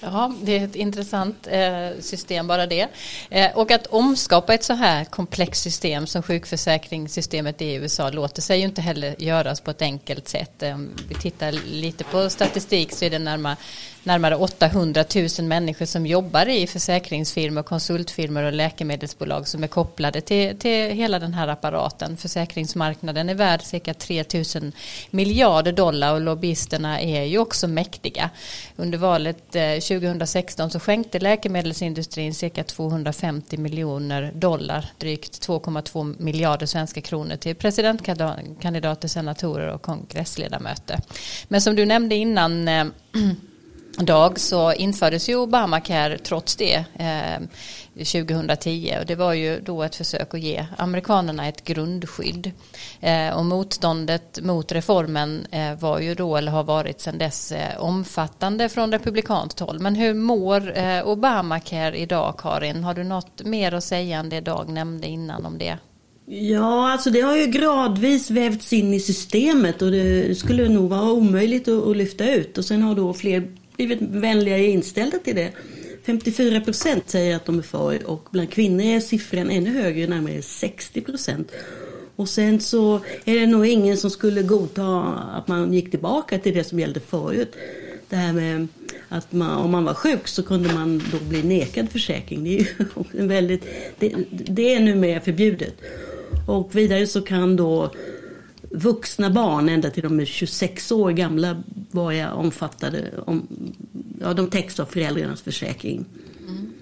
Ja, 0.00 0.32
det 0.42 0.58
är 0.58 0.64
ett 0.64 0.74
intressant 0.74 1.48
eh, 1.50 2.00
system 2.00 2.46
bara 2.46 2.66
det. 2.66 2.88
Eh, 3.30 3.56
och 3.58 3.70
att 3.70 3.86
omskapa 3.86 4.54
ett 4.54 4.64
så 4.64 4.72
här 4.72 5.04
komplext 5.04 5.62
system 5.62 6.06
som 6.06 6.22
sjukförsäkringssystemet 6.22 7.62
i 7.62 7.74
USA 7.74 8.10
låter 8.10 8.42
sig 8.42 8.58
ju 8.58 8.64
inte 8.64 8.82
heller 8.82 9.14
göras 9.18 9.60
på 9.60 9.70
ett 9.70 9.82
enkelt 9.82 10.28
sätt. 10.28 10.62
Eh, 10.62 10.74
om 10.74 10.90
vi 11.08 11.14
tittar 11.14 11.52
lite 11.52 12.04
på 12.04 12.30
statistik 12.30 12.92
så 12.92 13.04
är 13.04 13.10
det 13.10 13.18
närmare 13.18 13.56
närmare 14.04 14.36
800 14.36 15.04
000 15.38 15.48
människor 15.48 15.86
som 15.86 16.06
jobbar 16.06 16.48
i 16.48 16.66
försäkringsfirmor, 16.66 17.62
konsultfirmor 17.62 18.42
och 18.42 18.52
läkemedelsbolag 18.52 19.48
som 19.48 19.62
är 19.62 19.68
kopplade 19.68 20.20
till, 20.20 20.58
till 20.58 20.90
hela 20.90 21.18
den 21.18 21.34
här 21.34 21.48
apparaten. 21.48 22.16
Försäkringsmarknaden 22.16 23.28
är 23.28 23.34
värd 23.34 23.62
cirka 23.62 23.94
3 23.94 24.24
000 24.34 24.72
miljarder 25.10 25.72
dollar 25.72 26.14
och 26.14 26.20
lobbyisterna 26.20 27.00
är 27.00 27.22
ju 27.22 27.38
också 27.38 27.68
mäktiga. 27.68 28.30
Under 28.76 28.98
valet 28.98 29.56
eh, 29.56 29.98
2016 29.98 30.70
så 30.70 30.80
skänkte 30.80 31.18
läkemedelsindustrin 31.18 32.34
cirka 32.34 32.64
250 32.64 33.56
miljoner 33.56 34.32
dollar, 34.34 34.86
drygt 34.98 35.48
2,2 35.48 36.22
miljarder 36.22 36.66
svenska 36.66 37.00
kronor 37.00 37.36
till 37.36 37.56
presidentkandidater, 37.56 39.08
senatorer 39.08 39.68
och 39.68 39.82
kongressledamöter. 39.82 41.00
Men 41.48 41.60
som 41.60 41.76
du 41.76 41.86
nämnde 41.86 42.14
innan 42.14 42.68
eh, 42.68 42.84
dag 43.98 44.40
så 44.40 44.72
infördes 44.72 45.28
ju 45.28 45.36
Obamacare 45.36 46.18
trots 46.18 46.56
det 46.56 46.84
eh, 46.94 47.40
2010 47.94 48.96
och 49.00 49.06
det 49.06 49.14
var 49.14 49.32
ju 49.32 49.60
då 49.60 49.82
ett 49.82 49.96
försök 49.96 50.34
att 50.34 50.40
ge 50.40 50.66
amerikanerna 50.78 51.48
ett 51.48 51.64
grundskydd. 51.64 52.50
Eh, 53.00 53.36
och 53.36 53.44
motståndet 53.44 54.38
mot 54.42 54.72
reformen 54.72 55.46
eh, 55.50 55.78
var 55.78 56.00
ju 56.00 56.14
då 56.14 56.36
eller 56.36 56.52
har 56.52 56.64
varit 56.64 57.00
sedan 57.00 57.18
dess 57.18 57.52
eh, 57.52 57.80
omfattande 57.80 58.68
från 58.68 58.92
republikanskt 58.92 59.60
håll. 59.60 59.78
Men 59.80 59.94
hur 59.94 60.14
mår 60.14 60.78
eh, 60.78 61.08
Obamacare 61.08 61.98
idag 61.98 62.34
Karin? 62.38 62.84
Har 62.84 62.94
du 62.94 63.04
något 63.04 63.44
mer 63.44 63.74
att 63.74 63.84
säga 63.84 64.18
än 64.18 64.28
det 64.28 64.40
Dag 64.40 64.68
nämnde 64.68 65.06
innan 65.06 65.46
om 65.46 65.58
det? 65.58 65.78
Ja, 66.26 66.92
alltså 66.92 67.10
det 67.10 67.20
har 67.20 67.36
ju 67.36 67.46
gradvis 67.46 68.30
vävts 68.30 68.72
in 68.72 68.94
i 68.94 69.00
systemet 69.00 69.82
och 69.82 69.90
det 69.90 70.38
skulle 70.38 70.68
nog 70.68 70.90
vara 70.90 71.12
omöjligt 71.12 71.68
att, 71.68 71.86
att 71.86 71.96
lyfta 71.96 72.30
ut. 72.30 72.58
Och 72.58 72.64
sen 72.64 72.82
har 72.82 72.94
då 72.94 73.14
fler 73.14 73.48
blivit 73.76 74.02
vänligare 74.02 74.64
inställda 74.66 75.18
till 75.18 75.36
det. 75.36 75.52
54 76.06 76.60
procent 76.60 77.10
säger 77.10 77.36
att 77.36 77.44
de 77.44 77.58
är 77.58 77.62
för 77.62 78.06
och 78.06 78.28
bland 78.30 78.50
kvinnor 78.50 78.84
är 78.84 79.00
siffran 79.00 79.50
ännu 79.50 79.70
högre, 79.70 80.06
närmare 80.06 80.42
60 80.42 81.00
procent. 81.00 81.52
Och 82.16 82.28
sen 82.28 82.60
så 82.60 83.00
är 83.24 83.40
det 83.40 83.46
nog 83.46 83.66
ingen 83.66 83.96
som 83.96 84.10
skulle 84.10 84.42
godta 84.42 85.00
att 85.32 85.48
man 85.48 85.72
gick 85.72 85.90
tillbaka 85.90 86.38
till 86.38 86.54
det 86.54 86.64
som 86.64 86.80
gällde 86.80 87.00
förut. 87.00 87.56
Det 88.08 88.16
här 88.16 88.32
med 88.32 88.68
att 89.08 89.32
man, 89.32 89.56
om 89.56 89.70
man 89.70 89.84
var 89.84 89.94
sjuk 89.94 90.28
så 90.28 90.42
kunde 90.42 90.74
man 90.74 91.02
då 91.12 91.18
bli 91.24 91.42
nekad 91.42 91.90
försäkring. 91.90 92.44
Det 92.44 92.58
är, 92.58 92.66
ju 93.12 93.26
väldigt, 93.26 93.64
det, 93.98 94.14
det 94.30 94.74
är 94.74 94.80
numera 94.80 95.20
förbjudet. 95.20 95.74
Och 96.46 96.76
vidare 96.76 97.06
så 97.06 97.22
kan 97.22 97.56
då 97.56 97.90
vuxna 98.74 99.30
barn 99.30 99.68
ända 99.68 99.90
till 99.90 100.02
de 100.02 100.20
är 100.20 100.24
26 100.24 100.92
år 100.92 101.10
gamla 101.10 101.62
var 101.90 102.12
jag 102.12 102.38
omfattade, 102.38 103.10
om, 103.26 103.48
ja, 104.20 104.34
de 104.34 104.50
täcks 104.50 104.80
av 104.80 104.86
föräldrarnas 104.86 105.42
försäkring. 105.42 106.04
Mm. 106.48 106.72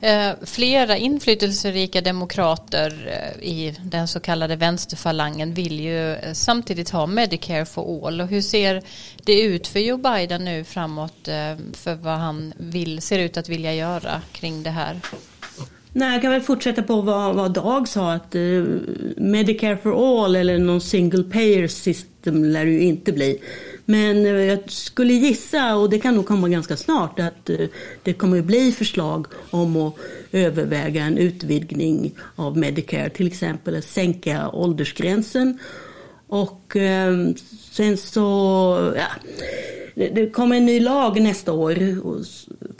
Eh, 0.00 0.36
flera 0.46 0.96
inflytelserika 0.96 2.00
demokrater 2.00 3.06
eh, 3.06 3.48
i 3.48 3.76
den 3.82 4.08
så 4.08 4.20
kallade 4.20 4.56
vänsterfalangen 4.56 5.54
vill 5.54 5.80
ju 5.80 6.14
eh, 6.14 6.32
samtidigt 6.32 6.90
ha 6.90 7.06
Medicare 7.06 7.64
for 7.64 8.06
all. 8.06 8.20
Och 8.20 8.28
hur 8.28 8.42
ser 8.42 8.82
det 9.24 9.42
ut 9.42 9.66
för 9.66 9.80
Joe 9.80 9.96
Biden 9.96 10.44
nu 10.44 10.64
framåt 10.64 11.28
eh, 11.28 11.56
för 11.72 11.94
vad 11.94 12.18
han 12.18 12.52
vill, 12.56 13.02
ser 13.02 13.18
ut 13.18 13.36
att 13.36 13.48
vilja 13.48 13.74
göra 13.74 14.22
kring 14.32 14.62
det 14.62 14.70
här? 14.70 15.00
Nej, 15.98 16.12
jag 16.12 16.22
kan 16.22 16.30
väl 16.30 16.40
fortsätta 16.40 16.82
på 16.82 17.00
vad, 17.00 17.34
vad 17.34 17.52
Dag 17.52 17.88
sa 17.88 18.12
att 18.12 18.34
eh, 18.34 18.40
Medicare 19.16 19.76
for 19.76 20.24
all 20.24 20.36
eller 20.36 20.58
någon 20.58 20.80
single 20.80 21.22
payer 21.22 21.68
system 21.68 22.44
lär 22.44 22.64
det 22.64 22.70
ju 22.70 22.82
inte 22.82 23.12
bli. 23.12 23.40
Men 23.84 24.26
eh, 24.26 24.32
jag 24.32 24.70
skulle 24.70 25.12
gissa, 25.12 25.76
och 25.76 25.90
det 25.90 25.98
kan 25.98 26.14
nog 26.14 26.26
komma 26.26 26.48
ganska 26.48 26.76
snart, 26.76 27.20
att 27.20 27.50
eh, 27.50 27.66
det 28.02 28.12
kommer 28.12 28.38
att 28.38 28.44
bli 28.44 28.72
förslag 28.72 29.26
om 29.50 29.76
att 29.76 29.94
överväga 30.32 31.04
en 31.04 31.18
utvidgning 31.18 32.14
av 32.36 32.56
Medicare, 32.56 33.10
till 33.10 33.26
exempel 33.26 33.76
att 33.76 33.84
sänka 33.84 34.50
åldersgränsen. 34.50 35.58
Och 36.28 36.76
eh, 36.76 37.14
sen 37.70 37.96
så, 37.96 38.92
ja, 38.96 39.08
det 39.94 40.30
kommer 40.30 40.56
en 40.56 40.66
ny 40.66 40.80
lag 40.80 41.20
nästa 41.20 41.52
år. 41.52 41.74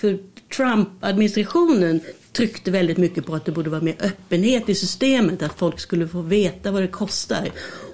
För 0.01 0.19
Trump-administrationen 0.57 2.01
tryckte 2.33 2.71
väldigt 2.71 2.99
mycket 2.99 3.27
på 3.27 3.35
att 3.35 3.45
det 3.45 3.53
borde 3.53 3.71
vara 3.71 3.81
mer 3.81 3.97
öppenhet 4.01 4.69
i 4.69 4.75
systemet, 4.75 5.43
att 5.43 5.59
folk 5.59 5.81
skulle 5.81 6.09
få 6.09 6.21
veta 6.21 6.71
vad 6.71 6.83
det 6.83 6.89
kostar. 6.89 7.49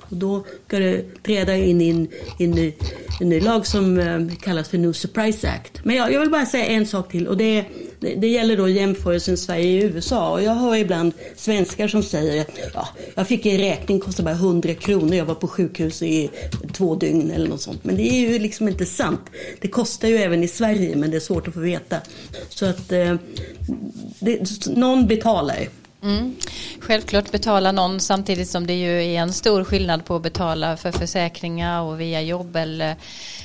Och 0.09 0.17
då 0.17 0.45
ska 0.67 0.79
det 0.79 1.23
träda 1.23 1.57
in 1.57 1.81
i 1.81 1.89
en, 1.89 2.09
en, 2.39 2.73
en 3.21 3.29
ny 3.29 3.41
lag 3.41 3.67
som 3.67 3.99
eh, 3.99 4.37
kallas 4.41 4.69
för 4.69 4.79
No 4.79 4.93
Surprise 4.93 5.49
Act. 5.49 5.85
Men 5.85 5.97
jag, 5.97 6.13
jag 6.13 6.21
vill 6.21 6.31
bara 6.31 6.47
säga 6.47 6.67
en 6.67 6.87
sak 6.87 7.11
till 7.11 7.29
och 7.29 7.37
det, 7.37 7.65
det, 8.01 8.15
det 8.15 8.29
gäller 8.29 8.57
då 8.57 8.69
jämförelsen 8.69 9.37
Sverige 9.37 9.85
och 9.85 9.95
USA. 9.95 10.33
Och 10.33 10.43
jag 10.43 10.55
hör 10.55 10.77
ibland 10.77 11.13
svenskar 11.37 11.89
som 11.89 12.03
säger 12.03 12.41
att 12.41 12.59
ja, 12.75 12.89
jag 13.15 13.29
fick 13.29 13.47
en 13.47 13.59
räkning, 13.59 14.01
kostade 14.01 14.25
bara 14.25 14.35
100 14.35 14.75
kronor. 14.75 15.15
Jag 15.15 15.25
var 15.25 15.35
på 15.35 15.49
sjukhus 15.49 16.03
i 16.03 16.31
två 16.73 16.95
dygn 16.95 17.31
eller 17.31 17.49
något 17.49 17.63
sånt. 17.63 17.85
Men 17.85 17.97
det 17.97 18.03
är 18.03 18.31
ju 18.31 18.39
liksom 18.39 18.69
inte 18.69 18.87
sant. 18.87 19.21
Det 19.61 19.69
kostar 19.69 20.09
ju 20.09 20.17
även 20.17 20.45
i 20.45 20.49
Sverige 20.49 20.97
men 20.97 21.11
det 21.11 21.17
är 21.17 21.21
svårt 21.21 21.49
att 21.49 21.55
få 21.55 21.61
veta. 21.61 21.97
Så 22.49 22.67
att 22.67 22.93
eh, 22.93 23.15
det, 24.21 24.67
någon 24.67 25.07
betalar. 25.07 25.69
Mm. 26.05 26.37
Självklart 26.81 27.33
betala 27.33 27.73
någon 27.73 28.01
samtidigt 28.01 28.49
som 28.49 28.67
det 28.67 28.75
ju 28.75 29.05
är 29.05 29.21
en 29.21 29.33
stor 29.33 29.65
skillnad 29.65 30.05
på 30.05 30.17
att 30.17 30.23
betala 30.23 30.77
för 30.77 30.93
försäkringar 30.93 31.83
och 31.83 32.01
via 32.01 32.23
jobb 32.23 32.57
eller 32.57 32.97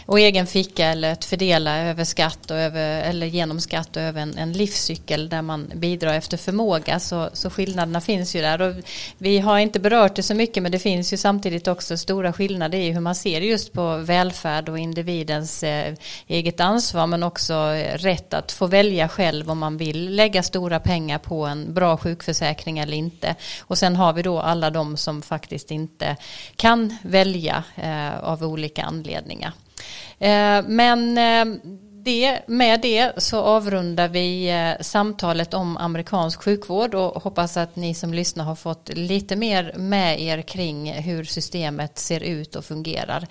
och 0.05 0.19
egen 0.19 0.47
ficka 0.47 0.85
eller 0.85 1.11
att 1.13 1.25
fördela 1.25 1.77
över 1.77 2.03
skatt 2.03 2.51
och 2.51 2.57
över, 2.57 3.01
eller 3.01 3.27
genom 3.27 3.59
skatt 3.59 3.95
och 3.95 4.01
över 4.01 4.21
en, 4.21 4.37
en 4.37 4.53
livscykel 4.53 5.29
där 5.29 5.41
man 5.41 5.71
bidrar 5.75 6.13
efter 6.13 6.37
förmåga 6.37 6.99
så, 6.99 7.29
så 7.33 7.49
skillnaderna 7.49 8.01
finns 8.01 8.35
ju 8.35 8.41
där 8.41 8.61
och 8.61 8.75
vi 9.17 9.39
har 9.39 9.59
inte 9.59 9.79
berört 9.79 10.15
det 10.15 10.23
så 10.23 10.33
mycket 10.33 10.63
men 10.63 10.71
det 10.71 10.79
finns 10.79 11.13
ju 11.13 11.17
samtidigt 11.17 11.67
också 11.67 11.97
stora 11.97 12.33
skillnader 12.33 12.77
i 12.77 12.91
hur 12.91 13.01
man 13.01 13.15
ser 13.15 13.41
just 13.41 13.73
på 13.73 13.97
välfärd 13.97 14.69
och 14.69 14.79
individens 14.79 15.63
eh, 15.63 15.93
eget 16.27 16.59
ansvar 16.59 17.07
men 17.07 17.23
också 17.23 17.53
eh, 17.53 17.97
rätt 17.97 18.33
att 18.33 18.51
få 18.51 18.67
välja 18.67 19.07
själv 19.07 19.51
om 19.51 19.59
man 19.59 19.77
vill 19.77 20.15
lägga 20.15 20.43
stora 20.43 20.79
pengar 20.79 21.17
på 21.17 21.45
en 21.45 21.73
bra 21.73 21.97
sjukförsäkring 21.97 22.48
eller 22.57 22.93
inte 22.93 23.35
och 23.59 23.77
sen 23.77 23.95
har 23.95 24.13
vi 24.13 24.21
då 24.21 24.39
alla 24.39 24.69
de 24.69 24.97
som 24.97 25.21
faktiskt 25.21 25.71
inte 25.71 26.15
kan 26.55 26.97
välja 27.01 27.63
eh, 27.75 28.19
av 28.19 28.43
olika 28.43 28.83
anledningar. 28.83 29.51
Eh, 30.19 30.61
men 30.67 31.17
eh, 31.17 31.59
det, 32.03 32.39
med 32.47 32.81
det 32.81 33.11
så 33.17 33.41
avrundar 33.41 34.07
vi 34.07 34.49
eh, 34.49 34.81
samtalet 34.81 35.53
om 35.53 35.77
amerikansk 35.77 36.43
sjukvård 36.43 36.95
och 36.95 37.23
hoppas 37.23 37.57
att 37.57 37.75
ni 37.75 37.93
som 37.93 38.13
lyssnar 38.13 38.45
har 38.45 38.55
fått 38.55 38.89
lite 38.93 39.35
mer 39.35 39.73
med 39.77 40.21
er 40.21 40.41
kring 40.41 40.93
hur 40.93 41.23
systemet 41.23 41.99
ser 41.99 42.23
ut 42.23 42.55
och 42.55 42.65
fungerar. 42.65 43.27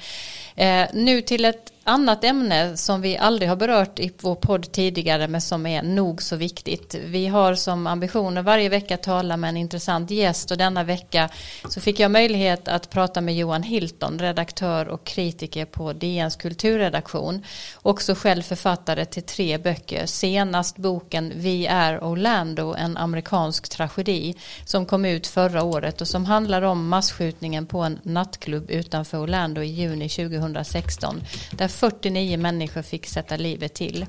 Eh, 0.57 0.87
nu 0.93 1.21
till 1.21 1.45
ett 1.45 1.73
annat 1.89 2.25
ämne 2.25 2.77
som 2.77 3.01
vi 3.01 3.17
aldrig 3.17 3.49
har 3.49 3.57
berört 3.57 3.99
i 3.99 4.13
vår 4.21 4.35
podd 4.35 4.73
tidigare 4.73 5.29
men 5.29 5.41
som 5.41 5.67
är 5.67 5.83
nog 5.83 6.23
så 6.23 6.37
viktigt. 6.37 6.95
Vi 7.05 7.27
har 7.27 7.55
som 7.55 7.87
ambitioner 7.87 8.43
varje 8.43 8.69
vecka 8.69 8.97
tala 8.97 9.37
med 9.37 9.49
en 9.49 9.57
intressant 9.57 10.11
gäst 10.11 10.51
och 10.51 10.59
denna 10.59 10.85
vecka 10.85 11.29
så 11.69 11.81
fick 11.81 12.01
jag 12.01 12.11
möjlighet 12.11 12.69
att 12.69 12.91
prata 12.91 13.21
med 13.21 13.37
Johan 13.37 13.63
Hilton, 13.63 14.19
redaktör 14.19 14.89
och 14.89 15.05
kritiker 15.05 15.65
på 15.65 15.93
DNs 15.93 16.37
kulturredaktion. 16.37 17.45
Också 17.83 18.15
själv 18.15 18.43
författare 18.43 19.05
till 19.05 19.23
tre 19.23 19.59
böcker, 19.59 20.07
senast 20.07 20.77
boken 20.77 21.33
Vi 21.37 21.67
är 21.67 22.05
Orlando, 22.05 22.75
en 22.75 22.97
amerikansk 22.97 23.69
tragedi 23.69 24.35
som 24.65 24.87
kom 24.87 25.05
ut 25.05 25.27
förra 25.27 25.63
året 25.63 26.01
och 26.01 26.09
som 26.09 26.25
handlar 26.25 26.63
om 26.63 26.89
massskjutningen 26.89 27.67
på 27.67 27.81
en 27.81 27.99
nattklubb 28.03 28.71
utanför 28.71 29.19
Orlando 29.19 29.63
i 29.63 29.67
juni 29.67 30.09
2016 30.09 31.21
där 31.51 31.69
49 31.79 32.39
människor 32.39 32.83
fick 32.83 33.07
sätta 33.07 33.37
livet 33.37 33.75
till. 33.75 34.07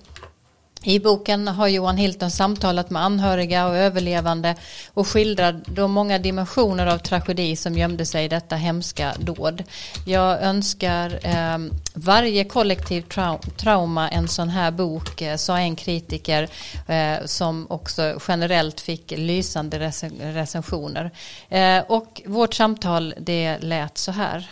I 0.84 1.00
boken 1.00 1.48
har 1.48 1.68
Johan 1.68 1.98
Hilton 1.98 2.32
samtalat 2.32 2.90
med 2.90 3.04
anhöriga 3.04 3.68
och 3.68 3.76
överlevande 3.76 4.56
och 4.94 5.08
skildrar 5.08 5.62
de 5.68 5.92
många 5.92 6.20
dimensioner 6.20 6.88
av 6.88 6.98
tragedi 6.98 7.56
som 7.56 7.78
gömde 7.78 8.06
sig 8.06 8.26
i 8.26 8.28
detta 8.28 8.56
hemska 8.56 9.14
dåd. 9.20 9.64
Jag 10.06 10.42
önskar 10.42 11.20
eh, 11.24 11.58
varje 11.94 12.44
kollektiv 12.44 13.02
trau 13.02 13.40
trauma 13.58 14.10
en 14.10 14.28
sån 14.28 14.50
här 14.50 14.72
bok, 14.72 15.22
eh, 15.22 15.36
sa 15.36 15.60
en 15.60 15.76
kritiker 15.76 16.50
eh, 16.88 17.26
som 17.26 17.68
också 17.70 18.20
generellt 18.28 18.82
fick 18.82 19.12
lysande 19.12 19.80
rec 19.80 20.04
recensioner. 20.20 21.12
Eh, 21.50 21.84
och 21.88 22.22
vårt 22.26 22.54
samtal 22.54 23.14
det 23.18 23.58
lät 23.60 23.98
så 23.98 24.12
här. 24.12 24.50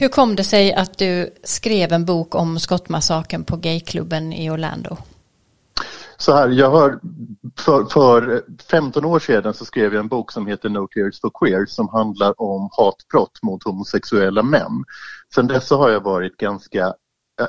Hur 0.00 0.08
kom 0.08 0.36
det 0.36 0.44
sig 0.44 0.74
att 0.74 0.98
du 0.98 1.34
skrev 1.42 1.92
en 1.92 2.04
bok 2.04 2.34
om 2.34 2.58
skottmassaken 2.58 3.44
på 3.44 3.56
gayklubben 3.56 4.32
i 4.32 4.50
Orlando? 4.50 4.96
Så 6.16 6.34
här, 6.34 6.48
jag 6.48 6.70
har 6.70 7.00
för, 7.58 7.84
för 7.84 8.42
15 8.70 9.04
år 9.04 9.18
sedan 9.18 9.54
så 9.54 9.64
skrev 9.64 9.94
jag 9.94 10.00
en 10.00 10.08
bok 10.08 10.32
som 10.32 10.46
heter 10.46 10.68
No 10.68 10.86
Tears 10.86 11.20
for 11.20 11.30
Queers 11.40 11.70
som 11.70 11.88
handlar 11.88 12.40
om 12.40 12.68
hatbrott 12.72 13.42
mot 13.42 13.64
homosexuella 13.64 14.42
män. 14.42 14.84
Sen 15.34 15.46
dess 15.46 15.66
så 15.66 15.76
har 15.76 15.90
jag 15.90 16.04
varit 16.04 16.36
ganska, 16.36 16.94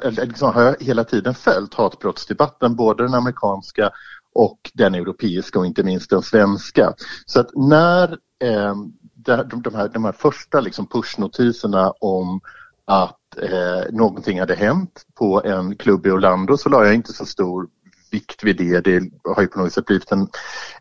eller 0.02 0.26
liksom 0.26 0.54
har 0.54 0.64
jag 0.64 0.76
hela 0.80 1.04
tiden 1.04 1.34
följt 1.34 1.74
hatbrottsdebatten, 1.74 2.76
både 2.76 3.04
den 3.04 3.14
amerikanska 3.14 3.90
och 4.34 4.60
den 4.74 4.96
europeiska 4.96 5.60
och 5.60 5.66
inte 5.66 5.84
minst 5.84 6.10
den 6.10 6.22
svenska. 6.22 6.94
Så 7.26 7.40
att 7.40 7.50
när 7.56 8.18
eh, 8.44 8.76
de, 9.26 9.62
de, 9.62 9.76
här, 9.76 9.90
de 9.90 10.06
här 10.06 10.12
första 10.12 10.60
liksom 10.60 10.88
pushnotiserna 10.88 11.92
om 11.92 12.42
att 12.86 13.38
eh, 13.38 13.94
någonting 13.94 14.40
hade 14.40 14.56
hänt 14.56 15.06
på 15.14 15.42
en 15.44 15.76
klubb 15.76 16.06
i 16.06 16.12
Orlando 16.12 16.58
så 16.58 16.70
la 16.70 16.86
jag 16.86 16.96
inte 16.96 17.14
så 17.14 17.26
stor 17.26 17.68
vikt 18.12 18.44
vid 18.44 18.58
det. 18.58 18.80
Det 18.80 19.12
har 19.24 19.42
ju 19.42 19.48
på 19.48 19.60
något 19.60 19.74
sätt 19.74 19.86
blivit 19.86 20.12
en, 20.12 20.28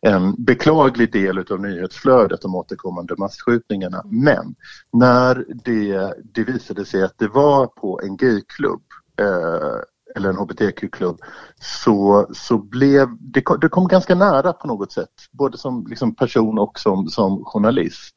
en 0.00 0.44
beklaglig 0.44 1.12
del 1.12 1.38
av 1.38 1.60
nyhetsflödet 1.60 2.42
de 2.42 2.54
återkommande 2.54 3.14
massskjutningarna. 3.18 4.02
Men 4.04 4.54
när 4.92 5.44
det, 5.64 6.14
det 6.34 6.44
visade 6.44 6.84
sig 6.84 7.02
att 7.02 7.18
det 7.18 7.28
var 7.28 7.66
på 7.66 8.00
en 8.02 8.16
gayklubb 8.16 8.82
eh, 9.20 9.80
eller 10.16 10.28
en 10.28 10.36
hbtq-klubb 10.36 11.20
så, 11.60 12.26
så 12.32 12.58
blev 12.58 13.08
det, 13.20 13.44
det 13.60 13.68
kom 13.68 13.88
ganska 13.88 14.14
nära 14.14 14.52
på 14.52 14.66
något 14.66 14.92
sätt, 14.92 15.10
både 15.30 15.58
som 15.58 15.86
liksom 15.86 16.14
person 16.14 16.58
och 16.58 16.78
som, 16.78 17.08
som 17.08 17.44
journalist. 17.44 18.14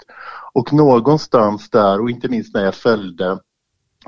Och 0.53 0.73
någonstans 0.73 1.69
där, 1.69 2.01
och 2.01 2.09
inte 2.09 2.29
minst 2.29 2.53
när 2.53 2.65
jag 2.65 2.75
följde 2.75 3.39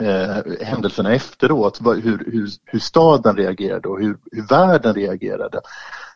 eh, 0.02 0.66
händelserna 0.66 1.14
efteråt, 1.14 1.82
hur, 1.82 2.32
hur, 2.32 2.50
hur 2.66 2.80
staden 2.80 3.36
reagerade 3.36 3.88
och 3.88 4.00
hur, 4.00 4.18
hur 4.32 4.48
världen 4.48 4.94
reagerade, 4.94 5.62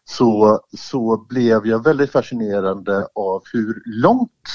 så, 0.06 0.60
så 0.78 1.26
blev 1.30 1.68
jag 1.68 1.84
väldigt 1.84 2.12
fascinerande 2.12 3.08
av 3.16 3.44
hur 3.54 3.82
långt 3.86 4.48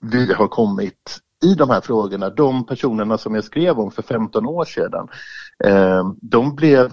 vi 0.00 0.32
har 0.32 0.48
kommit 0.48 1.20
i 1.42 1.54
de 1.54 1.70
här 1.70 1.80
frågorna, 1.80 2.30
de 2.30 2.66
personerna 2.66 3.18
som 3.18 3.34
jag 3.34 3.44
skrev 3.44 3.78
om 3.78 3.90
för 3.90 4.02
15 4.02 4.46
år 4.46 4.64
sedan, 4.64 5.08
Ehm, 5.64 6.16
de 6.20 6.54
blev 6.54 6.92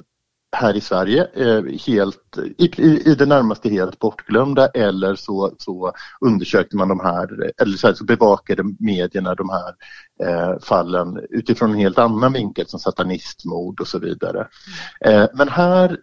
här 0.51 0.75
i 0.75 0.81
Sverige 0.81 1.27
eh, 1.33 1.63
helt, 1.87 2.37
i, 2.57 2.65
i, 3.11 3.15
det 3.15 3.25
närmaste 3.25 3.69
helt 3.69 3.99
bortglömda 3.99 4.67
eller 4.67 5.15
så, 5.15 5.51
så 5.57 5.93
undersökte 6.21 6.77
man 6.77 6.87
de 6.87 6.99
här, 6.99 7.51
eller 7.61 7.77
så, 7.77 7.87
här, 7.87 7.93
så 7.93 8.03
bevakade 8.03 8.63
medierna 8.79 9.35
de 9.35 9.49
här 9.49 9.75
eh, 10.23 10.59
fallen 10.59 11.19
utifrån 11.29 11.71
en 11.71 11.79
helt 11.79 11.97
annan 11.97 12.33
vinkel 12.33 12.67
som 12.67 12.79
satanistmord 12.79 13.81
och 13.81 13.87
så 13.87 13.99
vidare. 13.99 14.47
Eh, 15.05 15.25
men 15.33 15.49
här 15.49 15.97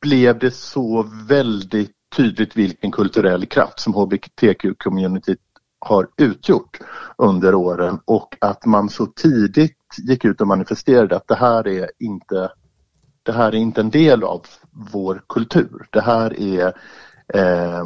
blev 0.00 0.38
det 0.38 0.50
så 0.54 1.08
väldigt 1.28 1.92
tydligt 2.16 2.56
vilken 2.56 2.92
kulturell 2.92 3.46
kraft 3.46 3.80
som 3.80 3.94
hbtq-communityt 3.94 5.38
har 5.78 6.08
utgjort 6.16 6.78
under 7.18 7.54
åren 7.54 7.98
och 8.04 8.36
att 8.40 8.64
man 8.66 8.88
så 8.88 9.06
tidigt 9.06 9.83
gick 9.98 10.24
ut 10.24 10.40
och 10.40 10.46
manifesterade 10.46 11.16
att 11.16 11.28
det 11.28 11.34
här 11.34 11.68
är 11.68 11.90
inte, 11.98 12.52
det 13.22 13.32
här 13.32 13.48
är 13.48 13.58
inte 13.58 13.80
en 13.80 13.90
del 13.90 14.24
av 14.24 14.46
vår 14.92 15.22
kultur. 15.28 15.86
Det 15.90 16.00
här 16.00 16.40
är 16.40 16.66
eh, 17.34 17.84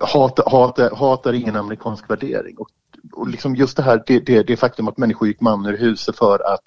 hat, 0.00 0.40
hat, 0.46 0.92
hat 0.92 1.26
är 1.26 1.32
ingen 1.32 1.56
amerikansk 1.56 2.10
värdering. 2.10 2.56
Och, 2.58 2.68
och 3.12 3.28
liksom 3.28 3.56
just 3.56 3.76
det 3.76 3.82
här, 3.82 4.02
det, 4.06 4.20
det, 4.20 4.42
det 4.42 4.56
faktum 4.56 4.88
att 4.88 4.98
människor 4.98 5.28
gick 5.28 5.40
man 5.40 5.66
ur 5.66 5.78
huset 5.78 6.16
för 6.16 6.54
att 6.54 6.62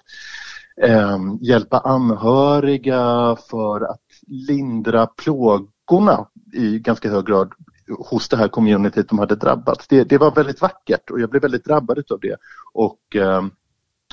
eh, 0.82 1.18
hjälpa 1.40 1.78
anhöriga, 1.78 3.36
för 3.50 3.80
att 3.80 4.00
lindra 4.26 5.06
plågorna 5.06 6.26
i 6.52 6.78
ganska 6.78 7.10
hög 7.10 7.26
grad 7.26 7.52
hos 7.98 8.28
det 8.28 8.36
här 8.36 8.48
communityt 8.48 9.08
de 9.08 9.18
hade 9.18 9.36
drabbats. 9.36 9.88
Det, 9.88 10.04
det, 10.04 10.18
var 10.18 10.30
väldigt 10.30 10.60
vackert 10.60 11.10
och 11.10 11.20
jag 11.20 11.30
blev 11.30 11.42
väldigt 11.42 11.64
drabbad 11.64 11.98
av 12.10 12.20
det. 12.20 12.36
Och, 12.72 13.16
eh, 13.16 13.44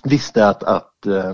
visste 0.03 0.47
att, 0.47 0.63
att 0.63 1.05
eh, 1.05 1.33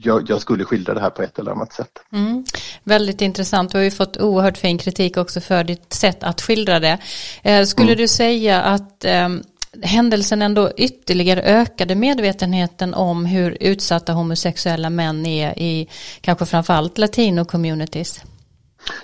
jag, 0.00 0.30
jag, 0.30 0.40
skulle 0.40 0.64
skildra 0.64 0.94
det 0.94 1.00
här 1.00 1.10
på 1.10 1.22
ett 1.22 1.38
eller 1.38 1.50
annat 1.50 1.72
sätt. 1.72 1.98
Mm. 2.12 2.44
Väldigt 2.84 3.20
intressant, 3.20 3.72
du 3.72 3.78
har 3.78 3.82
ju 3.82 3.90
fått 3.90 4.16
oerhört 4.16 4.58
fin 4.58 4.78
kritik 4.78 5.16
också 5.16 5.40
för 5.40 5.64
ditt 5.64 5.92
sätt 5.92 6.22
att 6.22 6.40
skildra 6.40 6.80
det. 6.80 6.98
Eh, 7.42 7.64
skulle 7.64 7.88
mm. 7.88 7.98
du 7.98 8.08
säga 8.08 8.62
att 8.62 9.04
eh, 9.04 9.28
händelsen 9.82 10.42
ändå 10.42 10.70
ytterligare 10.76 11.42
ökade 11.42 11.94
medvetenheten 11.94 12.94
om 12.94 13.26
hur 13.26 13.56
utsatta 13.60 14.12
homosexuella 14.12 14.90
män 14.90 15.26
är 15.26 15.58
i 15.58 15.88
kanske 16.20 16.46
framförallt 16.46 16.98
latino-communities? 16.98 18.20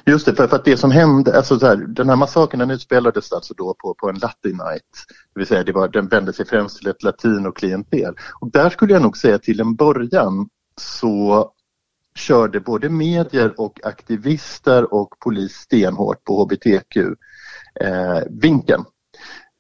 Just 0.07 0.27
det, 0.27 0.35
för, 0.35 0.47
för, 0.47 0.57
att 0.57 0.65
det 0.65 0.77
som 0.77 0.91
hände, 0.91 1.37
alltså 1.37 1.59
så 1.59 1.67
här, 1.67 1.77
den 1.77 2.09
här 2.09 2.17
massakern 2.17 2.59
den 2.59 2.71
utspelades 2.71 3.33
alltså 3.33 3.55
då 3.55 3.75
på, 3.75 3.95
på 3.95 4.09
en 4.09 4.19
latin 4.19 4.57
night. 4.57 5.07
Det 5.35 5.41
vill 5.41 5.47
säga 5.47 5.65
det 5.65 5.73
var, 5.73 5.89
den 5.89 6.09
vände 6.09 6.33
sig 6.33 6.47
främst 6.47 6.79
till 6.79 6.89
ett 6.89 7.03
latinoklientel. 7.03 8.15
Och 8.41 8.51
där 8.51 8.71
skulle 8.71 8.93
jag 8.93 9.03
nog 9.03 9.17
säga 9.17 9.39
till 9.39 9.61
en 9.61 9.75
början 9.75 10.49
så 10.77 11.51
körde 12.15 12.61
både 12.61 12.89
medier 12.89 13.61
och 13.61 13.81
aktivister 13.85 14.95
och 14.95 15.15
polis 15.21 15.53
stenhårt 15.53 16.25
på 16.25 16.43
hbtq-vinkeln. 16.43 17.25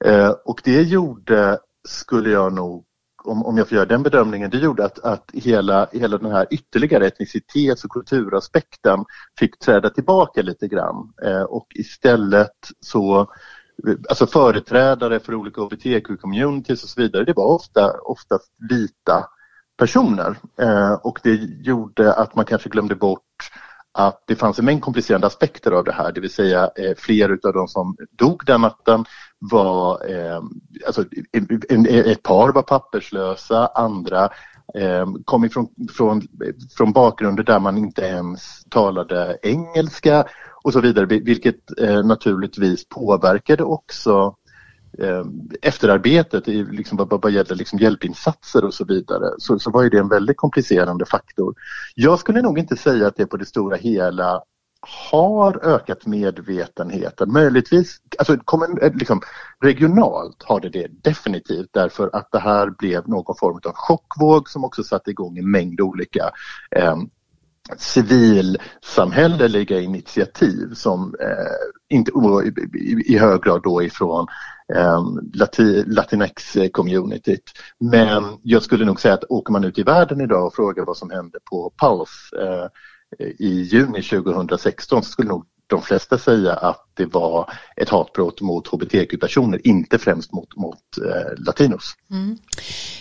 Eh, 0.04 0.14
eh, 0.14 0.30
och 0.30 0.60
det 0.64 0.82
gjorde, 0.82 1.58
skulle 1.88 2.30
jag 2.30 2.52
nog 2.52 2.84
om, 3.24 3.46
om 3.46 3.58
jag 3.58 3.68
får 3.68 3.76
göra 3.76 3.86
den 3.86 4.02
bedömningen, 4.02 4.50
det 4.50 4.58
gjorde 4.58 4.84
att, 4.84 4.98
att 4.98 5.30
hela, 5.32 5.88
hela 5.92 6.18
den 6.18 6.32
här 6.32 6.46
ytterligare 6.50 7.06
etnicitets 7.06 7.84
och 7.84 7.90
kulturaspekten 7.90 9.04
fick 9.38 9.58
träda 9.58 9.90
tillbaka 9.90 10.42
lite 10.42 10.68
grann. 10.68 11.12
Eh, 11.24 11.42
och 11.42 11.66
istället 11.74 12.56
så 12.80 13.28
Alltså 14.08 14.26
företrädare 14.26 15.20
för 15.20 15.34
olika 15.34 15.60
hbtq-communities 15.60 16.82
och 16.82 16.88
så 16.88 17.00
vidare, 17.00 17.24
det 17.24 17.32
var 17.32 17.44
ofta, 17.44 17.92
oftast 18.00 18.52
vita 18.70 19.26
personer. 19.76 20.36
Eh, 20.60 20.92
och 20.92 21.20
det 21.22 21.34
gjorde 21.62 22.14
att 22.14 22.36
man 22.36 22.44
kanske 22.44 22.68
glömde 22.68 22.94
bort 22.94 23.50
att 23.94 24.22
det 24.26 24.36
fanns 24.36 24.58
en 24.58 24.64
mängd 24.64 24.82
komplicerande 24.82 25.26
aspekter 25.26 25.70
av 25.70 25.84
det 25.84 25.92
här, 25.92 26.12
det 26.12 26.20
vill 26.20 26.30
säga 26.30 26.70
eh, 26.76 26.94
fler 26.96 27.28
utav 27.28 27.52
de 27.52 27.68
som 27.68 27.96
dog 28.10 28.42
den 28.46 28.60
natten 28.60 29.04
var, 29.38 30.10
eh, 30.10 30.40
alltså 30.86 31.04
en, 31.32 31.62
en, 31.68 31.86
ett 31.86 32.22
par 32.22 32.52
var 32.52 32.62
papperslösa, 32.62 33.66
andra 33.66 34.24
eh, 34.74 35.06
kom 35.24 35.44
ifrån 35.44 35.68
från, 35.96 36.22
från 36.76 36.92
bakgrunder 36.92 37.42
där 37.42 37.58
man 37.58 37.78
inte 37.78 38.02
ens 38.02 38.64
talade 38.70 39.38
engelska 39.42 40.24
och 40.64 40.72
så 40.72 40.80
vidare, 40.80 41.06
vilket 41.06 41.80
eh, 41.80 42.04
naturligtvis 42.04 42.88
påverkade 42.88 43.64
också 43.64 44.36
eh, 44.98 45.24
efterarbetet 45.62 46.48
i, 46.48 46.64
liksom, 46.64 46.96
vad, 46.96 47.22
vad 47.22 47.32
gäller 47.32 47.54
liksom 47.54 47.78
hjälpinsatser 47.78 48.64
och 48.64 48.74
så 48.74 48.84
vidare 48.84 49.30
så, 49.38 49.58
så 49.58 49.70
var 49.70 49.90
det 49.90 49.98
en 49.98 50.08
väldigt 50.08 50.36
komplicerande 50.36 51.06
faktor. 51.06 51.54
Jag 51.94 52.18
skulle 52.18 52.42
nog 52.42 52.58
inte 52.58 52.76
säga 52.76 53.06
att 53.06 53.16
det 53.16 53.26
på 53.26 53.36
det 53.36 53.46
stora 53.46 53.76
hela 53.76 54.42
har 55.10 55.64
ökat 55.64 56.06
medvetenheten. 56.06 57.32
Möjligtvis, 57.32 57.96
alltså 58.18 58.36
eh, 58.82 58.94
liksom, 58.94 59.20
regionalt 59.60 60.42
har 60.42 60.60
det 60.60 60.68
det 60.68 60.86
definitivt 61.02 61.68
därför 61.72 62.10
att 62.12 62.28
det 62.32 62.38
här 62.38 62.70
blev 62.78 63.08
någon 63.08 63.36
form 63.36 63.60
av 63.64 63.72
chockvåg 63.74 64.48
som 64.48 64.64
också 64.64 64.84
satte 64.84 65.10
igång 65.10 65.38
en 65.38 65.50
mängd 65.50 65.80
olika 65.80 66.30
eh, 66.76 66.96
civilsamhälleliga 67.76 69.80
initiativ 69.80 70.74
som 70.74 71.14
eh, 71.20 71.96
inte 71.96 72.12
i, 72.74 73.14
i, 73.14 73.18
hög 73.18 73.42
grad 73.42 73.62
då 73.62 73.82
ifrån 73.82 74.26
Ehm, 74.74 75.30
lati, 75.34 75.84
Latinx-communityt. 75.86 77.42
Eh, 77.82 77.90
Men 77.90 78.24
jag 78.42 78.62
skulle 78.62 78.84
nog 78.84 79.00
säga 79.00 79.14
att 79.14 79.24
åker 79.28 79.52
man 79.52 79.64
ut 79.64 79.78
i 79.78 79.82
världen 79.82 80.20
idag 80.20 80.46
och 80.46 80.54
frågar 80.54 80.84
vad 80.84 80.96
som 80.96 81.10
hände 81.10 81.38
på 81.50 81.72
Pulse 81.80 82.36
eh, 82.42 83.26
i 83.38 83.62
juni 83.62 84.02
2016 84.02 85.02
så 85.02 85.10
skulle 85.10 85.28
nog 85.28 85.46
de 85.76 85.82
flesta 85.82 86.18
säga 86.18 86.52
att 86.52 86.86
det 86.94 87.06
var 87.06 87.52
ett 87.76 87.88
hatbrott 87.88 88.40
mot 88.40 88.68
hbtq-personer, 88.68 89.66
inte 89.66 89.98
främst 89.98 90.32
mot, 90.32 90.56
mot 90.56 90.78
eh, 90.98 91.44
latinos. 91.46 91.94
Mm. 92.10 92.38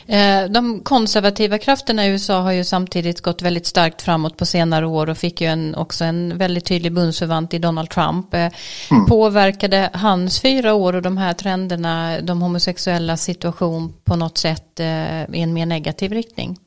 Eh, 0.05 0.51
de 0.51 0.79
konservativa 0.79 1.57
krafterna 1.57 2.07
i 2.07 2.09
USA 2.09 2.39
har 2.39 2.51
ju 2.51 2.63
samtidigt 2.63 3.21
gått 3.21 3.41
väldigt 3.41 3.65
starkt 3.65 4.01
framåt 4.01 4.37
på 4.37 4.45
senare 4.45 4.85
år 4.85 5.09
och 5.09 5.17
fick 5.17 5.41
ju 5.41 5.47
en, 5.47 5.75
också 5.75 6.03
en 6.03 6.37
väldigt 6.37 6.65
tydlig 6.65 6.93
bundsförvant 6.93 7.53
i 7.53 7.59
Donald 7.59 7.89
Trump. 7.89 8.33
Eh, 8.33 8.51
mm. 8.91 9.05
Påverkade 9.05 9.89
hans 9.93 10.41
fyra 10.41 10.73
år 10.73 10.95
och 10.95 11.01
de 11.01 11.17
här 11.17 11.33
trenderna 11.33 12.21
de 12.21 12.41
homosexuella 12.41 13.17
situation 13.17 13.93
på 14.03 14.15
något 14.15 14.37
sätt 14.37 14.79
eh, 14.79 15.21
i 15.21 15.41
en 15.41 15.53
mer 15.53 15.65
negativ 15.65 16.11
riktning? 16.11 16.57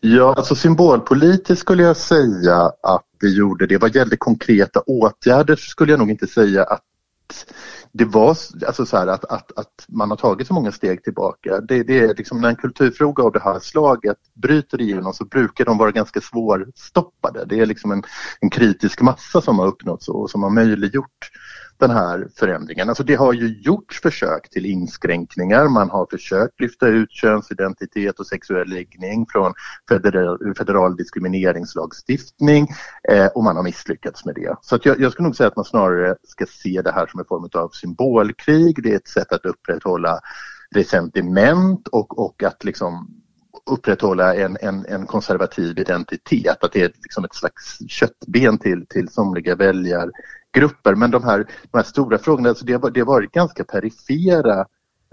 Ja, 0.00 0.34
alltså 0.34 0.54
symbolpolitiskt 0.54 1.60
skulle 1.60 1.82
jag 1.82 1.96
säga 1.96 2.72
att 2.82 3.04
det 3.20 3.28
gjorde 3.28 3.66
det. 3.66 3.78
Vad 3.78 3.94
gällde 3.94 4.16
konkreta 4.16 4.80
åtgärder 4.80 5.56
skulle 5.56 5.92
jag 5.92 5.98
nog 5.98 6.10
inte 6.10 6.26
säga 6.26 6.64
att 6.64 6.82
det 7.92 8.04
var 8.04 8.28
alltså 8.66 8.86
så 8.86 8.96
här 8.96 9.06
att, 9.06 9.24
att, 9.24 9.58
att 9.58 9.84
man 9.88 10.10
har 10.10 10.16
tagit 10.16 10.46
så 10.46 10.54
många 10.54 10.72
steg 10.72 11.04
tillbaka. 11.04 11.60
Det, 11.60 11.82
det 11.82 11.98
är 11.98 12.14
liksom 12.14 12.40
när 12.40 12.48
en 12.48 12.56
kulturfråga 12.56 13.22
av 13.22 13.32
det 13.32 13.40
här 13.40 13.58
slaget 13.58 14.16
bryter 14.34 14.80
igenom 14.80 15.12
så 15.12 15.24
brukar 15.24 15.64
de 15.64 15.78
vara 15.78 15.90
ganska 15.90 16.20
svårstoppade. 16.20 17.44
Det 17.44 17.60
är 17.60 17.66
liksom 17.66 17.92
en, 17.92 18.02
en 18.40 18.50
kritisk 18.50 19.00
massa 19.00 19.40
som 19.40 19.58
har 19.58 19.66
uppnåtts 19.66 20.08
och 20.08 20.30
som 20.30 20.42
har 20.42 20.50
möjliggjort 20.50 21.30
den 21.78 21.90
här 21.90 22.28
förändringen. 22.36 22.88
Alltså 22.88 23.04
det 23.04 23.14
har 23.14 23.32
ju 23.32 23.60
gjorts 23.60 24.00
försök 24.00 24.50
till 24.50 24.66
inskränkningar. 24.66 25.68
Man 25.68 25.90
har 25.90 26.06
försökt 26.10 26.60
lyfta 26.60 26.86
ut 26.86 27.10
könsidentitet 27.10 28.20
och 28.20 28.26
sexuell 28.26 28.68
läggning 28.68 29.26
från 29.32 29.54
federal, 29.88 30.54
federal 30.58 30.96
diskrimineringslagstiftning 30.96 32.68
eh, 33.08 33.26
och 33.26 33.44
man 33.44 33.56
har 33.56 33.62
misslyckats 33.62 34.24
med 34.24 34.34
det. 34.34 34.56
Så 34.62 34.78
jag, 34.82 35.00
jag 35.00 35.12
skulle 35.12 35.26
nog 35.26 35.36
säga 35.36 35.48
att 35.48 35.56
man 35.56 35.64
snarare 35.64 36.16
ska 36.22 36.46
se 36.46 36.82
det 36.82 36.92
här 36.92 37.06
som 37.06 37.20
en 37.20 37.26
form 37.26 37.48
av 37.54 37.68
symbolkrig. 37.68 38.82
Det 38.82 38.92
är 38.92 38.96
ett 38.96 39.08
sätt 39.08 39.32
att 39.32 39.46
upprätthålla 39.46 40.20
resentiment 40.74 41.88
och, 41.88 42.18
och 42.18 42.42
att 42.42 42.64
liksom 42.64 43.22
upprätthålla 43.70 44.34
en, 44.34 44.56
en, 44.60 44.86
en 44.86 45.06
konservativ 45.06 45.78
identitet, 45.78 46.64
att 46.64 46.72
det 46.72 46.82
är 46.82 46.92
liksom 47.02 47.24
ett 47.24 47.34
slags 47.34 47.78
köttben 47.88 48.58
till, 48.58 48.86
till 48.86 49.08
somliga 49.08 49.54
väljar, 49.54 50.10
grupper. 50.56 50.94
Men 50.94 51.10
de 51.10 51.24
här, 51.24 51.38
de 51.70 51.78
här 51.78 51.84
stora 51.84 52.18
frågorna, 52.18 52.48
alltså 52.48 52.64
det, 52.64 52.72
har, 52.72 52.90
det 52.90 53.00
har 53.00 53.06
varit 53.06 53.32
ganska 53.32 53.64
perifera 53.64 54.58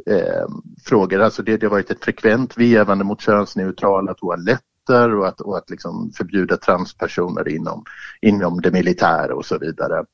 eh, 0.06 0.48
frågor. 0.86 1.20
Alltså 1.20 1.44
det, 1.44 1.58
det 1.58 1.66
har 1.66 1.72
varit 1.72 1.92
ett 1.92 2.04
frekvent 2.04 2.58
vevande 2.58 3.04
mot 3.04 3.22
könsneutrala 3.22 4.14
toaletter 4.14 5.16
och 5.16 5.28
att, 5.28 5.42
och 5.42 5.58
att 5.58 5.70
liksom 5.70 6.12
förbjuda 6.18 6.58
transpersoner 6.58 7.50
inom, 7.50 7.84
inom 8.22 8.62
det 8.62 8.72
militära 8.72 9.36
och 9.36 9.46
så 9.46 9.58
vidare. 9.58 10.06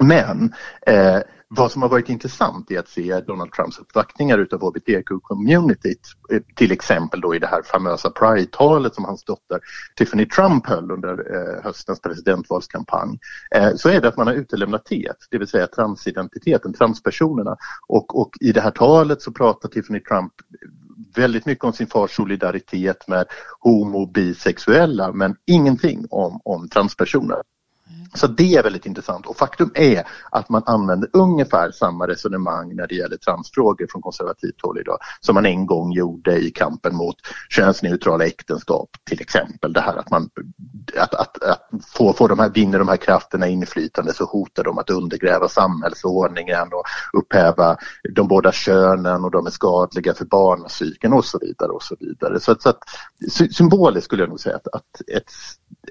Men 0.00 0.54
eh, 0.86 1.20
vad 1.48 1.72
som 1.72 1.82
har 1.82 1.88
varit 1.88 2.08
intressant 2.08 2.70
är 2.70 2.78
att 2.78 2.88
se 2.88 3.20
Donald 3.20 3.52
Trumps 3.52 3.78
uppvaktningar 3.78 4.38
utav 4.38 4.60
hbtq-communityt, 4.60 6.00
eh, 6.32 6.42
till 6.54 6.72
exempel 6.72 7.20
då 7.20 7.34
i 7.34 7.38
det 7.38 7.46
här 7.46 7.62
famösa 7.62 8.10
Pride-talet 8.10 8.94
som 8.94 9.04
hans 9.04 9.24
dotter 9.24 9.60
Tiffany 9.96 10.26
Trump 10.26 10.66
höll 10.66 10.90
under 10.90 11.12
eh, 11.12 11.64
höstens 11.64 12.00
presidentvalskampanj, 12.00 13.18
eh, 13.54 13.74
så 13.74 13.88
är 13.88 14.00
det 14.00 14.08
att 14.08 14.16
man 14.16 14.26
har 14.26 14.34
utelämnat 14.34 14.84
T, 14.84 15.08
det 15.30 15.38
vill 15.38 15.48
säga 15.48 15.66
transidentiteten, 15.66 16.72
transpersonerna. 16.72 17.56
Och, 17.86 18.20
och 18.20 18.30
i 18.40 18.52
det 18.52 18.60
här 18.60 18.70
talet 18.70 19.22
så 19.22 19.32
pratar 19.32 19.68
Tiffany 19.68 20.00
Trump 20.00 20.32
väldigt 21.14 21.46
mycket 21.46 21.64
om 21.64 21.72
sin 21.72 21.86
fars 21.86 22.16
solidaritet 22.16 23.08
med 23.08 23.26
homo 23.60 24.06
bisexuella 24.06 25.12
men 25.12 25.36
ingenting 25.46 26.06
om, 26.10 26.40
om 26.44 26.68
transpersoner. 26.68 27.42
Mm. 27.88 28.05
Så 28.16 28.26
det 28.26 28.54
är 28.54 28.62
väldigt 28.62 28.86
intressant 28.86 29.26
och 29.26 29.36
faktum 29.36 29.70
är 29.74 30.04
att 30.30 30.48
man 30.48 30.62
använder 30.66 31.10
ungefär 31.12 31.70
samma 31.70 32.06
resonemang 32.06 32.76
när 32.76 32.86
det 32.86 32.94
gäller 32.94 33.16
transfrågor 33.16 33.86
från 33.90 34.02
konservativt 34.02 34.62
håll 34.62 34.78
idag 34.78 34.98
som 35.20 35.34
man 35.34 35.46
en 35.46 35.66
gång 35.66 35.92
gjorde 35.92 36.38
i 36.38 36.50
kampen 36.50 36.96
mot 36.96 37.16
könsneutrala 37.50 38.24
äktenskap 38.24 38.90
till 39.04 39.20
exempel. 39.20 39.72
Det 39.72 39.80
här 39.80 39.96
att 39.96 40.10
man 40.10 40.30
att, 40.96 41.14
att, 41.14 41.42
att 41.42 41.70
få, 41.96 42.12
få 42.12 42.28
de 42.28 42.38
här, 42.38 42.50
vinner 42.50 42.78
de 42.78 42.88
här 42.88 42.96
krafterna 42.96 43.46
inflytande 43.48 44.12
så 44.14 44.24
hotar 44.24 44.64
de 44.64 44.78
att 44.78 44.90
undergräva 44.90 45.48
samhällsordningen 45.48 46.68
och 46.72 46.84
upphäva 47.20 47.76
de 48.14 48.28
båda 48.28 48.52
könen 48.52 49.24
och 49.24 49.30
de 49.30 49.46
är 49.46 49.50
skadliga 49.50 50.14
för 50.14 50.24
barnpsyken 50.24 51.12
och 51.12 51.24
så 51.24 51.38
vidare 51.38 51.72
och 51.72 51.82
så 51.82 51.96
vidare. 52.00 52.40
Så, 52.40 52.52
att, 52.52 52.62
så 52.62 52.68
att, 52.68 52.82
symboliskt 53.52 54.04
skulle 54.04 54.22
jag 54.22 54.28
nog 54.28 54.40
säga 54.40 54.56
att, 54.56 54.68
att 54.74 55.00
ett, 55.16 55.30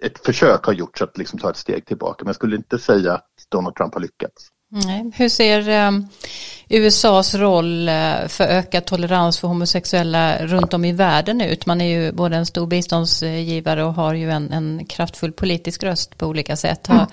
ett 0.01 0.25
försök 0.25 0.65
har 0.65 0.73
gjorts 0.73 1.01
att 1.01 1.17
liksom 1.17 1.39
ta 1.39 1.49
ett 1.49 1.57
steg 1.57 1.85
tillbaka 1.85 2.14
tillbaka. 2.17 2.23
Men 2.23 2.29
jag 2.29 2.35
skulle 2.35 2.55
inte 2.55 2.79
säga 2.79 3.13
att 3.13 3.25
Donald 3.51 3.75
Trump 3.75 3.93
har 3.93 4.01
lyckats. 4.01 4.49
Nej. 4.71 5.11
Hur 5.15 5.29
ser 5.29 5.69
eh, 5.69 5.91
USAs 6.69 7.35
roll 7.35 7.87
eh, 7.87 8.27
för 8.27 8.43
ökad 8.43 8.85
tolerans 8.85 9.39
för 9.39 9.47
homosexuella 9.47 10.37
runt 10.45 10.73
om 10.73 10.85
i 10.85 10.91
världen 10.91 11.41
ut? 11.41 11.65
Man 11.65 11.81
är 11.81 11.99
ju 11.99 12.11
både 12.11 12.35
en 12.35 12.45
stor 12.45 12.67
biståndsgivare 12.67 13.83
och 13.83 13.93
har 13.93 14.13
ju 14.13 14.31
en, 14.31 14.51
en 14.51 14.85
kraftfull 14.85 15.31
politisk 15.31 15.83
röst 15.83 16.17
på 16.17 16.25
olika 16.25 16.55
sätt. 16.55 16.87
Har, 16.87 17.07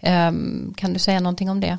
mm. 0.00 0.68
eh, 0.68 0.74
kan 0.74 0.92
du 0.92 0.98
säga 0.98 1.20
någonting 1.20 1.50
om 1.50 1.60
det? 1.60 1.78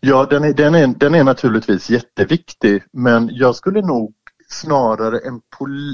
Ja, 0.00 0.26
den 0.30 0.44
är, 0.44 0.52
den, 0.52 0.74
är, 0.74 0.86
den 0.86 1.14
är 1.14 1.24
naturligtvis 1.24 1.90
jätteviktig 1.90 2.82
men 2.92 3.30
jag 3.32 3.54
skulle 3.56 3.82
nog 3.82 4.14
snarare 4.52 5.18
en 5.18 5.40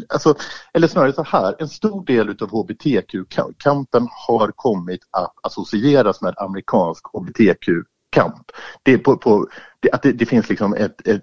alltså, 0.09 0.35
eller 0.73 0.89
snarare 0.89 1.13
så 1.13 1.23
här, 1.23 1.57
en 1.59 1.69
stor 1.69 2.05
del 2.05 2.29
av 2.29 2.51
hbtq-kampen 2.51 4.09
har 4.27 4.53
kommit 4.57 5.01
att 5.11 5.35
associeras 5.43 6.23
med 6.23 6.35
amerikansk 6.37 7.07
hbtq-kamp. 7.07 8.51
Det, 8.83 8.99
på, 8.99 9.17
på, 9.17 9.47
det, 9.81 9.91
att 9.91 10.03
det, 10.03 10.13
det 10.13 10.27
finns 10.27 10.49
liksom 10.49 10.75
ett, 10.75 11.09
ett, 11.09 11.23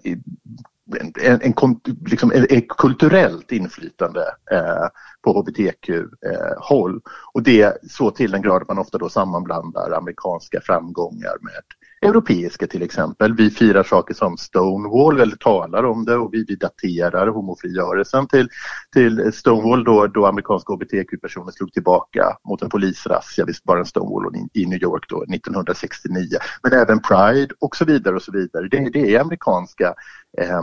en, 1.20 1.40
en, 1.42 1.80
liksom 2.06 2.32
ett 2.32 2.68
kulturellt 2.68 3.52
inflytande 3.52 4.20
eh, 4.50 4.86
på 5.22 5.32
hbtq-håll. 5.40 6.94
Eh, 6.94 7.10
och 7.32 7.42
det 7.42 7.90
så 7.90 8.10
till 8.10 8.30
den 8.30 8.42
grad 8.42 8.62
att 8.62 8.68
man 8.68 8.78
ofta 8.78 8.98
då 8.98 9.08
sammanblandar 9.08 9.90
amerikanska 9.90 10.60
framgångar 10.60 11.36
med 11.40 11.62
europeiska 12.04 12.66
till 12.66 12.82
exempel. 12.82 13.34
Vi 13.34 13.50
firar 13.50 13.82
saker 13.82 14.14
som 14.14 14.36
Stonewall, 14.36 15.20
eller 15.20 15.36
talar 15.36 15.84
om 15.84 16.04
det 16.04 16.16
och 16.16 16.34
vi, 16.34 16.44
vi 16.48 16.56
daterar 16.56 17.26
homofrigörelsen 17.26 18.26
till, 18.26 18.48
till 18.92 19.32
Stonewall 19.32 19.84
då, 19.84 20.06
då 20.06 20.26
amerikanska 20.26 20.72
hbtq-personer 20.72 21.52
slog 21.52 21.72
tillbaka 21.72 22.36
mot 22.48 22.62
en 22.62 22.68
polisrazzia, 22.68 23.44
visst 23.44 23.64
bara 23.64 23.78
en 23.78 23.86
Stonewall 23.86 24.36
i 24.52 24.66
New 24.66 24.82
York 24.82 25.04
då 25.08 25.22
1969. 25.22 26.28
Men 26.62 26.72
även 26.72 27.02
Pride 27.02 27.54
och 27.60 27.76
så 27.76 27.84
vidare 27.84 28.14
och 28.14 28.22
så 28.22 28.32
vidare. 28.32 28.68
Det, 28.68 28.90
det 28.92 29.14
är 29.14 29.20
amerikanska, 29.20 29.94
eh, 30.40 30.60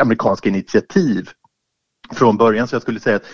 amerikanska 0.00 0.48
initiativ 0.48 1.28
från 2.12 2.36
början 2.36 2.68
så 2.68 2.74
jag 2.74 2.82
skulle 2.82 3.00
säga 3.00 3.16
att 3.16 3.26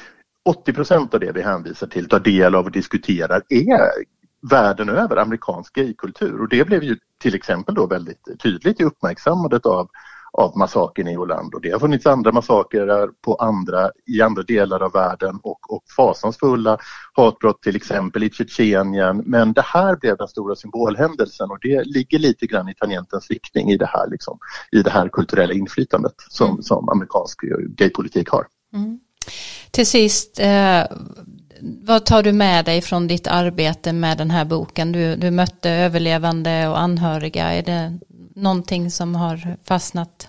80 0.45 0.73
procent 0.73 1.15
av 1.15 1.21
det 1.21 1.33
vi 1.33 1.43
hänvisar 1.43 1.87
till, 1.87 2.09
tar 2.09 2.21
del 2.21 2.55
av 2.55 2.65
och 2.65 2.73
diskuterar 2.73 3.43
är 3.49 4.18
världen 4.51 4.89
över 4.89 5.17
amerikansk 5.17 5.75
gaykultur 5.75 6.41
och 6.41 6.49
det 6.49 6.65
blev 6.65 6.83
ju 6.83 6.97
till 7.19 7.35
exempel 7.35 7.75
då 7.75 7.87
väldigt 7.87 8.41
tydligt 8.43 8.81
i 8.81 8.85
uppmärksammandet 8.85 9.67
av, 9.67 9.89
av 10.33 10.57
massakern 10.57 11.09
i 11.09 11.17
Orlando. 11.17 11.59
Det 11.59 11.71
har 11.71 11.79
funnits 11.79 12.07
andra 12.07 12.33
massakrer 12.33 13.09
på 13.25 13.35
andra, 13.35 13.91
i 14.07 14.23
andra 14.23 14.43
delar 14.43 14.83
av 14.83 14.93
världen 14.93 15.39
och, 15.43 15.75
och 15.75 15.83
fasansfulla 15.97 16.79
hatbrott 17.13 17.63
till 17.63 17.77
exempel 17.77 18.23
i 18.23 18.31
Tjetjenien. 18.31 19.23
Men 19.27 19.53
det 19.53 19.65
här 19.65 19.97
blev 19.97 20.17
den 20.17 20.29
stora 20.29 20.57
symbolhändelsen 20.57 21.51
och 21.51 21.59
det 21.63 21.85
ligger 21.85 22.19
lite 22.19 22.47
grann 22.47 22.69
i 22.69 22.75
tangentens 22.75 23.31
riktning 23.31 23.71
i 23.71 23.77
det 23.77 23.87
här, 23.87 24.11
liksom, 24.11 24.39
i 24.73 24.83
det 24.83 24.91
här 24.91 25.09
kulturella 25.09 25.53
inflytandet 25.53 26.15
som, 26.29 26.51
mm. 26.51 26.63
som 26.63 26.89
amerikansk 26.89 27.41
gaypolitik 27.69 28.29
har. 28.29 28.47
Mm. 28.75 29.01
Till 29.71 29.87
sist, 29.87 30.41
eh, 30.41 30.83
vad 31.61 32.07
tar 32.07 32.23
du 32.23 32.33
med 32.33 32.65
dig 32.65 32.83
från 32.83 33.07
ditt 33.07 33.27
arbete 33.27 33.93
med 33.93 34.19
den 34.19 34.31
här 34.31 34.45
boken? 34.45 34.93
Du, 34.93 35.17
du 35.17 35.31
mötte 35.31 35.71
överlevande 35.71 36.69
och 36.69 36.79
anhöriga. 36.79 37.53
Är 37.53 37.63
det 37.63 37.99
någonting 38.35 38.91
som 38.91 39.15
har 39.15 39.57
fastnat? 39.65 40.29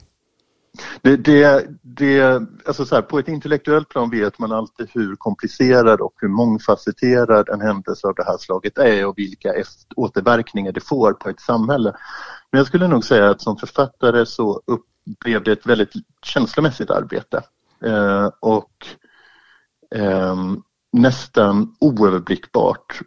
Det, 1.02 1.18
det, 1.18 1.68
det, 1.82 2.42
alltså 2.66 2.86
så 2.86 2.96
här, 2.96 3.02
på 3.02 3.20
ett 3.20 3.28
intellektuellt 3.28 3.90
plan 3.90 4.10
vet 4.10 4.40
man 4.40 4.52
alltid 4.52 4.90
hur 4.94 5.16
komplicerad 5.16 6.02
och 6.02 6.14
hur 6.16 6.28
mångfacetterad 6.28 7.50
en 7.50 7.62
händelse 7.62 8.08
av 8.08 8.16
det 8.16 8.24
här 8.24 8.38
slaget 8.38 8.78
är 8.78 9.06
och 9.06 9.18
vilka 9.18 9.54
återverkningar 9.96 10.72
det 10.72 10.88
får 10.88 11.14
på 11.14 11.30
ett 11.30 11.40
samhälle. 11.40 11.94
Men 12.52 12.58
jag 12.60 12.68
skulle 12.68 12.88
nog 12.88 13.06
säga 13.06 13.30
att 13.30 13.42
som 13.42 13.58
författare 13.58 14.26
så 14.26 14.62
blev 15.20 15.44
det 15.44 15.52
ett 15.52 15.66
väldigt 15.66 15.94
känslomässigt 16.22 16.90
arbete. 16.90 17.42
Eh, 17.86 18.30
och 18.40 18.72
eh, 19.96 20.36
nästan 20.92 21.76
oöverblickbart. 21.80 23.02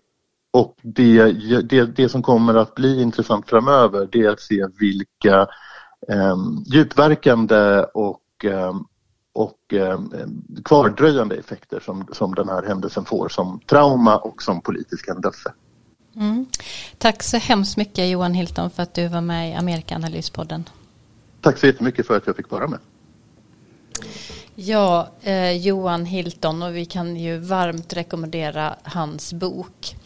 Och 0.51 0.77
det, 0.83 1.33
det, 1.63 1.97
det 1.97 2.09
som 2.09 2.23
kommer 2.23 2.55
att 2.55 2.75
bli 2.75 3.03
intressant 3.03 3.49
framöver 3.49 4.09
det 4.13 4.21
är 4.21 4.31
att 4.31 4.41
se 4.41 4.67
vilka 4.79 5.47
eh, 6.09 6.37
djupverkande 6.67 7.85
och, 7.95 8.45
eh, 8.45 8.75
och 9.33 9.73
eh, 9.73 10.01
kvardröjande 10.65 11.37
effekter 11.37 11.81
som, 11.81 12.07
som 12.13 12.35
den 12.35 12.49
här 12.49 12.63
händelsen 12.63 13.05
får 13.05 13.29
som 13.29 13.61
trauma 13.67 14.17
och 14.17 14.43
som 14.43 14.61
politisk 14.61 15.09
händelse. 15.09 15.53
Mm. 16.17 16.47
Tack 16.99 17.23
så 17.23 17.37
hemskt 17.37 17.77
mycket 17.77 18.09
Johan 18.09 18.35
Hilton 18.35 18.71
för 18.71 18.83
att 18.83 18.95
du 18.95 19.09
var 19.09 19.21
med 19.21 19.51
i 19.51 19.55
Amerikaanalyspodden. 19.55 20.69
Tack 21.41 21.59
så 21.59 21.67
jättemycket 21.67 22.07
för 22.07 22.17
att 22.17 22.27
jag 22.27 22.37
fick 22.37 22.51
vara 22.51 22.69
med. 22.69 22.79
Ja, 24.55 25.09
eh, 25.23 25.53
Johan 25.53 26.05
Hilton 26.05 26.63
och 26.63 26.77
vi 26.77 26.85
kan 26.85 27.17
ju 27.17 27.39
varmt 27.39 27.93
rekommendera 27.93 28.75
hans 28.83 29.33
bok. 29.33 29.97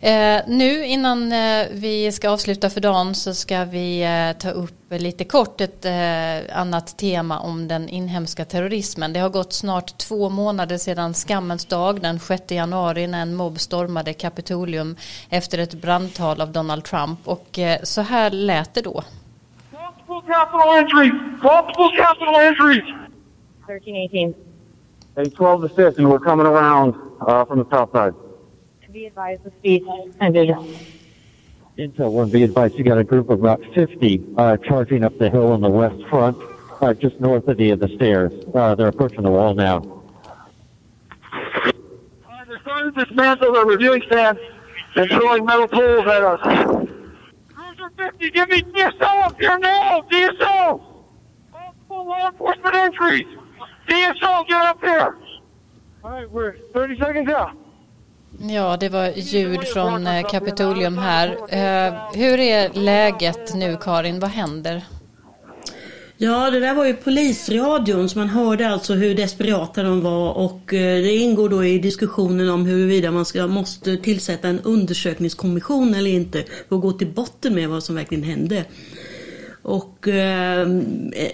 Eh, 0.00 0.40
nu 0.46 0.86
innan 0.86 1.32
eh, 1.32 1.66
vi 1.70 2.12
ska 2.12 2.30
avsluta 2.30 2.70
för 2.70 2.80
dagen 2.80 3.14
så 3.14 3.34
ska 3.34 3.64
vi 3.64 4.02
eh, 4.02 4.38
ta 4.38 4.50
upp 4.50 4.74
lite 4.90 5.24
kort 5.24 5.60
ett 5.60 5.84
eh, 5.84 6.58
annat 6.58 6.98
tema 6.98 7.38
om 7.38 7.68
den 7.68 7.88
inhemska 7.88 8.44
terrorismen. 8.44 9.12
Det 9.12 9.20
har 9.20 9.28
gått 9.28 9.52
snart 9.52 9.98
två 9.98 10.28
månader 10.28 10.78
sedan 10.78 11.14
skammens 11.14 11.64
dag 11.64 12.00
den 12.00 12.20
6 12.20 12.42
januari 12.50 13.06
när 13.06 13.22
en 13.22 13.34
mobb 13.34 13.60
stormade 13.60 14.12
Kapitolium 14.12 14.96
efter 15.30 15.58
ett 15.58 15.74
brandtal 15.74 16.40
av 16.40 16.52
Donald 16.52 16.84
Trump 16.84 17.18
och 17.24 17.58
eh, 17.58 17.78
så 17.82 18.00
här 18.00 18.30
lät 18.30 18.74
det 18.74 18.82
då. 18.82 19.02
Multiple 19.72 20.34
capital 20.34 20.78
entries! 20.78 21.12
Multiple 21.42 22.02
capital 22.02 22.34
entries! 22.34 23.05
1318. 23.68 24.34
A 25.16 25.28
12 25.28 25.62
to 25.62 25.74
6, 25.74 25.98
and 25.98 26.10
we're 26.10 26.20
coming 26.20 26.46
around 26.46 26.94
uh, 27.20 27.44
from 27.44 27.58
the 27.58 27.68
south 27.70 27.90
side. 27.92 28.14
Be 28.92 29.06
advised 29.06 29.44
the 29.44 29.50
speed 29.58 29.84
ended. 30.20 30.54
Intel 31.76 32.12
1, 32.12 32.30
be 32.30 32.42
advised 32.44 32.74
you 32.76 32.84
got 32.84 32.96
a 32.96 33.04
group 33.04 33.28
of 33.28 33.40
about 33.40 33.60
50 33.74 34.24
uh, 34.38 34.56
charging 34.58 35.04
up 35.04 35.18
the 35.18 35.28
hill 35.28 35.52
on 35.52 35.60
the 35.60 35.68
west 35.68 36.02
front, 36.08 36.38
uh, 36.80 36.94
just 36.94 37.20
north 37.20 37.46
of 37.48 37.58
the, 37.58 37.70
of 37.70 37.80
the 37.80 37.88
stairs. 37.88 38.32
Uh, 38.54 38.74
they're 38.74 38.88
approaching 38.88 39.22
the 39.22 39.30
wall 39.30 39.52
now. 39.54 40.04
Uh, 41.32 41.72
they're 42.46 42.60
starting 42.60 42.94
to 42.94 43.04
dismantle 43.04 43.52
their 43.52 43.66
reviewing 43.66 44.02
stand 44.06 44.38
and 44.94 45.10
throwing 45.10 45.44
metal 45.44 45.68
poles 45.68 46.06
at 46.06 46.22
us. 46.22 46.40
Cruiser 47.48 47.90
50, 47.98 48.30
give 48.30 48.48
me 48.48 48.62
DSO 48.62 49.24
up 49.24 49.38
here 49.38 49.58
now! 49.58 50.00
DSO! 50.10 50.82
Multiple 51.52 52.06
law 52.06 52.30
enforcement 52.30 52.74
entries! 52.74 53.26
DSO, 53.86 54.48
get 54.48 54.62
up 54.70 54.80
here! 54.80 55.14
All 56.02 56.10
right, 56.10 56.30
we're 56.32 56.54
30 56.72 56.98
seconds 56.98 57.28
out. 57.28 57.50
Ja, 58.40 58.76
det 58.76 58.88
var 58.88 59.12
ljud 59.16 59.64
från 59.64 60.06
eh, 60.06 60.26
Kapitolium 60.30 60.98
här. 60.98 61.28
Eh, 61.28 61.94
hur 62.14 62.40
är 62.40 62.70
läget 62.74 63.54
nu, 63.54 63.76
Karin? 63.80 64.20
Vad 64.20 64.30
händer? 64.30 64.82
Ja, 66.18 66.50
det 66.50 66.60
där 66.60 66.74
var 66.74 66.84
ju 66.84 66.94
polisradion 66.94 68.08
så 68.08 68.18
man 68.18 68.28
hörde 68.28 68.68
alltså 68.68 68.94
hur 68.94 69.14
desperata 69.14 69.82
de 69.82 70.00
var 70.00 70.32
och 70.32 70.74
eh, 70.74 71.02
det 71.02 71.16
ingår 71.16 71.48
då 71.48 71.64
i 71.64 71.78
diskussionen 71.78 72.50
om 72.50 72.66
huruvida 72.66 73.10
man 73.10 73.24
ska, 73.24 73.46
måste 73.46 73.96
tillsätta 73.96 74.48
en 74.48 74.60
undersökningskommission 74.60 75.94
eller 75.94 76.10
inte 76.10 76.44
för 76.68 76.76
att 76.76 76.82
gå 76.82 76.92
till 76.92 77.06
botten 77.06 77.54
med 77.54 77.68
vad 77.68 77.82
som 77.82 77.94
verkligen 77.94 78.24
hände. 78.24 78.64
Och 79.66 80.08
eh, 80.08 80.60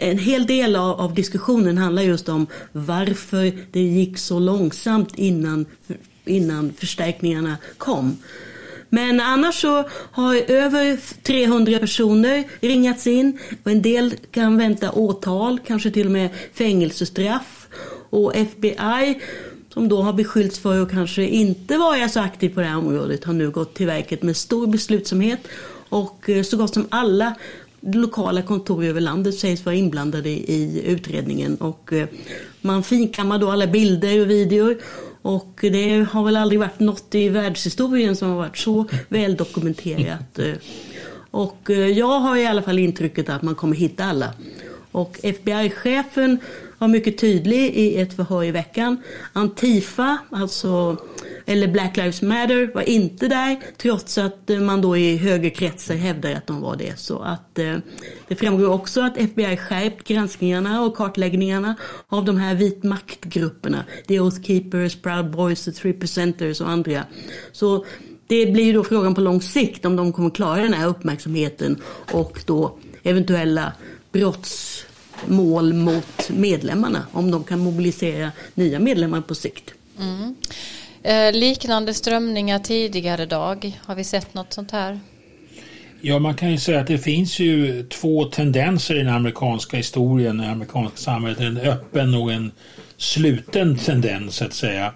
en 0.00 0.18
hel 0.18 0.46
del 0.46 0.76
av, 0.76 1.00
av, 1.00 1.14
diskussionen 1.14 1.78
handlar 1.78 2.02
just 2.02 2.28
om 2.28 2.46
varför 2.72 3.52
det 3.72 3.80
gick 3.80 4.18
så 4.18 4.38
långsamt 4.38 5.18
innan, 5.18 5.66
innan 6.24 6.72
förstärkningarna 6.78 7.56
kom. 7.78 8.16
Men 8.88 9.20
annars 9.20 9.60
så 9.60 9.84
har 10.12 10.50
över 10.50 10.98
300 11.22 11.78
personer 11.78 12.44
ringats 12.60 13.06
in 13.06 13.38
och 13.64 13.70
en 13.70 13.82
del 13.82 14.14
kan 14.30 14.58
vänta 14.58 14.92
åtal, 14.92 15.58
kanske 15.66 15.90
till 15.90 16.06
och 16.06 16.12
med 16.12 16.28
fängelsestraff. 16.54 17.68
Och 18.10 18.36
FBI 18.36 19.20
som 19.68 19.88
då 19.88 20.02
har 20.02 20.12
beskyllts 20.12 20.58
för 20.58 20.82
att 20.82 20.90
kanske 20.90 21.22
inte 21.22 21.78
vara 21.78 22.08
så 22.08 22.20
aktiv 22.20 22.54
på 22.54 22.60
det 22.60 22.66
här 22.66 22.78
området 22.78 23.24
har 23.24 23.32
nu 23.32 23.50
gått 23.50 23.74
till 23.74 23.86
verket 23.86 24.22
med 24.22 24.36
stor 24.36 24.66
beslutsamhet 24.66 25.40
och 25.92 26.30
eh, 26.30 26.42
så 26.42 26.56
gott 26.56 26.74
som 26.74 26.86
alla 26.90 27.34
lokala 27.82 28.42
kontor 28.42 28.84
över 28.84 29.00
landet 29.00 29.34
sägs 29.34 29.64
vara 29.64 29.74
inblandade 29.74 30.28
i 30.30 30.82
utredningen 30.84 31.56
och 31.56 31.92
eh, 31.92 32.08
man 32.60 32.82
finkammar 32.82 33.38
då 33.38 33.50
alla 33.50 33.66
bilder 33.66 34.20
och 34.20 34.30
videor 34.30 34.76
och 35.22 35.58
det 35.60 36.06
har 36.10 36.24
väl 36.24 36.36
aldrig 36.36 36.60
varit 36.60 36.80
något 36.80 37.14
i 37.14 37.28
världshistorien 37.28 38.16
som 38.16 38.28
har 38.28 38.36
varit 38.36 38.58
så 38.58 38.86
väl 39.08 39.36
dokumenterat. 39.36 40.38
Eh, 40.38 40.54
och 41.30 41.70
eh, 41.70 41.86
jag 41.86 42.20
har 42.20 42.36
i 42.36 42.46
alla 42.46 42.62
fall 42.62 42.78
intrycket 42.78 43.28
att 43.28 43.42
man 43.42 43.54
kommer 43.54 43.76
hitta 43.76 44.04
alla. 44.04 44.32
Och 44.92 45.18
FBI-chefen 45.22 46.38
var 46.82 46.88
mycket 46.88 47.18
tydlig 47.18 47.74
i 47.74 48.00
ett 48.00 48.16
förhör 48.16 48.44
i 48.44 48.50
veckan. 48.50 49.02
Antifa, 49.32 50.18
alltså 50.30 50.96
eller 51.46 51.68
Black 51.68 51.96
Lives 51.96 52.22
Matter 52.22 52.74
var 52.74 52.88
inte 52.88 53.28
där 53.28 53.60
trots 53.76 54.18
att 54.18 54.50
eh, 54.50 54.60
man 54.60 54.80
då 54.80 54.96
i 54.96 55.16
högerkretsar 55.16 55.94
hävdar 55.94 56.32
att 56.32 56.46
de 56.46 56.60
var 56.60 56.76
det. 56.76 56.98
Så 56.98 57.18
att 57.18 57.58
eh, 57.58 57.76
det 58.28 58.34
framgår 58.34 58.68
också 58.68 59.00
att 59.00 59.18
FBI 59.18 59.56
skärpt 59.56 60.08
granskningarna 60.08 60.82
och 60.82 60.96
kartläggningarna 60.96 61.74
av 62.08 62.24
de 62.24 62.36
här 62.36 62.54
vit 62.54 62.82
maktgrupperna. 62.82 63.84
The 64.08 64.20
Oath 64.20 64.42
Keepers, 64.42 64.96
Proud 64.96 65.30
Boys, 65.30 65.64
The 65.64 65.72
Three 65.72 65.92
Percenters 65.92 66.60
och 66.60 66.68
andra. 66.68 67.04
Så 67.52 67.84
det 68.26 68.46
blir 68.46 68.64
ju 68.64 68.72
då 68.72 68.84
frågan 68.84 69.14
på 69.14 69.20
lång 69.20 69.42
sikt 69.42 69.84
om 69.84 69.96
de 69.96 70.12
kommer 70.12 70.30
klara 70.30 70.62
den 70.62 70.74
här 70.74 70.86
uppmärksamheten 70.86 71.82
och 72.12 72.42
då 72.46 72.78
eventuella 73.02 73.72
brotts 74.12 74.71
mål 75.26 75.72
mot 75.72 76.30
medlemmarna 76.30 77.06
om 77.12 77.30
de 77.30 77.44
kan 77.44 77.58
mobilisera 77.58 78.32
nya 78.54 78.78
medlemmar 78.78 79.20
på 79.20 79.34
sikt. 79.34 79.74
Mm. 79.98 80.34
Eh, 81.02 81.40
liknande 81.40 81.94
strömningar 81.94 82.58
tidigare 82.58 83.26
dag, 83.26 83.80
har 83.84 83.94
vi 83.94 84.04
sett 84.04 84.34
något 84.34 84.52
sånt 84.52 84.70
här? 84.70 85.00
Ja, 86.00 86.18
man 86.18 86.34
kan 86.34 86.50
ju 86.50 86.58
säga 86.58 86.80
att 86.80 86.86
det 86.86 86.98
finns 86.98 87.38
ju 87.38 87.82
två 87.82 88.24
tendenser 88.24 88.94
i 88.94 88.98
den 88.98 89.14
amerikanska 89.14 89.76
historien, 89.76 90.40
i 90.40 90.44
det 90.44 90.50
amerikanska 90.50 90.96
samhället. 90.96 91.40
En 91.40 91.56
öppen 91.56 92.14
och 92.14 92.32
en 92.32 92.52
sluten 92.96 93.78
tendens, 93.78 94.36
så 94.36 94.44
att 94.44 94.52
säga. 94.52 94.92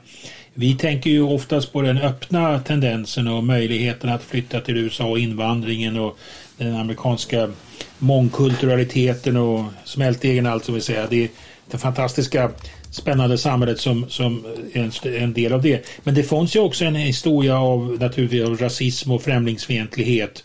Vi 0.54 0.74
tänker 0.74 1.10
ju 1.10 1.22
oftast 1.22 1.72
på 1.72 1.82
den 1.82 1.98
öppna 1.98 2.58
tendensen 2.58 3.28
och 3.28 3.44
möjligheten 3.44 4.10
att 4.10 4.22
flytta 4.22 4.60
till 4.60 4.76
USA 4.76 5.04
och 5.04 5.18
invandringen 5.18 5.96
och 5.96 6.18
den 6.56 6.76
amerikanska 6.76 7.52
mångkulturaliteten 7.98 9.36
och 9.36 9.64
smältdegen 9.84 10.46
allt 10.46 10.64
som 10.64 10.74
vi 10.74 10.80
säger. 10.80 11.06
Det 11.10 11.24
är 11.24 11.28
det 11.70 11.78
fantastiska 11.78 12.50
spännande 12.90 13.38
samhället 13.38 13.80
som, 13.80 14.10
som 14.10 14.44
en, 14.72 14.92
en 15.04 15.32
del 15.32 15.52
av 15.52 15.62
det. 15.62 15.86
Men 16.04 16.14
det 16.14 16.22
fanns 16.22 16.56
ju 16.56 16.60
också 16.60 16.84
en 16.84 16.94
historia 16.94 17.58
av 17.58 17.96
naturligtvis 18.00 18.44
av 18.44 18.56
rasism 18.56 19.10
och 19.10 19.22
främlingsfientlighet 19.22 20.44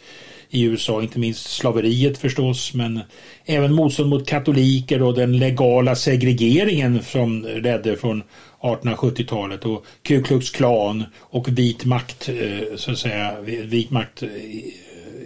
i 0.50 0.64
USA, 0.64 1.02
inte 1.02 1.20
minst 1.20 1.50
slaveriet 1.50 2.18
förstås, 2.18 2.74
men 2.74 3.00
även 3.46 3.74
motstånd 3.74 4.10
mot 4.10 4.28
katoliker 4.28 5.02
och 5.02 5.16
den 5.16 5.38
legala 5.38 5.96
segregeringen 5.96 7.04
som 7.04 7.42
ledde 7.42 7.98
från 7.98 8.24
1870-talet 8.62 9.66
och 9.66 9.86
Ku 10.04 10.24
Klux 10.24 10.50
Klan 10.50 11.04
och 11.18 11.50
vit 11.50 11.86
makt, 11.86 12.30
eh, 12.30 12.76
så 12.76 12.92
att 12.92 12.98
säga, 12.98 13.42
vit 13.42 13.92
makt 13.92 14.24
eh, 14.24 14.30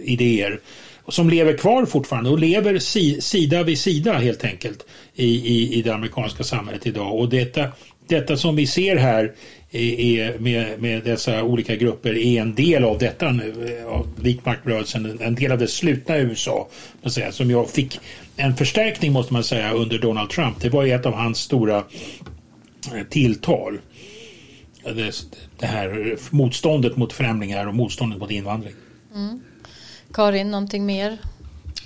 idéer 0.04 0.60
som 1.08 1.30
lever 1.30 1.56
kvar 1.56 1.86
fortfarande 1.86 2.30
och 2.30 2.38
lever 2.38 2.78
si, 2.78 3.20
sida 3.20 3.62
vid 3.62 3.78
sida 3.78 4.12
helt 4.12 4.44
enkelt 4.44 4.86
i, 5.14 5.26
i, 5.26 5.74
i 5.78 5.82
det 5.82 5.94
amerikanska 5.94 6.44
samhället 6.44 6.86
idag. 6.86 7.18
Och 7.18 7.28
detta, 7.28 7.68
detta 8.08 8.36
som 8.36 8.56
vi 8.56 8.66
ser 8.66 8.96
här 8.96 9.32
är, 9.70 10.38
med, 10.38 10.80
med 10.80 11.04
dessa 11.04 11.42
olika 11.42 11.76
grupper 11.76 12.18
är 12.18 12.40
en 12.40 12.54
del 12.54 12.84
av 12.84 12.98
detta 12.98 13.32
nu, 13.32 13.84
av 13.88 14.06
vitmaktrörelsen, 14.16 15.18
en 15.20 15.34
del 15.34 15.52
av 15.52 15.58
det 15.58 15.68
slutna 15.68 16.18
USA, 16.18 16.68
säga, 17.06 17.32
som 17.32 17.50
jag 17.50 17.70
fick 17.70 18.00
en 18.36 18.56
förstärkning 18.56 19.12
måste 19.12 19.32
man 19.32 19.44
säga 19.44 19.72
under 19.72 19.98
Donald 19.98 20.30
Trump. 20.30 20.60
Det 20.60 20.68
var 20.68 20.84
ju 20.84 20.92
ett 20.92 21.06
av 21.06 21.14
hans 21.14 21.38
stora 21.38 21.84
eh, 22.94 23.02
tilltal. 23.10 23.78
Det, 24.84 25.12
det 25.58 25.66
här 25.66 26.16
motståndet 26.30 26.96
mot 26.96 27.12
främlingar 27.12 27.66
och 27.66 27.74
motståndet 27.74 28.18
mot 28.18 28.30
invandring. 28.30 28.74
Mm. 29.14 29.40
Karin, 30.16 30.50
någonting 30.50 30.86
mer? 30.86 31.18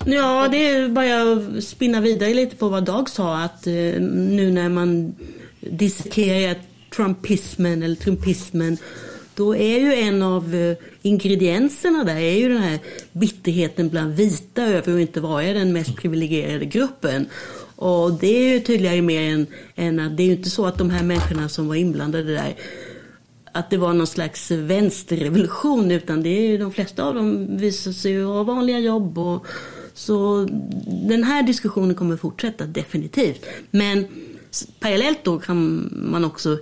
Ja, 0.04 0.48
det 0.50 0.70
är 0.70 0.88
bara 0.88 1.32
att 1.32 1.64
spinna 1.64 2.00
vidare 2.00 2.34
lite 2.34 2.56
på 2.56 2.68
vad 2.68 2.84
Dag 2.84 3.10
sa 3.10 3.38
att 3.38 3.66
eh, 3.66 3.72
nu 4.00 4.50
när 4.50 4.68
man 4.68 5.14
dissekerar 5.60 6.56
trumpismen 6.94 7.82
eller 7.82 7.94
trumpismen 7.94 8.76
då 9.34 9.56
är 9.56 9.78
ju 9.78 9.94
en 9.94 10.22
av 10.22 10.54
eh, 10.54 10.76
ingredienserna 11.02 12.04
där 12.04 12.16
är 12.16 12.38
ju 12.38 12.48
den 12.48 12.62
här 12.62 12.78
bitterheten 13.12 13.88
bland 13.88 14.14
vita 14.14 14.62
över 14.62 14.94
att 14.94 15.00
inte 15.00 15.20
vara 15.20 15.52
den 15.52 15.72
mest 15.72 15.96
privilegierade 15.96 16.64
gruppen. 16.64 17.28
Och 17.76 18.12
det 18.12 18.26
är 18.26 18.52
ju 18.52 18.60
tydligare 18.60 19.02
mer 19.02 19.34
än, 19.34 19.46
än 19.74 20.00
att 20.00 20.16
det 20.16 20.22
är 20.22 20.26
ju 20.26 20.32
inte 20.32 20.50
så 20.50 20.66
att 20.66 20.78
de 20.78 20.90
här 20.90 21.02
människorna 21.02 21.48
som 21.48 21.68
var 21.68 21.74
inblandade 21.74 22.34
där 22.34 22.54
att 23.52 23.70
det 23.70 23.76
var 23.76 23.92
någon 23.92 24.06
slags 24.06 24.50
vänsterrevolution 24.50 25.90
utan 25.90 26.22
det 26.22 26.28
är 26.28 26.58
de 26.58 26.72
flesta 26.72 27.04
av 27.04 27.14
dem 27.14 27.56
visar 27.56 27.92
sig 27.92 28.22
ha 28.22 28.42
vanliga 28.42 28.78
jobb. 28.78 29.18
Och, 29.18 29.46
så 29.94 30.48
den 31.08 31.24
här 31.24 31.42
diskussionen 31.42 31.94
kommer 31.94 32.16
fortsätta 32.16 32.66
definitivt. 32.66 33.46
Men 33.70 34.06
parallellt 34.80 35.24
då 35.24 35.38
kan 35.38 35.88
man 35.92 36.24
också 36.24 36.58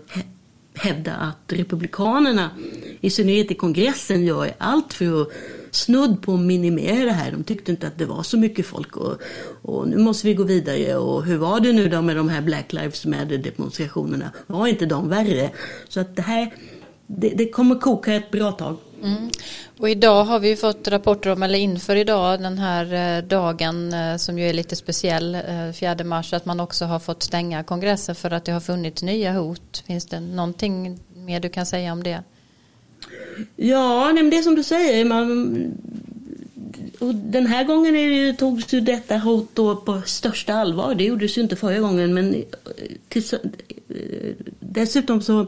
hävda 0.75 1.15
att 1.15 1.53
republikanerna, 1.53 2.51
i 3.01 3.11
synnerhet 3.11 3.51
i 3.51 3.55
kongressen, 3.55 4.25
gör 4.25 4.55
allt 4.59 4.93
för 4.93 5.23
att 5.23 5.29
snudd 5.71 6.23
på 6.23 6.35
att 6.35 6.41
minimera 6.41 7.05
det 7.05 7.13
här. 7.13 7.33
De 7.33 7.45
tyckte 7.45 7.71
inte 7.71 7.87
att 7.87 7.99
det 7.99 8.07
var 8.07 8.23
så 8.23 8.39
mycket 8.39 8.67
folk 8.67 8.97
och, 8.97 9.21
och, 9.63 9.89
nu 9.89 9.97
måste 9.97 10.27
vi 10.27 10.35
gå 10.35 10.43
vidare. 10.43 10.97
Och 10.97 11.25
hur 11.25 11.37
var 11.37 11.61
det 11.61 11.73
nu 11.73 11.89
då 11.89 12.03
med 12.03 12.17
de 12.17 12.29
här 12.29 12.43
Black 12.43 12.73
Lives 12.73 13.07
Matter 13.07 13.39
demonstrationerna? 13.39 14.31
Var 14.47 14.67
inte 14.67 14.87
de 14.87 15.09
värre? 15.09 15.51
Så 15.89 16.01
att 16.01 16.17
det 16.17 16.23
här 16.23 16.53
det, 17.11 17.29
det 17.29 17.49
kommer 17.49 17.75
koka 17.75 18.15
ett 18.15 18.31
bra 18.31 18.53
tag. 18.53 18.77
Mm. 19.03 19.31
Och 19.79 19.91
idag 19.91 20.25
har 20.25 20.39
vi 20.39 20.57
fått 20.57 20.89
rapporter 20.89 21.31
om, 21.31 21.43
eller 21.43 21.59
inför 21.59 21.97
idag, 21.97 22.41
den 22.41 22.59
här 22.59 23.17
eh, 23.19 23.25
dagen 23.25 23.93
eh, 23.93 24.17
som 24.17 24.39
ju 24.39 24.49
är 24.49 24.53
lite 24.53 24.77
speciell, 24.77 25.39
4 25.75 25.93
eh, 25.93 26.05
mars, 26.05 26.33
att 26.33 26.45
man 26.45 26.61
också 26.61 26.85
har 26.85 26.99
fått 26.99 27.23
stänga 27.23 27.63
kongressen 27.63 28.15
för 28.15 28.31
att 28.31 28.45
det 28.45 28.53
har 28.53 28.61
funnits 28.61 29.03
nya 29.03 29.33
hot. 29.33 29.85
Finns 29.87 30.07
det 30.07 30.21
någonting 30.21 30.99
mer 31.15 31.41
du 31.41 31.49
kan 31.49 31.67
säga 31.67 31.93
om 31.93 32.03
det? 32.03 32.23
Ja, 33.57 34.13
det 34.31 34.37
är 34.37 34.43
som 34.43 34.55
du 34.55 34.63
säger. 34.63 35.05
Man, 35.05 35.73
och 36.99 37.15
den 37.15 37.47
här 37.47 37.65
gången 37.65 37.97
är 37.97 38.27
det, 38.27 38.33
togs 38.33 38.73
ju 38.73 38.81
detta 38.81 39.17
hot 39.17 39.49
då 39.55 39.77
på 39.77 40.03
största 40.07 40.55
allvar. 40.55 40.95
Det 40.95 41.05
gjordes 41.05 41.39
ju 41.39 41.43
inte 41.43 41.57
förra 41.57 41.79
gången. 41.79 42.15
Men 42.15 42.45
dessutom 44.61 45.23
så 45.23 45.47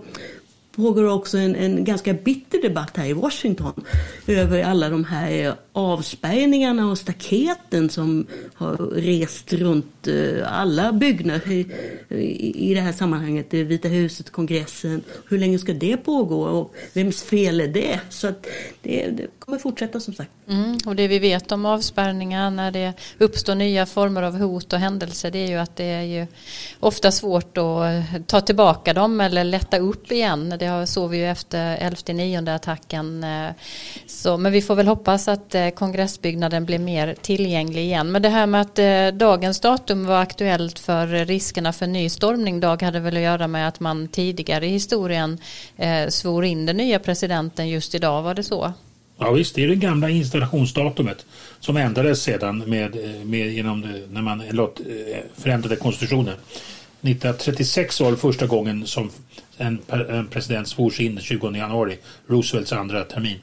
pågår 0.76 1.04
också 1.04 1.38
en, 1.38 1.56
en 1.56 1.84
ganska 1.84 2.12
bitter 2.12 2.62
debatt 2.62 2.96
här 2.96 3.06
i 3.06 3.12
Washington 3.12 3.84
över 4.26 4.62
alla 4.62 4.88
de 4.88 5.04
här 5.04 5.46
eh, 5.46 5.54
avspärrningarna 5.72 6.90
och 6.90 6.98
staketen 6.98 7.88
som 7.88 8.26
har 8.54 8.76
rest 8.94 9.52
runt 9.52 10.08
eh, 10.08 10.60
alla 10.60 10.92
byggnader 10.92 11.50
i, 11.50 12.70
i, 12.70 12.74
det 12.74 12.80
här 12.80 12.92
sammanhanget. 12.92 13.50
Det 13.50 13.64
Vita 13.64 13.88
huset, 13.88 14.30
kongressen. 14.30 15.02
Hur 15.28 15.38
länge 15.38 15.58
ska 15.58 15.72
det 15.72 15.96
pågå 15.96 16.42
och 16.42 16.74
vems 16.92 17.22
fel 17.22 17.60
är 17.60 17.68
det? 17.68 18.00
Så 18.08 18.28
att 18.28 18.46
det, 18.82 19.06
det 19.10 19.26
kommer 19.38 19.58
fortsätta 19.58 20.00
som 20.00 20.14
sagt. 20.14 20.30
Mm, 20.48 20.78
och 20.86 20.96
det 20.96 21.08
vi 21.08 21.18
vet 21.18 21.52
om 21.52 21.66
avspärrningar 21.66 22.50
när 22.50 22.70
det 22.70 22.92
uppstår 23.18 23.54
nya 23.54 23.86
former 23.86 24.22
av 24.22 24.38
hot 24.38 24.72
och 24.72 24.78
händelser 24.78 25.30
det 25.30 25.38
är 25.38 25.48
ju 25.48 25.56
att 25.56 25.76
det 25.76 25.84
är 25.84 26.02
ju 26.02 26.26
ofta 26.80 27.12
svårt 27.12 27.58
att 27.58 28.26
ta 28.26 28.40
tillbaka 28.40 28.92
dem 28.92 29.20
eller 29.20 29.44
lätta 29.44 29.78
upp 29.78 30.12
igen. 30.12 30.56
Det 30.60 30.86
såg 30.86 31.10
vi 31.10 31.16
ju 31.16 31.26
efter 31.26 31.76
11-9 31.76 32.54
attacken. 32.54 33.24
Eh, 33.24 33.50
så, 34.06 34.36
men 34.36 34.52
vi 34.52 34.62
får 34.62 34.74
väl 34.74 34.86
hoppas 34.86 35.28
att 35.28 35.54
eh, 35.54 35.68
kongressbyggnaden 35.68 36.64
blir 36.64 36.78
mer 36.78 37.14
tillgänglig 37.22 37.82
igen. 37.82 38.12
Men 38.12 38.22
det 38.22 38.28
här 38.28 38.46
med 38.46 38.60
att 38.60 38.78
eh, 38.78 39.18
dagens 39.18 39.60
datum 39.60 40.06
var 40.06 40.20
aktuellt 40.20 40.78
för 40.78 41.06
riskerna 41.06 41.72
för 41.72 41.86
nystormning 41.86 42.60
dag 42.60 42.82
hade 42.82 43.00
väl 43.00 43.16
att 43.16 43.22
göra 43.22 43.48
med 43.48 43.68
att 43.68 43.80
man 43.80 44.08
tidigare 44.08 44.66
i 44.66 44.70
historien 44.70 45.38
svor 46.08 46.44
in 46.44 46.66
den 46.66 46.76
nya 46.76 46.98
presidenten 46.98 47.68
just 47.68 47.94
idag, 47.94 48.22
var 48.22 48.34
det 48.34 48.42
så? 48.42 48.72
Ja 49.18 49.32
visst, 49.32 49.54
det 49.54 49.64
är 49.64 49.68
det 49.68 49.74
gamla 49.74 50.10
installationsdatumet 50.10 51.26
som 51.60 51.76
ändrades 51.76 52.22
sedan 52.22 52.58
med, 52.58 52.96
med 53.24 53.52
genom 53.52 53.80
det, 53.80 54.02
när 54.10 54.22
man 54.22 54.42
förändrade 55.36 55.76
konstitutionen. 55.76 56.34
1936 57.02 58.00
var 58.00 58.10
det 58.10 58.16
första 58.16 58.46
gången 58.46 58.86
som 58.86 59.10
en, 59.56 59.78
en 59.88 60.26
president 60.26 60.68
svors 60.68 61.00
in 61.00 61.14
den 61.14 61.24
20 61.24 61.50
januari, 61.50 61.98
Roosevelts 62.26 62.72
andra 62.72 63.04
termin. 63.04 63.38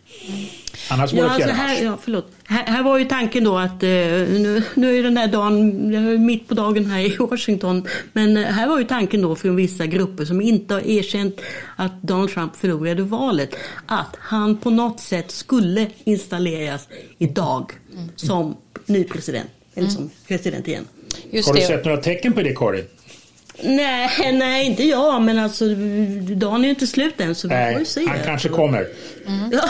Annars 0.89 1.13
var 1.13 1.19
ja, 1.19 1.25
det 1.25 1.33
alltså 1.33 1.49
här, 1.49 1.83
ja, 1.83 1.97
förlåt. 2.01 2.31
Här, 2.43 2.63
här, 2.65 2.83
var 2.83 2.97
ju 2.97 3.05
tanken 3.05 3.43
då 3.43 3.57
att 3.57 3.83
eh, 3.83 3.89
nu, 3.89 4.63
nu 4.75 4.99
är 4.99 5.03
den 5.03 5.17
här 5.17 5.27
dagen 5.27 6.25
mitt 6.25 6.47
på 6.47 6.53
dagen 6.53 6.85
här 6.85 6.99
i 6.99 7.17
Washington. 7.19 7.87
Men 8.13 8.37
eh, 8.37 8.43
här 8.43 8.67
var 8.67 8.79
ju 8.79 8.85
tanken 8.85 9.21
då 9.21 9.35
från 9.35 9.55
vissa 9.55 9.85
grupper 9.85 10.25
som 10.25 10.41
inte 10.41 10.73
har 10.73 10.81
erkänt 10.81 11.41
att 11.75 12.01
Donald 12.01 12.29
Trump 12.29 12.55
förlorade 12.55 13.03
valet. 13.03 13.55
Att 13.85 14.15
han 14.19 14.57
på 14.57 14.69
något 14.69 14.99
sätt 14.99 15.31
skulle 15.31 15.87
installeras 16.03 16.87
idag 17.17 17.71
mm. 17.93 18.09
som 18.15 18.57
ny 18.85 19.03
president. 19.03 19.49
Eller 19.75 19.89
som 19.89 20.09
president 20.27 20.67
igen. 20.67 20.85
Just 21.31 21.47
har 21.47 21.55
du 21.55 21.61
det. 21.61 21.67
sett 21.67 21.85
några 21.85 21.97
tecken 21.97 22.33
på 22.33 22.41
det 22.41 22.55
Karin? 22.55 22.85
Nej, 23.61 24.31
nej, 24.33 24.65
inte 24.65 24.83
jag. 24.83 25.21
Men 25.21 25.39
alltså, 25.39 25.65
dagen 26.35 26.61
är 26.61 26.63
ju 26.63 26.69
inte 26.69 26.87
slut 26.87 27.21
än 27.21 27.35
så 27.35 27.47
vi 27.47 27.53
nej, 27.53 27.73
får 27.73 27.79
ju 27.79 27.85
se. 27.85 28.05
Han 28.07 28.19
kanske 28.25 28.49
kommer. 28.49 28.87
Mm. 29.27 29.51
Ja. 29.51 29.69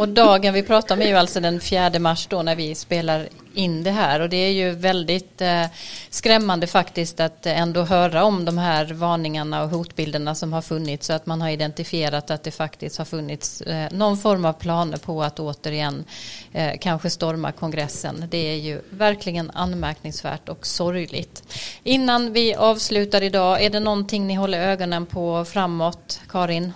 Och 0.00 0.08
dagen 0.08 0.54
vi 0.54 0.62
pratar 0.62 0.94
om 0.94 1.02
är 1.02 1.06
ju 1.06 1.14
alltså 1.14 1.40
den 1.40 1.60
4 1.60 1.98
mars 1.98 2.26
då 2.26 2.42
när 2.42 2.56
vi 2.56 2.74
spelar 2.74 3.28
in 3.56 3.82
det 3.82 3.90
här 3.90 4.20
och 4.20 4.28
det 4.28 4.36
är 4.36 4.50
ju 4.50 4.70
väldigt 4.70 5.40
eh, 5.40 5.64
skrämmande 6.10 6.66
faktiskt 6.66 7.20
att 7.20 7.46
ändå 7.46 7.82
höra 7.82 8.24
om 8.24 8.44
de 8.44 8.58
här 8.58 8.92
varningarna 8.92 9.62
och 9.62 9.70
hotbilderna 9.70 10.34
som 10.34 10.52
har 10.52 10.62
funnits 10.62 11.06
så 11.06 11.12
att 11.12 11.26
man 11.26 11.40
har 11.40 11.48
identifierat 11.48 12.30
att 12.30 12.42
det 12.42 12.50
faktiskt 12.50 12.98
har 12.98 13.04
funnits 13.04 13.60
eh, 13.60 13.92
någon 13.92 14.18
form 14.18 14.44
av 14.44 14.52
planer 14.52 14.96
på 14.96 15.22
att 15.22 15.40
återigen 15.40 16.04
eh, 16.52 16.72
kanske 16.80 17.10
storma 17.10 17.52
kongressen. 17.52 18.24
Det 18.30 18.52
är 18.52 18.56
ju 18.56 18.80
verkligen 18.90 19.50
anmärkningsvärt 19.50 20.48
och 20.48 20.66
sorgligt. 20.66 21.42
Innan 21.82 22.32
vi 22.32 22.54
avslutar 22.54 23.22
idag, 23.22 23.62
är 23.62 23.70
det 23.70 23.80
någonting 23.80 24.26
ni 24.26 24.34
håller 24.34 24.60
ögonen 24.60 25.06
på 25.06 25.44
framåt, 25.44 26.20
Karin? 26.28 26.72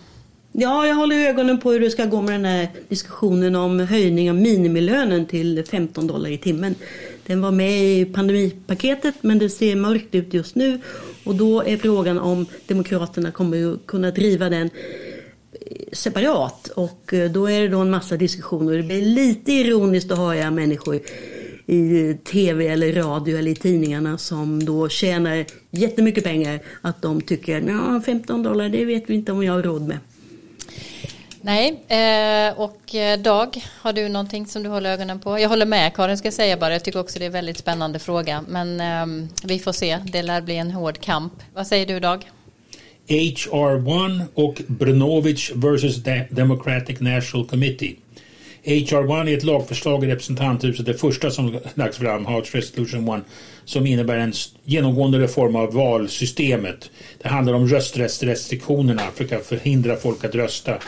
Ja, 0.53 0.87
jag 0.87 0.95
håller 0.95 1.29
ögonen 1.29 1.61
på 1.61 1.73
hur 1.73 1.81
det 1.81 1.91
ska 1.91 2.05
gå 2.05 2.23
med 2.23 2.35
den 2.35 2.45
här 2.45 2.69
diskussionen 2.89 3.57
om 3.57 3.81
höjning 3.81 4.31
av 4.31 4.37
minimilönen 4.37 5.27
till 5.27 5.65
15 5.71 6.07
dollar 6.07 6.31
i 6.31 6.39
timmen. 6.39 6.75
Den 7.27 7.41
var 7.41 7.51
med 7.51 7.83
i 7.83 8.05
pandemipaketet 8.05 9.15
men 9.21 9.39
det 9.39 9.51
ser 9.51 9.77
mörkt 9.77 10.15
ut 10.15 10.35
just 10.35 10.55
nu 10.55 10.81
och 11.25 11.35
då 11.35 11.63
är 11.63 11.77
frågan 11.77 12.19
om 12.19 12.47
Demokraterna 12.67 13.31
kommer 13.31 13.73
att 13.73 13.87
kunna 13.87 14.11
driva 14.11 14.49
den 14.49 14.71
eh, 15.53 15.77
separat 15.93 16.69
och 16.69 17.15
eh, 17.15 17.31
då 17.31 17.51
är 17.51 17.61
det 17.61 17.69
då 17.69 17.79
en 17.79 17.91
massa 17.91 18.17
diskussioner. 18.17 18.77
Det 18.77 18.83
blir 18.83 19.03
lite 19.03 19.53
ironiskt 19.53 20.11
att 20.11 20.19
höra 20.19 20.51
människor 20.51 21.01
i 21.67 22.09
eh, 22.11 22.17
tv 22.17 22.67
eller 22.67 22.93
radio 22.93 23.39
eller 23.39 23.51
i 23.51 23.55
tidningarna 23.55 24.19
som 24.19 24.65
då 24.65 24.89
tjänar 24.89 25.45
jättemycket 25.71 26.25
pengar 26.25 26.61
att 26.81 27.03
de 27.03 27.21
tycker 27.21 27.97
att 27.97 28.05
15 28.05 28.43
dollar 28.43 28.69
det 28.69 28.85
vet 28.85 29.11
vi 29.11 29.15
inte 29.15 29.33
om 29.33 29.43
jag 29.43 29.53
har 29.53 29.63
råd 29.63 29.89
med. 29.89 29.99
Nej, 31.43 31.85
eh, 31.89 32.61
och 32.61 32.95
eh, 32.95 33.21
Dag, 33.21 33.65
har 33.81 33.93
du 33.93 34.09
någonting 34.09 34.47
som 34.47 34.63
du 34.63 34.69
håller 34.69 34.91
ögonen 34.91 35.21
på? 35.21 35.39
Jag 35.39 35.49
håller 35.49 35.67
med 35.67 35.95
Karin 35.95 36.19
ska 36.19 36.27
jag 36.27 36.35
säga 36.35 36.57
bara, 36.57 36.73
jag 36.73 36.85
tycker 36.85 37.01
också 37.01 37.19
det 37.19 37.25
är 37.25 37.27
en 37.27 37.33
väldigt 37.33 37.59
spännande 37.59 37.99
fråga. 37.99 38.45
Men 38.49 38.81
ehm, 38.81 39.29
vi 39.45 39.59
får 39.59 39.73
se, 39.73 39.99
det 40.05 40.23
lär 40.23 40.41
bli 40.41 40.57
en 40.57 40.71
hård 40.71 41.01
kamp. 41.01 41.33
Vad 41.55 41.67
säger 41.67 41.87
du 41.87 42.01
Dag? 42.01 42.31
HR1 43.09 44.23
och 44.35 44.63
Brnovich 44.67 45.51
vs 45.55 45.97
Democratic 46.31 47.01
National 47.01 47.47
Committee. 47.47 47.97
HR1 48.65 49.29
är 49.29 49.37
ett 49.37 49.45
lagförslag 49.45 50.05
i 50.05 50.07
representanthuset, 50.07 50.87
det 50.87 50.95
första 50.95 51.31
som 51.31 51.59
lagts 51.75 51.99
fram, 51.99 52.27
House 52.27 52.59
Resolution 52.59 53.09
1, 53.09 53.23
som 53.65 53.87
innebär 53.87 54.19
en 54.19 54.33
genomgående 54.65 55.19
reform 55.19 55.57
av 55.57 55.73
valsystemet. 55.73 56.91
Det 57.23 57.29
handlar 57.29 57.55
om 57.55 57.69
rösträttsrestriktionerna, 57.69 59.03
för 59.15 59.35
att 59.37 59.47
förhindra 59.47 59.97
folk 59.97 60.25
att 60.25 60.35
rösta. 60.35 60.79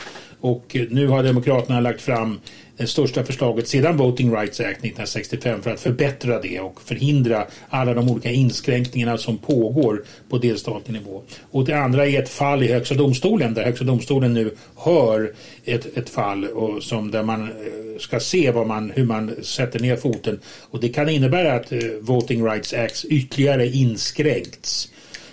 Och 0.42 0.76
nu 0.90 1.06
har 1.06 1.22
Demokraterna 1.22 1.80
lagt 1.80 2.00
fram 2.00 2.40
det 2.76 2.86
största 2.86 3.24
förslaget 3.24 3.68
sedan 3.68 3.96
Voting 3.96 4.34
Rights 4.34 4.60
Act 4.60 4.78
1965 4.78 5.62
för 5.62 5.70
att 5.70 5.80
förbättra 5.80 6.40
det 6.40 6.60
och 6.60 6.82
förhindra 6.82 7.46
alla 7.68 7.94
de 7.94 8.08
olika 8.08 8.30
inskränkningarna 8.30 9.18
som 9.18 9.38
pågår 9.38 10.04
på 10.28 10.38
delstatlig 10.38 10.92
nivå. 10.92 11.22
Och 11.50 11.64
det 11.64 11.72
andra 11.72 12.06
är 12.06 12.22
ett 12.22 12.28
fall 12.28 12.62
i 12.62 12.72
Högsta 12.72 12.94
domstolen 12.94 13.54
där 13.54 13.64
Högsta 13.64 13.84
domstolen 13.84 14.34
nu 14.34 14.50
hör 14.76 15.32
ett, 15.64 15.96
ett 15.96 16.08
fall 16.08 16.44
och 16.44 16.82
som 16.82 17.10
där 17.10 17.22
man 17.22 17.42
eh, 17.42 17.98
ska 17.98 18.20
se 18.20 18.50
vad 18.50 18.66
man, 18.66 18.90
hur 18.90 19.04
man 19.04 19.34
sätter 19.42 19.80
ner 19.80 19.96
foten. 19.96 20.40
Och 20.70 20.80
det 20.80 20.88
kan 20.88 21.08
innebära 21.08 21.54
att 21.54 21.72
eh, 21.72 21.78
Voting 22.00 22.46
Rights 22.46 22.74
Act 22.74 23.04
ytterligare 23.04 23.66
inskränkts. 23.66 24.88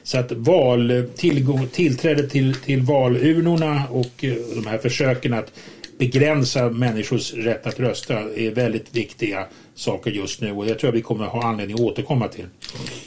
Så 0.09 0.17
att 0.17 0.31
val, 0.31 1.03
tillgång, 1.15 1.67
tillträde 1.67 2.29
till, 2.29 2.55
till 2.55 2.81
valurnorna 2.81 3.83
och 3.91 4.23
eh, 4.23 4.33
de 4.55 4.67
här 4.67 4.77
försöken 4.77 5.33
att 5.33 5.53
begränsa 5.97 6.69
människors 6.69 7.33
rätt 7.33 7.67
att 7.67 7.79
rösta 7.79 8.19
är 8.19 8.51
väldigt 8.51 8.95
viktiga 8.95 9.45
saker 9.79 10.11
just 10.11 10.41
nu 10.41 10.51
och 10.51 10.65
det 10.65 10.75
tror 10.75 10.87
jag 10.87 10.95
vi 10.95 11.01
kommer 11.01 11.25
ha 11.25 11.43
anledning 11.43 11.75
att 11.75 11.81
återkomma 11.81 12.27
till. 12.27 12.45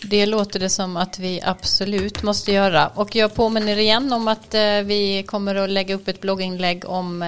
Det 0.03 0.27
låter 0.27 0.61
det 0.61 0.69
som 0.69 0.97
att 0.97 1.19
vi 1.19 1.41
absolut 1.45 2.23
måste 2.23 2.53
göra 2.53 2.87
och 2.95 3.17
jag 3.17 3.35
påminner 3.35 3.79
igen 3.79 4.13
om 4.13 4.29
att 4.29 4.55
eh, 4.55 4.61
vi 4.85 5.25
kommer 5.27 5.55
att 5.55 5.71
lägga 5.71 5.95
upp 5.95 6.09
ett 6.09 6.21
blogginlägg 6.21 6.85
om 6.89 7.25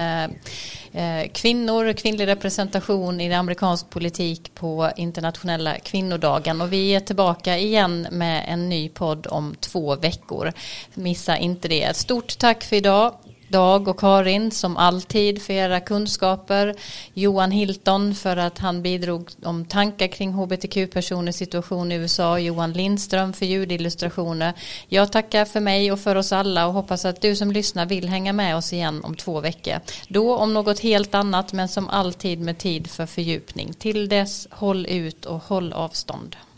kvinnor 0.95 1.25
och 1.25 1.33
kvinnor, 1.33 1.93
kvinnlig 1.93 2.27
representation 2.27 3.21
i 3.21 3.33
amerikansk 3.33 3.89
politik 3.89 4.51
på 4.55 4.91
internationella 4.97 5.75
kvinnodagen 5.79 6.61
och 6.61 6.73
vi 6.73 6.95
är 6.95 6.99
tillbaka 6.99 7.57
igen 7.57 8.07
med 8.11 8.45
en 8.47 8.69
ny 8.69 8.89
podd 8.89 9.27
om 9.27 9.55
två 9.59 9.95
veckor. 9.95 10.53
Missa 10.93 11.37
inte 11.37 11.67
det. 11.67 11.95
Stort 11.95 12.37
tack 12.37 12.63
för 12.63 12.75
idag. 12.75 13.13
Dag 13.47 13.87
och 13.87 13.99
Karin 13.99 14.51
som 14.51 14.77
alltid 14.77 15.41
för 15.41 15.53
era 15.53 15.79
kunskaper. 15.79 16.75
Johan 17.13 17.51
Hilton 17.51 18.15
för 18.15 18.37
att 18.37 18.59
han 18.59 18.81
bidrog 18.81 19.29
om 19.43 19.65
tankar 19.65 20.07
kring 20.07 20.33
hbtq-personers 20.33 21.35
situation 21.35 21.91
i 21.91 21.95
USA. 21.95 22.39
Johan 22.39 22.73
Lindström 22.73 23.33
för 23.33 23.45
ljudillustrationer. 23.45 24.53
Jag 24.87 25.11
tackar 25.11 25.45
för 25.45 25.59
mig 25.59 25.91
och 25.91 25.99
för 25.99 26.15
oss 26.15 26.31
alla 26.31 26.67
och 26.67 26.73
hoppas 26.73 27.05
att 27.05 27.21
du 27.21 27.35
som 27.35 27.51
lyssnar 27.51 27.85
vill 27.85 28.09
hänga 28.09 28.33
med 28.33 28.55
oss 28.55 28.73
igen 28.73 29.03
om 29.03 29.15
två 29.15 29.39
veckor. 29.39 29.79
Då 30.07 30.35
om 30.35 30.53
något 30.53 30.79
helt 30.79 31.15
annat 31.15 31.53
men 31.53 31.67
som 31.67 31.89
alltid 31.89 32.39
med 32.39 32.57
tid 32.57 32.87
för 32.87 33.05
fördjupning. 33.05 33.73
Till 33.73 34.09
dess 34.09 34.47
håll 34.51 34.85
ut 34.85 35.25
och 35.25 35.43
håll 35.43 35.73
avstånd. 35.73 36.35